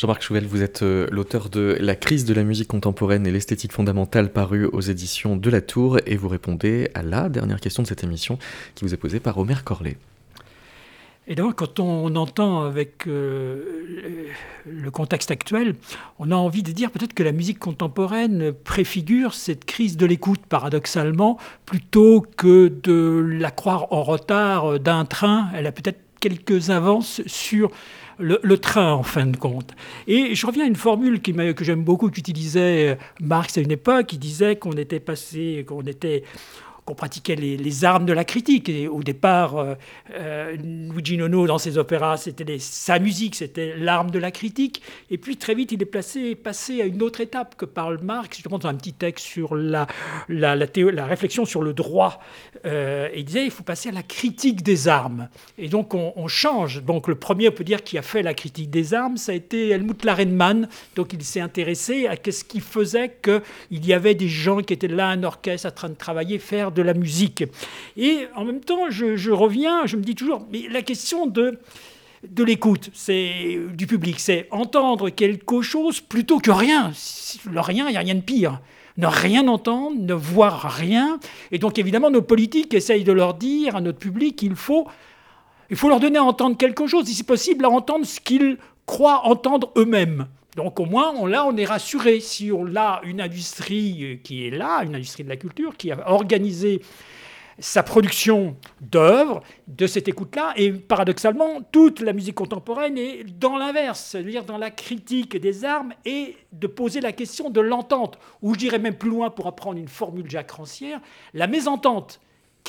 Jean-Marc 0.00 0.22
Chouvel, 0.22 0.46
vous 0.46 0.62
êtes 0.62 0.80
euh, 0.80 1.06
l'auteur 1.10 1.50
de 1.50 1.76
La 1.78 1.94
crise 1.94 2.24
de 2.24 2.32
la 2.32 2.42
musique 2.42 2.68
contemporaine 2.68 3.26
et 3.26 3.30
l'esthétique 3.30 3.70
fondamentale 3.70 4.32
paru 4.32 4.64
aux 4.64 4.80
éditions 4.80 5.36
de 5.36 5.50
La 5.50 5.60
Tour 5.60 5.98
et 6.06 6.16
vous 6.16 6.28
répondez 6.28 6.90
à 6.94 7.02
la 7.02 7.28
dernière 7.28 7.60
question 7.60 7.82
de 7.82 7.86
cette 7.86 8.02
émission 8.02 8.38
qui 8.74 8.86
vous 8.86 8.94
est 8.94 8.96
posée 8.96 9.20
par 9.20 9.36
Omer 9.36 9.62
Corlet. 9.62 9.98
Et 11.28 11.34
donc, 11.34 11.56
quand 11.56 11.80
on 11.80 12.16
entend 12.16 12.62
avec 12.62 13.06
euh, 13.06 14.26
le 14.64 14.90
contexte 14.90 15.30
actuel, 15.30 15.74
on 16.18 16.30
a 16.30 16.34
envie 16.34 16.62
de 16.62 16.72
dire 16.72 16.90
peut-être 16.92 17.12
que 17.12 17.22
la 17.22 17.32
musique 17.32 17.58
contemporaine 17.58 18.54
préfigure 18.54 19.34
cette 19.34 19.66
crise 19.66 19.98
de 19.98 20.06
l'écoute, 20.06 20.40
paradoxalement, 20.48 21.36
plutôt 21.66 22.24
que 22.38 22.72
de 22.82 23.22
la 23.38 23.50
croire 23.50 23.92
en 23.92 24.02
retard 24.02 24.80
d'un 24.80 25.04
train. 25.04 25.50
Elle 25.54 25.66
a 25.66 25.72
peut-être 25.72 26.00
quelques 26.20 26.70
avances 26.70 27.22
sur 27.26 27.70
le, 28.18 28.58
train 28.58 28.92
en 28.92 29.02
fin 29.02 29.26
de 29.26 29.36
compte. 29.36 29.74
Et 30.06 30.34
je 30.34 30.46
reviens 30.46 30.64
à 30.64 30.68
une 30.68 30.76
formule 30.76 31.20
que 31.20 31.64
j'aime 31.64 31.82
beaucoup 31.82 32.10
qu'utilisait 32.10 32.98
Marx 33.20 33.56
à 33.56 33.62
une 33.62 33.70
époque, 33.70 34.06
qui 34.06 34.18
disait 34.18 34.56
qu'on 34.56 34.72
était 34.72 35.00
passé, 35.00 35.64
qu'on 35.66 35.82
était 35.82 36.24
qu'on 36.84 36.94
pratiquait 36.94 37.36
les, 37.36 37.84
armes 37.84 38.04
de 38.04 38.12
la 38.12 38.24
critique. 38.24 38.70
Au 38.90 39.02
départ, 39.02 39.56
euh, 39.56 39.74
euh, 40.14 40.56
Luigi 40.56 41.16
Nono, 41.16 41.46
dans 41.46 41.58
ses 41.58 41.78
opéras, 41.78 42.16
c'était 42.16 42.58
sa 42.58 42.98
musique, 42.98 43.36
c'était 43.36 43.76
l'arme 43.76 44.10
de 44.10 44.18
la 44.18 44.30
critique. 44.30 44.82
Et 45.10 45.18
puis 45.18 45.36
très 45.36 45.54
vite, 45.54 45.72
il 45.72 45.82
est 45.82 46.34
passé 46.34 46.80
à 46.80 46.84
une 46.84 47.02
autre 47.02 47.20
étape 47.20 47.56
que 47.56 47.64
parle 47.64 48.00
Marx, 48.02 48.42
pense 48.42 48.60
dans 48.60 48.68
un 48.68 48.74
petit 48.74 48.92
texte 48.92 49.26
sur 49.26 49.54
la, 49.54 49.86
réflexion 50.28 51.44
sur 51.44 51.62
le 51.62 51.72
droit. 51.72 52.20
Euh, 52.66 53.08
il 53.14 53.24
disait 53.24 53.44
il 53.44 53.50
faut 53.50 53.62
passer 53.62 53.88
à 53.88 53.92
la 53.92 54.02
critique 54.02 54.62
des 54.62 54.88
armes. 54.88 55.28
Et 55.58 55.68
donc 55.68 55.94
on, 55.94 56.28
change. 56.28 56.82
Donc 56.82 57.08
le 57.08 57.16
premier, 57.16 57.48
on 57.48 57.52
peut 57.52 57.64
dire, 57.64 57.82
qui 57.82 57.98
a 57.98 58.02
fait 58.02 58.22
la 58.22 58.34
critique 58.34 58.70
des 58.70 58.94
armes, 58.94 59.16
ça 59.16 59.32
a 59.32 59.34
été 59.34 59.70
Helmut 59.70 60.04
Larenmann. 60.04 60.68
Donc 60.96 61.12
il 61.12 61.22
s'est 61.22 61.40
intéressé 61.40 62.06
à 62.06 62.14
ce 62.30 62.44
qui 62.44 62.60
faisait 62.60 63.18
qu'il 63.22 63.86
y 63.86 63.92
avait 63.92 64.14
des 64.14 64.28
gens 64.28 64.60
qui 64.60 64.74
étaient 64.74 64.88
là, 64.88 65.08
un 65.08 65.22
orchestre, 65.24 65.68
en 65.68 65.72
train 65.72 65.88
de 65.88 65.94
travailler, 65.94 66.38
faire 66.38 66.69
de 66.70 66.82
la 66.82 66.94
musique. 66.94 67.44
Et 67.96 68.26
en 68.34 68.44
même 68.44 68.60
temps, 68.60 68.90
je, 68.90 69.30
reviens, 69.30 69.86
je 69.86 69.96
me 69.96 70.02
dis 70.02 70.14
toujours, 70.14 70.46
mais 70.50 70.66
la 70.70 70.82
question 70.82 71.26
de 71.26 71.58
de 72.28 72.44
l'écoute, 72.44 72.90
c'est 72.92 73.58
du 73.72 73.86
public, 73.86 74.20
c'est 74.20 74.46
entendre 74.50 75.08
quelque 75.08 75.62
chose 75.62 76.02
plutôt 76.02 76.38
que 76.38 76.50
rien. 76.50 76.92
Le 77.50 77.60
rien, 77.60 77.88
il 77.88 77.92
n'y 77.92 77.96
a 77.96 78.00
rien 78.00 78.14
de 78.14 78.20
pire. 78.20 78.60
Ne 78.98 79.06
rien 79.06 79.48
entendre, 79.48 79.96
ne 79.98 80.12
voir 80.12 80.70
rien. 80.70 81.18
Et 81.50 81.58
donc 81.58 81.78
évidemment, 81.78 82.10
nos 82.10 82.20
politiques 82.20 82.74
essayent 82.74 83.04
de 83.04 83.12
leur 83.12 83.32
dire 83.32 83.74
à 83.74 83.80
notre 83.80 83.98
public 83.98 84.44
faut, 84.54 84.86
il 85.70 85.76
faut 85.76 85.88
leur 85.88 85.98
donner 85.98 86.18
à 86.18 86.24
entendre 86.24 86.58
quelque 86.58 86.86
chose, 86.86 87.06
si 87.06 87.14
c'est 87.14 87.26
possible, 87.26 87.64
à 87.64 87.70
entendre 87.70 88.04
ce 88.04 88.20
qu'ils 88.20 88.58
croient 88.84 89.26
entendre 89.26 89.72
eux-mêmes. 89.78 90.26
Donc 90.56 90.80
au 90.80 90.84
moins, 90.86 91.12
on, 91.16 91.26
là, 91.26 91.46
on 91.46 91.56
est 91.56 91.64
rassuré. 91.64 92.20
Si 92.20 92.50
on 92.52 92.74
a 92.76 93.00
une 93.04 93.20
industrie 93.20 94.04
euh, 94.04 94.16
qui 94.16 94.46
est 94.46 94.50
là, 94.50 94.82
une 94.84 94.94
industrie 94.94 95.24
de 95.24 95.28
la 95.28 95.36
culture, 95.36 95.76
qui 95.76 95.90
a 95.92 96.10
organisé 96.10 96.80
sa 97.60 97.82
production 97.82 98.56
d'œuvres, 98.80 99.42
de 99.68 99.86
cette 99.86 100.08
écoute-là, 100.08 100.54
et 100.56 100.72
paradoxalement, 100.72 101.60
toute 101.70 102.00
la 102.00 102.12
musique 102.12 102.34
contemporaine 102.34 102.96
est 102.96 103.24
dans 103.38 103.58
l'inverse, 103.58 104.00
c'est-à-dire 104.10 104.44
dans 104.44 104.56
la 104.56 104.70
critique 104.70 105.36
des 105.36 105.64
armes 105.64 105.92
et 106.06 106.36
de 106.52 106.66
poser 106.66 107.00
la 107.00 107.12
question 107.12 107.50
de 107.50 107.60
l'entente, 107.60 108.18
ou 108.40 108.54
je 108.54 108.58
dirais 108.58 108.78
même 108.78 108.96
plus 108.96 109.10
loin 109.10 109.28
pour 109.28 109.46
apprendre 109.46 109.78
une 109.78 109.88
formule 109.88 110.28
Jacques 110.28 110.52
Rancière, 110.52 111.00
la 111.34 111.46
mésentente 111.46 112.20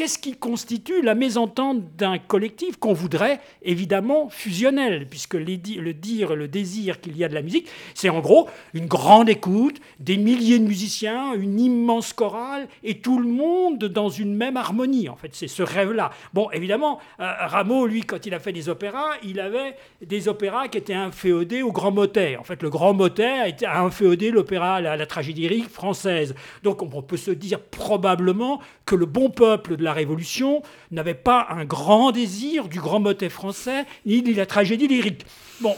Qu'est-ce 0.02 0.18
qui 0.18 0.36
constitue 0.36 1.04
la 1.04 1.14
mésentente 1.14 1.96
d'un 1.96 2.18
collectif 2.18 2.78
qu'on 2.78 2.92
voudrait 2.92 3.40
évidemment 3.62 4.30
fusionnel, 4.30 5.06
puisque 5.08 5.36
le 5.36 5.46
dire, 5.94 6.36
le 6.36 6.48
désir 6.48 7.02
qu'il 7.02 7.16
y 7.16 7.24
a 7.24 7.30
de 7.30 7.36
la 7.36 7.44
musique, 7.44 7.70
c'est 7.94 8.10
en 8.10 8.20
gros 8.20 8.50
une 8.74 8.88
grande 8.88 9.30
écoute, 9.30 9.80
des 10.00 10.18
milliers 10.18 10.58
de 10.58 10.66
musiciens, 10.66 11.36
une 11.36 11.60
immense 11.60 12.14
chorale, 12.14 12.68
et 12.84 12.98
tout 12.98 13.20
le 13.20 13.28
monde 13.28 13.78
dans 13.78 14.10
une 14.10 14.34
même 14.34 14.58
harmonie. 14.58 15.08
En 15.08 15.16
fait, 15.16 15.36
c'est 15.36 15.48
ce 15.48 15.62
rêve-là. 15.62 16.10
Bon, 16.34 16.50
évidemment, 16.50 16.98
euh, 17.20 17.32
Rameau, 17.38 17.86
lui, 17.86 18.02
quand 18.02 18.26
il 18.26 18.34
a 18.34 18.40
fait 18.40 18.54
des 18.54 18.70
opéras, 18.70 19.12
il 19.24 19.40
avait 19.40 19.76
des 20.04 20.28
opéras 20.28 20.68
qui 20.68 20.80
étaient 20.80 20.96
inféodés 20.96 21.62
au 21.62 21.72
grand 21.72 21.92
motet. 21.92 22.38
En 22.38 22.44
fait, 22.44 22.64
le 22.64 22.72
grand 22.72 22.96
motet 22.96 23.54
a 23.68 23.84
inféodé 23.84 24.32
l'opéra, 24.32 24.82
la, 24.82 24.98
la 24.98 25.06
tragédie 25.06 25.42
lyrique 25.42 25.70
française. 25.70 26.34
Donc, 26.64 26.82
on 26.82 27.04
peut 27.04 27.18
se 27.18 27.30
dire 27.30 27.60
probablement 27.60 28.62
que 28.88 28.96
le 28.96 29.06
bon 29.06 29.30
peuple 29.30 29.76
la 29.82 29.91
Révolution 29.94 30.62
n'avait 30.92 31.14
pas 31.14 31.48
un 31.50 31.66
grand 31.66 32.12
désir 32.12 32.68
du 32.68 32.80
grand 32.80 33.00
motet 33.00 33.30
français, 33.30 33.86
ni 34.06 34.22
de 34.22 34.36
la 34.36 34.46
tragédie 34.46 34.88
lyrique. 34.88 35.26
Bon, 35.60 35.76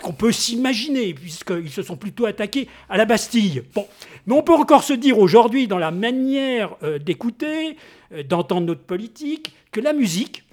ce 0.00 0.02
qu'on 0.02 0.12
peut 0.12 0.32
s'imaginer, 0.32 1.12
puisqu'ils 1.12 1.70
se 1.70 1.82
sont 1.82 1.96
plutôt 1.96 2.26
attaqués 2.26 2.68
à 2.88 2.96
la 2.96 3.04
Bastille. 3.04 3.62
Bon, 3.74 3.86
mais 4.26 4.34
on 4.34 4.42
peut 4.42 4.54
encore 4.54 4.82
se 4.82 4.92
dire 4.92 5.18
aujourd'hui, 5.18 5.68
dans 5.68 5.78
la 5.78 5.90
manière 5.90 6.74
euh, 6.82 6.98
d'écouter, 6.98 7.76
euh, 8.12 8.22
d'entendre 8.22 8.66
notre 8.66 8.82
politique, 8.82 9.52
que 9.72 9.80
la 9.80 9.92
musique, 9.92 10.44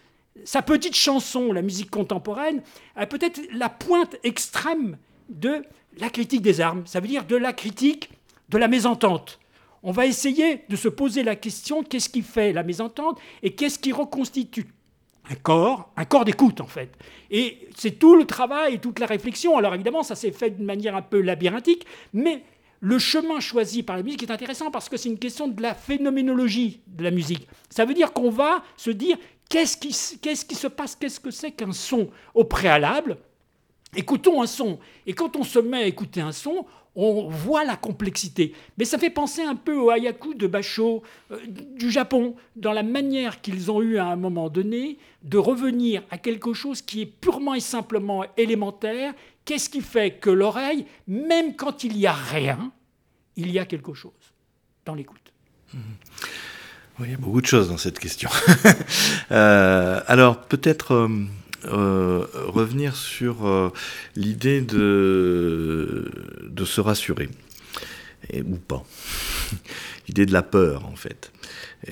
sa 0.43 0.61
petite 0.61 0.95
chanson, 0.95 1.53
la 1.53 1.61
musique 1.61 1.89
contemporaine, 1.89 2.61
a 2.95 3.05
peut-être 3.05 3.39
la 3.53 3.69
pointe 3.69 4.17
extrême 4.23 4.97
de 5.29 5.63
la 5.99 6.09
critique 6.09 6.41
des 6.41 6.61
armes. 6.61 6.83
Ça 6.85 6.99
veut 6.99 7.07
dire 7.07 7.25
de 7.25 7.35
la 7.35 7.53
critique 7.53 8.09
de 8.49 8.57
la 8.57 8.67
mésentente 8.67 9.39
on 9.87 9.91
va 9.91 10.05
essayer 10.05 10.65
de 10.67 10.75
se 10.75 10.89
poser 10.89 11.23
la 11.23 11.37
question 11.37 11.81
qu'est-ce 11.81 12.09
qui 12.09 12.21
fait 12.21 12.51
la 12.51 12.61
mésentente 12.61 13.21
et 13.41 13.55
qu'est-ce 13.55 13.79
qui 13.79 13.93
reconstitue 13.93 14.67
un 15.29 15.35
corps, 15.35 15.93
un 15.95 16.03
corps 16.03 16.25
d'écoute 16.25 16.59
en 16.59 16.67
fait. 16.67 16.91
Et 17.31 17.69
c'est 17.73 17.97
tout 17.97 18.17
le 18.17 18.25
travail 18.25 18.73
et 18.73 18.79
toute 18.79 18.99
la 18.99 19.05
réflexion. 19.05 19.57
Alors 19.57 19.73
évidemment, 19.73 20.03
ça 20.03 20.15
s'est 20.15 20.33
fait 20.33 20.49
d'une 20.49 20.65
manière 20.65 20.93
un 20.93 21.01
peu 21.01 21.21
labyrinthique, 21.21 21.85
mais 22.11 22.43
le 22.81 22.99
chemin 22.99 23.39
choisi 23.39 23.81
par 23.81 23.95
la 23.95 24.03
musique 24.03 24.23
est 24.23 24.31
intéressant 24.31 24.71
parce 24.71 24.89
que 24.89 24.97
c'est 24.97 25.07
une 25.07 25.19
question 25.19 25.47
de 25.47 25.61
la 25.61 25.73
phénoménologie 25.73 26.81
de 26.87 27.05
la 27.05 27.11
musique. 27.11 27.47
Ça 27.69 27.85
veut 27.85 27.93
dire 27.93 28.11
qu'on 28.11 28.29
va 28.29 28.63
se 28.75 28.91
dire 28.91 29.15
qu'est-ce 29.49 29.77
qui, 29.77 29.93
se 29.93 30.67
passe, 30.67 30.97
qu'est-ce 30.97 31.21
que 31.21 31.31
c'est 31.31 31.51
qu'un 31.51 31.71
son 31.71 32.09
au 32.33 32.43
préalable? 32.43 33.19
Écoutons 33.95 34.41
un 34.41 34.47
son. 34.47 34.79
Et 35.05 35.13
quand 35.13 35.37
on 35.37 35.45
se 35.45 35.59
met 35.59 35.83
à 35.83 35.87
écouter 35.87 36.19
un 36.19 36.33
son, 36.33 36.65
on 36.97 37.29
voit 37.29 37.63
la 37.63 37.77
complexité. 37.77 38.53
Mais 38.77 38.83
ça 38.83 38.97
fait 38.97 39.11
penser 39.11 39.43
un 39.43 39.55
peu 39.55 39.75
au 39.77 39.91
hayaku 39.91 40.33
de 40.33 40.47
Basho 40.47 41.03
euh, 41.31 41.37
du 41.47 41.91
Japon, 41.91 42.35
dans 42.55 42.73
la 42.73 42.83
manière 42.83 43.39
qu'ils 43.41 43.71
ont 43.71 43.81
eu 43.81 43.97
à 43.97 44.07
un 44.07 44.15
moment 44.15 44.49
donné 44.49 44.97
de 45.23 45.37
revenir 45.37 46.01
à 46.09 46.17
quelque 46.17 46.53
chose 46.53 46.81
qui 46.81 47.03
est 47.03 47.05
purement 47.05 47.53
et 47.53 47.59
simplement 47.59 48.25
élémentaire. 48.35 49.13
Qu'est-ce 49.45 49.69
qui 49.69 49.81
fait 49.81 50.11
que 50.19 50.31
l'oreille, 50.31 50.85
même 51.07 51.55
quand 51.55 51.83
il 51.83 51.95
n'y 51.95 52.07
a 52.07 52.13
rien, 52.13 52.71
il 53.35 53.51
y 53.51 53.59
a 53.59 53.65
quelque 53.65 53.93
chose 53.93 54.11
dans 54.83 54.95
l'écoute? 54.95 55.31
Il 56.99 57.11
y 57.11 57.13
a 57.13 57.17
beaucoup 57.17 57.41
de 57.41 57.45
choses 57.45 57.69
dans 57.69 57.77
cette 57.77 57.99
question. 57.99 58.29
Euh, 59.29 59.99
alors 60.07 60.39
peut-être... 60.45 60.93
Euh, 60.93 61.09
euh, 61.67 62.25
revenir 62.33 62.95
sur 62.95 63.45
euh, 63.47 63.71
l'idée 64.15 64.61
de, 64.61 66.09
de 66.49 66.65
se 66.65 66.81
rassurer, 66.81 67.29
et, 68.31 68.41
ou 68.41 68.55
pas. 68.55 68.83
l'idée 70.07 70.25
de 70.25 70.33
la 70.33 70.43
peur, 70.43 70.85
en 70.85 70.95
fait. 70.95 71.31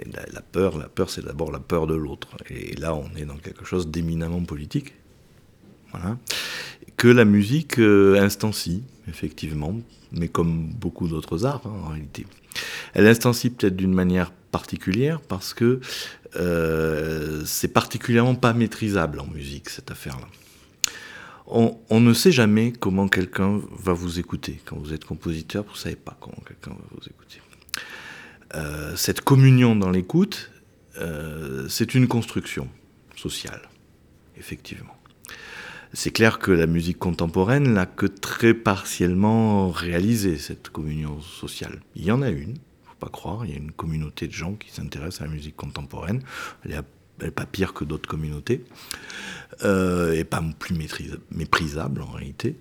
la, 0.06 0.42
peur, 0.42 0.78
la 0.78 0.88
peur, 0.88 1.10
c'est 1.10 1.24
d'abord 1.26 1.52
la 1.52 1.60
peur 1.60 1.88
de 1.88 1.96
l'autre. 1.96 2.30
Et 2.50 2.76
là, 2.76 2.96
on 2.96 3.10
est 3.16 3.26
dans 3.26 3.38
quelque 3.38 3.66
chose 3.66 3.88
d'éminemment 3.88 4.44
politique. 4.44 4.94
Voilà. 5.92 6.18
Que 6.98 7.08
la 7.08 7.26
musique 7.26 7.80
euh, 7.80 8.20
instancie, 8.22 8.84
effectivement, 9.08 9.76
mais 10.12 10.28
comme 10.28 10.68
beaucoup 10.68 11.08
d'autres 11.08 11.46
arts, 11.46 11.62
hein, 11.66 11.82
en 11.86 11.90
réalité. 11.90 12.26
Elle 12.94 13.08
instancie 13.08 13.50
peut-être 13.50 13.76
d'une 13.76 13.94
manière 13.94 14.32
particulière 14.56 15.20
parce 15.20 15.54
que 15.54 15.82
euh, 16.38 17.44
c'est 17.46 17.68
particulièrement 17.68 18.36
pas 18.36 18.54
maîtrisable 18.54 19.20
en 19.20 19.28
musique, 19.28 19.68
cette 19.70 19.92
affaire-là. 19.92 20.28
On, 21.48 22.00
ne 22.00 22.14
sait 22.14 22.32
jamais 22.32 22.72
comment 22.72 23.10
quelqu'un 23.10 23.60
va 23.88 23.92
vous 23.92 24.18
écouter. 24.18 24.62
Quand 24.64 24.78
vous 24.78 24.94
êtes 24.94 25.04
compositeur, 25.04 25.66
vous 25.66 25.74
ne 25.74 25.78
savez 25.78 25.98
pas 25.98 26.16
comment 26.22 26.42
quelqu'un 26.48 26.72
va 26.72 26.88
vous 26.92 27.06
écouter. 27.06 27.42
Euh, 28.56 28.96
cette 28.96 29.22
communion 29.22 29.76
dans 29.76 29.92
l'écoute, 29.92 30.52
euh, 31.00 31.68
c'est 31.68 31.94
une 31.94 32.08
construction 32.08 32.70
sociale, 33.18 33.64
effectivement. 34.38 34.96
C'est 35.92 36.12
clair 36.12 36.40
que 36.40 36.52
la 36.52 36.66
musique 36.66 36.98
contemporaine 36.98 37.74
n'a 37.74 37.86
que 37.86 38.06
très 38.06 38.54
partiellement 38.54 39.70
réalisé 39.70 40.38
cette 40.38 40.70
communion 40.70 41.20
sociale. 41.22 41.82
Il 41.96 42.06
y 42.06 42.12
en 42.12 42.22
a 42.22 42.30
une, 42.30 42.58
pas 43.00 43.10
croire. 43.10 43.46
Il 43.46 43.52
y 43.52 43.54
a 43.54 43.58
une 43.58 43.72
communauté 43.72 44.28
de 44.28 44.34
gens 44.34 44.54
qui 44.54 44.72
s'intéressent 44.72 45.22
à 45.22 45.26
la 45.26 45.32
musique 45.32 45.56
contemporaine. 45.56 46.22
Pas 47.36 47.46
pire 47.46 47.74
que 47.74 47.84
d'autres 47.84 48.10
communautés, 48.10 48.64
euh, 49.64 50.14
et 50.14 50.24
pas 50.24 50.44
plus 50.60 50.76
méprisable 51.32 52.02
en 52.02 52.12
réalité. 52.12 52.58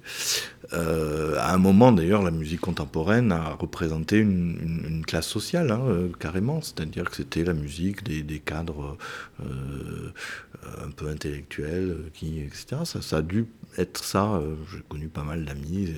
Euh, 0.73 1.37
à 1.39 1.53
un 1.53 1.59
moment 1.59 1.93
d'ailleurs, 1.93 2.23
la 2.23 2.31
musique 2.31 2.61
contemporaine 2.61 3.33
a 3.33 3.55
représenté 3.55 4.19
une, 4.19 5.03
classe 5.07 5.27
sociale, 5.27 5.71
hein, 5.73 5.83
euh, 5.87 6.09
carrément, 6.19 6.61
c'est-à-dire 6.63 7.11
que 7.11 7.17
c'était 7.17 7.45
la 7.45 7.53
musique 7.53 8.05
des, 8.05 8.39
cadres 8.39 8.97
un 9.41 10.91
peu 10.91 11.09
intellectuels, 11.09 11.97
qui, 12.15 12.41
etc. 12.41 12.83
Ça, 12.85 13.17
a 13.17 13.23
dû 13.23 13.47
être 13.77 14.05
ça. 14.05 14.41
J'ai 14.73 14.83
connu 14.89 15.09
pas 15.09 15.25
mal 15.25 15.45
d'amis 15.45 15.93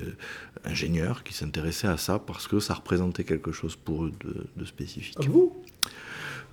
ingénieurs 0.65 1.25
qui 1.25 1.35
s'intéressaient 1.35 1.89
à 1.89 1.97
ça 1.97 2.19
parce 2.19 2.49
que 2.49 2.59
ça 2.59 2.75
représentait 2.75 3.25
quelque 3.25 3.53
chose 3.53 3.77
pour 3.77 4.05
eux 4.05 4.13
de, 4.57 4.65
spécifique. 4.65 5.19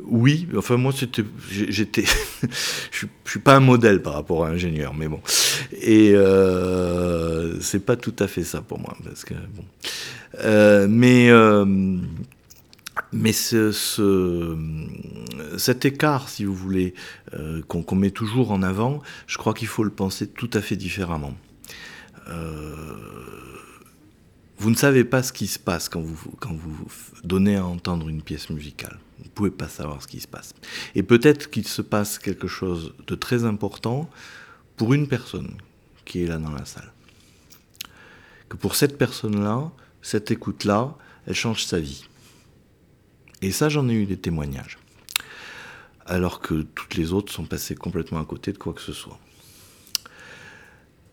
Oui, 0.01 0.47
enfin 0.57 0.77
moi 0.77 0.91
c'était, 0.91 1.23
j'étais, 1.49 2.03
je, 2.91 3.05
suis 3.25 3.39
pas 3.39 3.55
un 3.55 3.59
modèle 3.59 4.01
par 4.01 4.13
rapport 4.13 4.45
à 4.45 4.49
ingénieur, 4.49 4.93
mais 4.93 5.07
bon, 5.07 5.21
et 5.81 6.11
euh, 6.13 7.59
c'est 7.61 7.85
pas 7.85 7.95
tout 7.95 8.15
à 8.19 8.27
fait 8.27 8.43
ça 8.43 8.61
pour 8.61 8.79
moi, 8.79 8.95
parce 9.03 9.23
que 9.23 9.33
bon, 9.33 9.63
euh, 10.39 10.87
mais 10.89 11.29
euh, 11.29 11.65
mais 13.11 13.33
ce, 13.33 13.71
ce, 13.71 14.57
cet 15.57 15.85
écart, 15.85 16.29
si 16.29 16.45
vous 16.45 16.55
voulez, 16.55 16.93
euh, 17.33 17.61
qu'on 17.67 17.95
met 17.95 18.11
toujours 18.11 18.51
en 18.51 18.63
avant, 18.63 19.01
je 19.27 19.37
crois 19.37 19.53
qu'il 19.53 19.67
faut 19.67 19.83
le 19.83 19.91
penser 19.91 20.27
tout 20.27 20.49
à 20.53 20.61
fait 20.61 20.75
différemment. 20.75 21.33
Vous 24.57 24.69
ne 24.69 24.75
savez 24.75 25.03
pas 25.03 25.21
ce 25.23 25.33
qui 25.33 25.47
se 25.47 25.59
passe 25.59 25.89
quand 25.89 25.99
vous, 25.99 26.17
quand 26.39 26.53
vous 26.53 26.87
donnez 27.25 27.57
à 27.57 27.65
entendre 27.65 28.07
une 28.07 28.21
pièce 28.21 28.49
musicale. 28.49 28.97
Vous 29.23 29.29
ne 29.29 29.33
pouvez 29.33 29.51
pas 29.51 29.69
savoir 29.69 30.01
ce 30.01 30.07
qui 30.07 30.19
se 30.19 30.27
passe. 30.27 30.53
Et 30.95 31.01
peut-être 31.01 31.49
qu'il 31.49 31.65
se 31.65 31.81
passe 31.81 32.19
quelque 32.19 32.47
chose 32.47 32.93
de 33.07 33.15
très 33.15 33.45
important 33.45 34.09
pour 34.75 34.93
une 34.93 35.07
personne 35.07 35.55
qui 36.03 36.23
est 36.23 36.27
là 36.27 36.37
dans 36.37 36.51
la 36.51 36.65
salle. 36.65 36.91
Que 38.49 38.57
pour 38.57 38.75
cette 38.75 38.97
personne-là, 38.97 39.71
cette 40.01 40.29
écoute-là, 40.29 40.97
elle 41.25 41.35
change 41.35 41.65
sa 41.65 41.79
vie. 41.79 42.05
Et 43.41 43.51
ça, 43.51 43.69
j'en 43.69 43.87
ai 43.87 43.93
eu 43.93 44.05
des 44.05 44.17
témoignages. 44.17 44.77
Alors 46.05 46.41
que 46.41 46.63
toutes 46.63 46.95
les 46.95 47.13
autres 47.13 47.31
sont 47.31 47.45
passées 47.45 47.75
complètement 47.75 48.19
à 48.19 48.25
côté 48.25 48.51
de 48.51 48.57
quoi 48.57 48.73
que 48.73 48.81
ce 48.81 48.91
soit. 48.91 49.19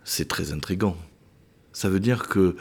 C'est 0.02 0.26
très 0.26 0.52
intrigant. 0.52 0.96
Ça 1.72 1.88
veut 1.88 2.00
dire 2.00 2.26
que 2.26 2.56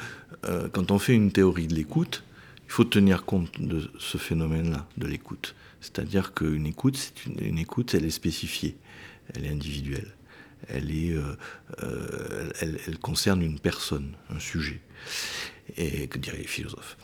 euh, 0.45 0.69
quand 0.69 0.91
on 0.91 0.99
fait 0.99 1.15
une 1.15 1.31
théorie 1.31 1.65
de 1.65 1.73
l'écoute, 1.73 2.23
il 2.69 2.71
faut 2.71 2.83
tenir 2.83 3.25
compte 3.25 3.59
de 3.59 3.89
ce 3.97 4.19
phénomène-là, 4.19 4.87
de 4.95 5.07
l'écoute. 5.07 5.55
C'est-à-dire 5.81 6.35
qu'une 6.35 6.67
écoute, 6.67 6.97
c'est 6.97 7.25
une, 7.25 7.57
écoute, 7.57 7.95
elle 7.95 8.05
est 8.05 8.11
spécifiée, 8.11 8.77
elle 9.33 9.45
est 9.45 9.49
individuelle, 9.49 10.15
elle, 10.67 10.91
est, 10.91 11.13
euh, 11.13 11.35
euh, 11.81 12.51
elle, 12.61 12.99
concerne 12.99 13.41
une 13.41 13.59
personne, 13.59 14.11
un 14.29 14.39
sujet, 14.39 14.81
et 15.77 16.07
que 16.07 16.19
diraient 16.19 16.37
les 16.37 16.43
philosophes. 16.43 16.95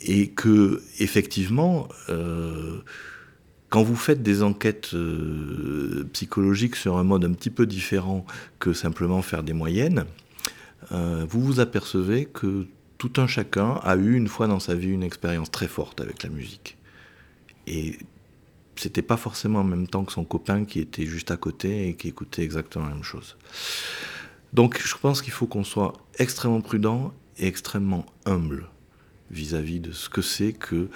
Et 0.00 0.30
que, 0.30 0.82
effectivement, 0.98 1.88
quand 3.68 3.82
vous 3.82 3.96
faites 3.96 4.22
des 4.22 4.42
enquêtes 4.42 4.94
psychologiques 6.14 6.76
sur 6.76 6.96
un 6.96 7.04
mode 7.04 7.24
un 7.26 7.32
petit 7.32 7.50
peu 7.50 7.66
différent 7.66 8.24
que 8.58 8.72
simplement 8.72 9.20
faire 9.20 9.42
des 9.42 9.52
moyennes, 9.52 10.06
euh, 10.92 11.26
vous 11.28 11.40
vous 11.40 11.60
apercevez 11.60 12.26
que 12.26 12.66
tout 13.08 13.20
un 13.20 13.26
chacun 13.26 13.74
a 13.82 13.96
eu 13.96 14.16
une 14.16 14.28
fois 14.28 14.46
dans 14.48 14.60
sa 14.60 14.74
vie 14.74 14.88
une 14.88 15.02
expérience 15.02 15.50
très 15.50 15.68
forte 15.68 16.00
avec 16.00 16.22
la 16.22 16.28
musique. 16.28 16.76
Et 17.66 17.98
c'était 18.76 19.02
pas 19.02 19.16
forcément 19.16 19.60
en 19.60 19.64
même 19.64 19.86
temps 19.86 20.04
que 20.04 20.12
son 20.12 20.24
copain 20.24 20.64
qui 20.64 20.80
était 20.80 21.06
juste 21.06 21.30
à 21.30 21.36
côté 21.36 21.88
et 21.88 21.94
qui 21.94 22.08
écoutait 22.08 22.42
exactement 22.42 22.86
la 22.86 22.94
même 22.94 23.04
chose. 23.04 23.36
Donc 24.52 24.80
je 24.84 24.94
pense 24.96 25.22
qu'il 25.22 25.32
faut 25.32 25.46
qu'on 25.46 25.64
soit 25.64 25.92
extrêmement 26.18 26.60
prudent 26.60 27.12
et 27.38 27.46
extrêmement 27.46 28.06
humble 28.24 28.68
vis-à-vis 29.30 29.80
de 29.80 29.92
ce 29.92 30.08
que 30.08 30.22
c'est 30.22 30.52
que 30.52 30.88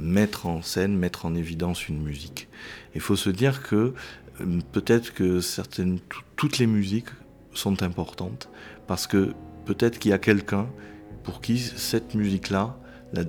mettre 0.00 0.46
en 0.46 0.62
scène, 0.62 0.96
mettre 0.96 1.26
en 1.26 1.34
évidence 1.34 1.88
une 1.88 2.02
musique. 2.02 2.48
Il 2.94 3.00
faut 3.00 3.16
se 3.16 3.30
dire 3.30 3.62
que 3.62 3.94
euh, 4.40 4.58
peut-être 4.72 5.14
que 5.14 5.40
certaines, 5.40 6.00
toutes 6.36 6.58
les 6.58 6.66
musiques 6.66 7.10
sont 7.54 7.82
importantes 7.82 8.48
parce 8.86 9.06
que 9.06 9.32
peut-être 9.64 9.98
qu'il 9.98 10.10
y 10.10 10.14
a 10.14 10.18
quelqu'un 10.18 10.68
pour 11.26 11.40
qui 11.40 11.58
cette 11.58 12.14
musique-là, 12.14 12.76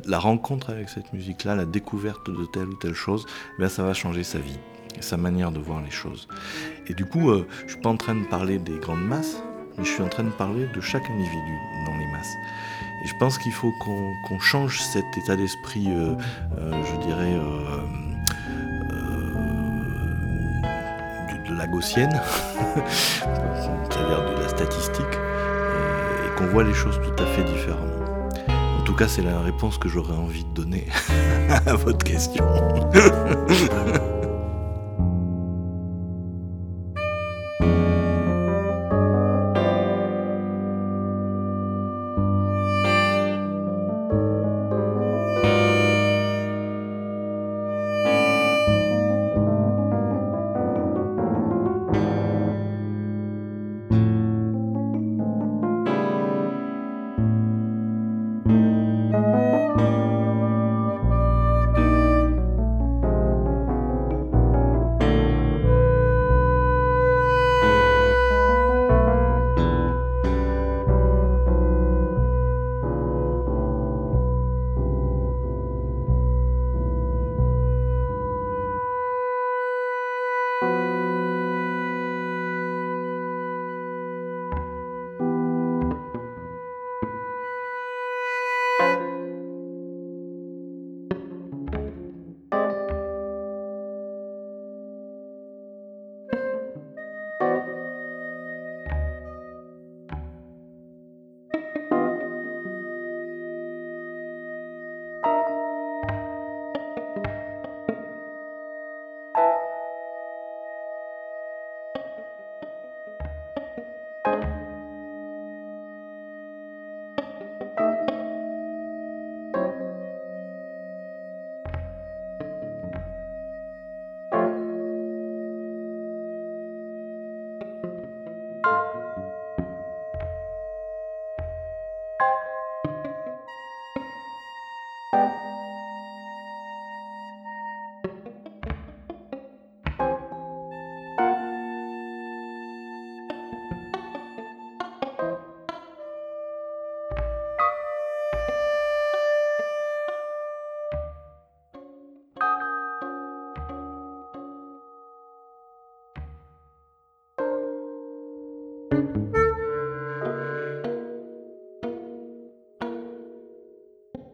la, 0.06 0.20
rencontre 0.20 0.70
avec 0.70 0.88
cette 0.90 1.12
musique-là, 1.14 1.56
la 1.56 1.66
découverte 1.66 2.30
de 2.30 2.46
telle 2.46 2.70
ou 2.70 2.76
telle 2.76 2.94
chose, 2.94 3.26
ben 3.60 3.68
ça 3.68 3.84
va 3.84 3.94
changer 3.94 4.24
sa 4.24 4.38
vie, 4.40 4.60
sa 5.00 5.18
manière 5.18 5.52
de 5.52 5.60
voir 5.60 5.82
les 5.82 5.92
choses. 5.92 6.28
Et 6.88 6.94
du 6.94 7.06
coup, 7.06 7.32
euh, 7.32 7.48
je 7.66 7.74
suis 7.74 7.82
pas 7.82 7.90
en 7.90 7.98
train 7.98 8.16
de 8.16 8.26
parler 8.26 8.60
des 8.60 8.78
grandes 8.78 9.06
masses, 9.06 9.42
mais 9.78 9.84
je 9.84 9.90
suis 9.90 10.04
en 10.04 10.10
train 10.10 10.24
de 10.24 10.30
parler 10.30 10.68
de 10.74 10.82
chaque 10.82 11.10
individu 11.10 11.58
dans 11.86 11.98
les 11.98 12.08
masses. 12.12 12.34
Et 13.04 13.08
je 13.08 13.14
pense 13.20 13.38
qu'il 13.40 13.52
faut 13.52 13.74
qu'on 13.82 14.40
change 14.40 14.80
cet 14.80 15.06
état 15.18 15.36
d'esprit, 15.36 15.88
euh, 15.88 16.14
euh, 16.60 16.84
je 16.86 17.08
dirais, 17.08 17.34
de, 21.30 21.50
de 21.50 21.58
la 21.58 21.68
gaussienne, 21.68 22.22
c'est-à-dire 22.90 24.26
de 24.36 24.42
la 24.42 24.48
statistique, 24.50 25.27
qu'on 26.38 26.46
voit 26.46 26.64
les 26.64 26.74
choses 26.74 27.00
tout 27.04 27.24
à 27.24 27.26
fait 27.26 27.44
différemment. 27.44 28.30
En 28.80 28.84
tout 28.84 28.94
cas, 28.94 29.08
c'est 29.08 29.24
la 29.24 29.40
réponse 29.42 29.78
que 29.78 29.90
j'aurais 29.90 30.16
envie 30.16 30.44
de 30.44 30.54
donner 30.54 30.86
à 31.66 31.74
votre 31.74 32.06
question. 32.06 32.46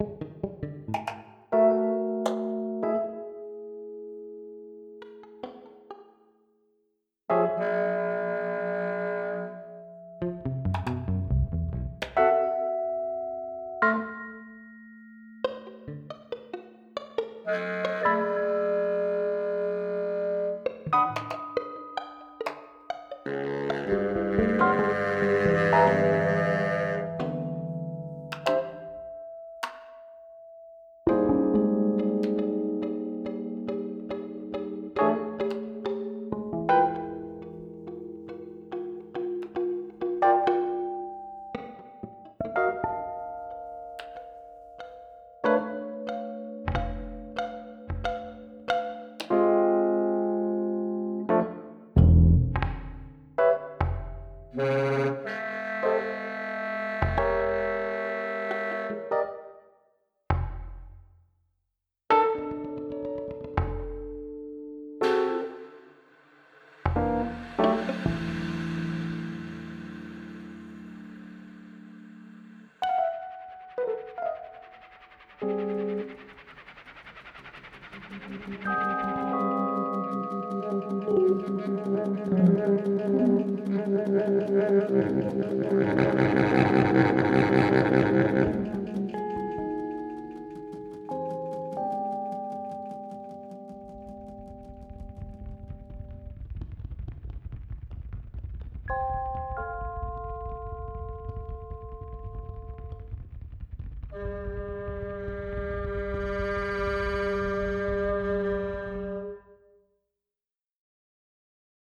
you. 0.03 0.32